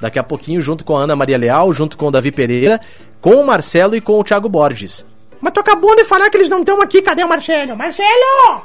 Daqui 0.00 0.18
a 0.18 0.22
pouquinho, 0.22 0.60
junto 0.60 0.84
com 0.84 0.96
a 0.96 1.02
Ana 1.02 1.16
Maria 1.16 1.36
Leal, 1.36 1.72
junto 1.72 1.96
com 1.96 2.06
o 2.06 2.10
Davi 2.10 2.30
Pereira, 2.30 2.80
com 3.20 3.34
o 3.34 3.46
Marcelo 3.46 3.96
e 3.96 4.00
com 4.00 4.18
o 4.18 4.22
Thiago 4.24 4.48
Borges. 4.48 5.04
Mas 5.40 5.52
tu 5.52 5.60
acabou 5.60 5.94
de 5.96 6.04
falar 6.04 6.30
que 6.30 6.36
eles 6.36 6.48
não 6.48 6.60
estão 6.60 6.80
aqui. 6.80 7.02
Cadê 7.02 7.24
o 7.24 7.28
Marcelo? 7.28 7.76
Marcelo! 7.76 8.62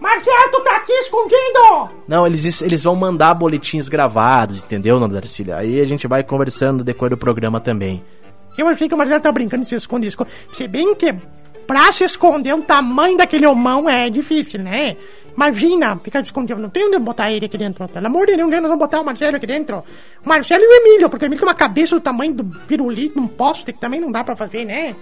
Marcelo, 0.00 0.50
tu 0.52 0.60
tá 0.62 0.76
aqui 0.76 0.92
escondido! 0.92 1.90
Não, 2.06 2.26
eles, 2.26 2.62
eles 2.62 2.84
vão 2.84 2.94
mandar 2.94 3.34
boletins 3.34 3.88
gravados, 3.88 4.62
entendeu, 4.62 4.98
Dona 4.98 5.14
Darcília? 5.14 5.56
Aí 5.56 5.80
a 5.80 5.84
gente 5.84 6.06
vai 6.06 6.22
conversando 6.22 6.78
no 6.78 6.84
decorrer 6.84 7.10
do 7.10 7.16
programa 7.16 7.58
também. 7.58 8.04
Eu 8.56 8.68
achei 8.68 8.88
que 8.88 8.94
o 8.94 8.98
Marcelo 8.98 9.20
tá 9.20 9.30
brincando 9.32 9.64
de 9.64 9.68
se 9.68 9.74
esconde, 9.74 10.06
esconde. 10.06 10.30
Se 10.52 10.68
bem 10.68 10.94
que 10.94 11.14
pra 11.66 11.90
se 11.92 12.04
esconder 12.04 12.54
o 12.54 12.62
tamanho 12.62 13.16
daquele 13.16 13.46
homão 13.46 13.88
é 13.88 14.08
difícil, 14.08 14.60
né? 14.60 14.96
Imagina, 15.38 15.96
ficar 16.02 16.20
escondido. 16.20 16.60
Não 16.60 16.68
tem 16.68 16.88
onde 16.88 16.98
botar 16.98 17.30
ele 17.30 17.46
aqui 17.46 17.56
dentro. 17.56 17.86
Pelo 17.86 18.06
amor 18.06 18.26
de 18.26 18.34
Deus, 18.34 18.50
nós 18.50 18.60
vamos 18.62 18.78
botar 18.78 19.00
o 19.00 19.04
Marcelo 19.04 19.36
aqui 19.36 19.46
dentro. 19.46 19.84
O 20.24 20.28
Marcelo 20.28 20.64
e 20.64 20.66
o 20.66 20.72
Emílio, 20.80 21.08
porque 21.08 21.24
o 21.24 21.28
Emílio 21.28 21.38
tem 21.38 21.48
uma 21.48 21.54
cabeça 21.54 21.94
do 21.94 22.00
tamanho 22.00 22.34
do 22.34 22.44
pirulito 22.66 23.20
num 23.20 23.28
poste 23.28 23.72
que 23.72 23.78
também 23.78 24.00
não 24.00 24.10
dá 24.10 24.24
pra 24.24 24.34
fazer, 24.34 24.64
né? 24.64 24.96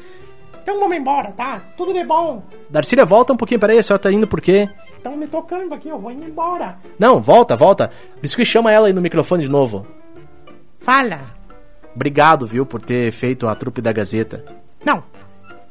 Então 0.63 0.79
vamos 0.79 0.95
embora, 0.95 1.33
tá? 1.33 1.63
Tudo 1.75 1.95
de 1.95 2.05
bom. 2.05 2.43
Darcília, 2.69 3.07
volta 3.07 3.33
um 3.33 3.37
pouquinho, 3.37 3.59
peraí, 3.59 3.79
a 3.79 3.83
senhora 3.83 4.03
tá 4.03 4.13
indo 4.13 4.27
por 4.27 4.43
quê? 4.43 4.69
Estão 4.95 5.17
me 5.17 5.27
tocando 5.27 5.73
aqui, 5.73 5.89
eu 5.89 5.99
vou 5.99 6.11
indo 6.11 6.27
embora. 6.29 6.77
Não, 6.99 7.19
volta, 7.19 7.57
volta. 7.57 7.91
Biscuit, 8.21 8.47
chama 8.47 8.71
ela 8.71 8.89
aí 8.89 8.93
no 8.93 9.01
microfone 9.01 9.43
de 9.43 9.49
novo. 9.49 9.87
Fala. 10.81 11.21
Obrigado, 11.95 12.47
viu, 12.47 12.67
por 12.67 12.83
ter 12.83 13.11
feito 13.11 13.49
a 13.49 13.55
trupe 13.55 13.81
da 13.81 13.91
Gazeta. 13.91 14.45
Não. 14.85 15.03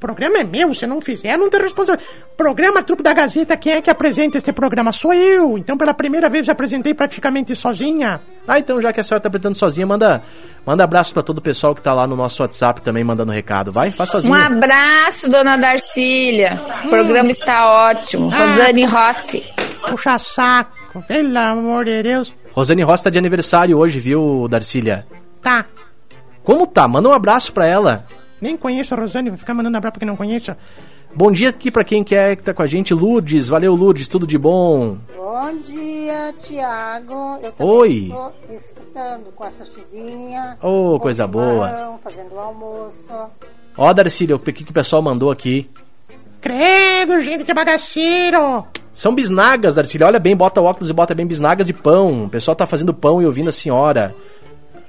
O 0.05 0.13
programa 0.13 0.37
é 0.37 0.43
meu, 0.43 0.71
se 0.75 0.85
não 0.85 1.01
fizer, 1.01 1.35
não 1.35 1.49
tem 1.49 1.59
responsabilidade. 1.59 2.07
Programa 2.37 2.83
Trupe 2.83 3.01
da 3.01 3.11
Gazeta, 3.11 3.57
quem 3.57 3.73
é 3.73 3.81
que 3.81 3.89
apresenta 3.89 4.37
este 4.37 4.53
programa? 4.53 4.91
Sou 4.91 5.11
eu. 5.11 5.57
Então, 5.57 5.75
pela 5.75 5.95
primeira 5.95 6.29
vez, 6.29 6.47
apresentei 6.47 6.93
praticamente 6.93 7.55
sozinha. 7.55 8.21
Ah, 8.47 8.59
então 8.59 8.79
já 8.79 8.93
que 8.93 8.99
a 8.99 9.03
senhora 9.03 9.19
tá 9.19 9.29
apresentando 9.29 9.55
sozinha, 9.55 9.87
manda, 9.87 10.21
manda 10.63 10.83
abraço 10.83 11.11
pra 11.11 11.23
todo 11.23 11.39
o 11.39 11.41
pessoal 11.41 11.73
que 11.73 11.81
tá 11.81 11.91
lá 11.91 12.05
no 12.05 12.15
nosso 12.15 12.43
WhatsApp 12.43 12.81
também 12.83 13.03
mandando 13.03 13.31
recado. 13.31 13.71
Vai, 13.71 13.89
faz 13.89 14.09
Um 14.09 14.11
sozinha. 14.11 14.45
abraço, 14.45 15.27
dona 15.27 15.57
Darcília. 15.57 16.59
O 16.83 16.89
programa 16.89 17.31
está 17.31 17.65
ótimo. 17.89 18.29
Ah. 18.31 18.45
Rosane 18.45 18.85
Rossi. 18.85 19.43
Puxa 19.89 20.19
saco, 20.19 21.01
pelo 21.07 21.35
amor 21.39 21.85
de 21.85 22.03
Deus. 22.03 22.35
Rosane 22.51 22.83
Rosta 22.83 23.05
tá 23.05 23.09
de 23.13 23.17
aniversário 23.17 23.75
hoje, 23.75 23.99
viu, 23.99 24.47
Darcília? 24.47 25.07
Tá. 25.41 25.65
Como 26.43 26.67
tá? 26.67 26.87
Manda 26.87 27.09
um 27.09 27.13
abraço 27.13 27.51
pra 27.51 27.65
ela. 27.65 28.05
Nem 28.41 28.57
conheço 28.57 28.93
a 28.93 28.97
Rosane, 28.97 29.29
vou 29.29 29.39
ficar 29.39 29.53
mandando 29.53 29.77
abraço 29.77 29.93
porque 29.93 30.05
não 30.05 30.15
conheço. 30.15 30.55
Bom 31.15 31.31
dia 31.31 31.49
aqui 31.49 31.71
pra 31.71 31.83
quem 31.85 32.03
quer 32.03 32.35
que 32.35 32.43
tá 32.43 32.53
com 32.53 32.61
a 32.61 32.67
gente. 32.67 32.93
Lourdes, 32.93 33.47
valeu 33.47 33.73
Lourdes, 33.73 34.09
tudo 34.09 34.27
de 34.27 34.37
bom. 34.37 34.97
Bom 35.15 35.59
dia, 35.61 36.33
Tiago. 36.37 37.39
Eu 37.41 37.51
também 37.53 37.73
Oi. 37.73 37.89
estou 37.89 38.33
escutando 38.49 39.31
com 39.33 39.45
essa 39.45 39.63
chuvinha. 39.63 40.57
Ô, 40.61 40.93
com 40.93 40.99
coisa 40.99 41.25
chimarrão, 41.25 41.97
Fazendo 42.03 42.35
o 42.35 42.39
almoço. 42.39 43.13
Ó, 43.77 43.93
Darcília, 43.93 44.35
o 44.35 44.39
que, 44.39 44.51
que 44.51 44.71
o 44.71 44.73
pessoal 44.73 45.01
mandou 45.01 45.31
aqui? 45.31 45.69
Credo, 46.41 47.21
gente, 47.21 47.45
que 47.45 47.53
bagaceiro. 47.53 48.65
São 48.93 49.15
bisnagas, 49.15 49.73
Darcília. 49.73 50.07
Olha 50.07 50.19
bem, 50.19 50.35
bota 50.35 50.61
óculos 50.61 50.89
e 50.89 50.93
bota 50.93 51.15
bem 51.15 51.25
bisnagas 51.25 51.65
de 51.65 51.73
pão. 51.73 52.25
O 52.25 52.29
pessoal 52.29 52.55
tá 52.55 52.67
fazendo 52.67 52.93
pão 52.93 53.21
e 53.21 53.25
ouvindo 53.25 53.49
a 53.49 53.53
senhora. 53.53 54.13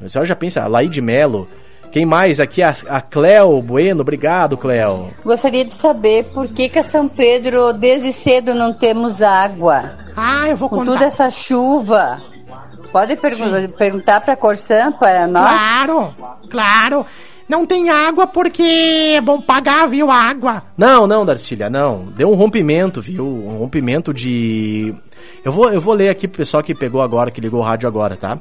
A 0.05 0.09
senhora 0.09 0.29
já 0.29 0.35
pensa, 0.35 0.67
Laí 0.67 1.01
Melo. 1.01 1.49
Quem 1.91 2.05
mais? 2.05 2.41
Aqui 2.41 2.63
a, 2.63 2.75
a 2.89 3.01
Cleo 3.01 3.61
Bueno. 3.63 4.03
Obrigado, 4.03 4.57
Cleo. 4.57 5.11
Gostaria 5.25 5.65
de 5.65 5.73
saber 5.73 6.25
por 6.25 6.49
que, 6.49 6.69
que 6.69 6.79
a 6.79 6.85
São 6.85 7.09
Pedro, 7.09 7.73
desde 7.73 8.13
cedo, 8.13 8.55
não 8.55 8.73
temos 8.73 9.23
água. 9.23 9.99
Ah, 10.17 10.49
eu 10.49 10.57
vou 10.57 10.69
Com 10.69 10.77
contar. 10.79 10.93
toda 10.93 11.05
essa 11.07 11.31
chuva. 11.31 12.21
Pode 12.93 13.17
pergun 13.17 13.69
perguntar 13.77 14.21
para 14.21 14.35
a 14.35 14.37
Corsã, 14.37 14.93
para 14.93 15.27
nós? 15.27 15.49
Claro, 15.49 16.15
claro. 16.51 17.07
Não 17.49 17.65
tem 17.65 17.91
água 17.91 18.27
porque 18.27 19.15
é 19.17 19.21
bom 19.21 19.41
pagar, 19.41 19.87
viu, 19.87 20.11
a 20.11 20.15
água. 20.17 20.63
Não, 20.77 21.07
não, 21.07 21.25
Darcília, 21.25 21.71
não. 21.71 22.07
Deu 22.07 22.29
um 22.31 22.35
rompimento, 22.35 23.01
viu? 23.01 23.25
Um 23.25 23.59
rompimento 23.59 24.13
de. 24.13 24.93
Eu 25.45 25.53
vou, 25.53 25.71
eu 25.71 25.81
vou 25.81 25.95
ler 25.95 26.09
aqui 26.09 26.27
pro 26.27 26.39
pessoal 26.39 26.63
que 26.63 26.75
pegou 26.75 27.01
agora, 27.01 27.31
que 27.31 27.41
ligou 27.41 27.61
o 27.61 27.63
rádio 27.63 27.87
agora, 27.87 28.17
tá? 28.17 28.39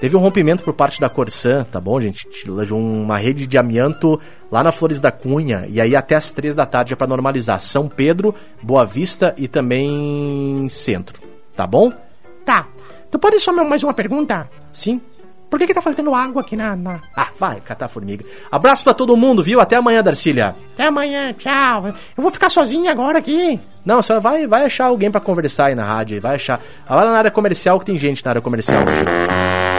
Teve 0.00 0.16
um 0.16 0.20
rompimento 0.20 0.62
por 0.62 0.72
parte 0.74 1.00
da 1.00 1.08
Corsã, 1.08 1.64
tá 1.64 1.80
bom, 1.80 2.00
gente? 2.00 2.28
De 2.30 2.72
uma 2.72 3.18
rede 3.18 3.48
de 3.48 3.58
amianto 3.58 4.20
lá 4.50 4.62
na 4.62 4.70
Flores 4.70 5.00
da 5.00 5.10
Cunha. 5.10 5.66
E 5.68 5.80
aí 5.80 5.96
até 5.96 6.14
as 6.14 6.30
três 6.30 6.54
da 6.54 6.64
tarde 6.64 6.92
é 6.92 6.96
pra 6.96 7.06
normalizar. 7.06 7.58
São 7.58 7.88
Pedro, 7.88 8.32
Boa 8.62 8.86
Vista 8.86 9.34
e 9.36 9.48
também 9.48 10.68
Centro. 10.68 11.20
Tá 11.56 11.66
bom? 11.66 11.92
Tá. 12.44 12.66
Tu 13.10 13.18
pode 13.18 13.40
só 13.40 13.52
mais 13.52 13.82
uma 13.82 13.92
pergunta? 13.92 14.48
Sim. 14.72 15.00
Por 15.50 15.58
que 15.58 15.66
que 15.66 15.74
tá 15.74 15.80
faltando 15.80 16.14
água 16.14 16.42
aqui 16.42 16.54
na... 16.54 16.76
na... 16.76 17.00
Ah, 17.16 17.28
vai, 17.38 17.60
catar 17.60 17.88
formiga. 17.88 18.24
Abraço 18.52 18.84
pra 18.84 18.92
todo 18.92 19.16
mundo, 19.16 19.42
viu? 19.42 19.60
Até 19.60 19.76
amanhã, 19.76 20.02
Darcília. 20.02 20.54
Até 20.74 20.86
amanhã, 20.86 21.32
tchau. 21.32 21.88
Eu 21.88 22.22
vou 22.22 22.30
ficar 22.30 22.50
sozinha 22.50 22.92
agora 22.92 23.18
aqui. 23.18 23.58
Não, 23.84 24.02
só 24.02 24.20
vai, 24.20 24.46
vai 24.46 24.66
achar 24.66 24.84
alguém 24.84 25.10
pra 25.10 25.20
conversar 25.20 25.66
aí 25.66 25.74
na 25.74 25.84
rádio. 25.84 26.20
Vai 26.20 26.34
achar. 26.34 26.60
Vai 26.86 27.04
lá 27.04 27.12
na 27.12 27.18
área 27.18 27.30
comercial 27.30 27.80
que 27.80 27.86
tem 27.86 27.96
gente 27.96 28.22
na 28.24 28.30
área 28.30 28.42
comercial 28.42 28.82
hoje. 28.82 29.77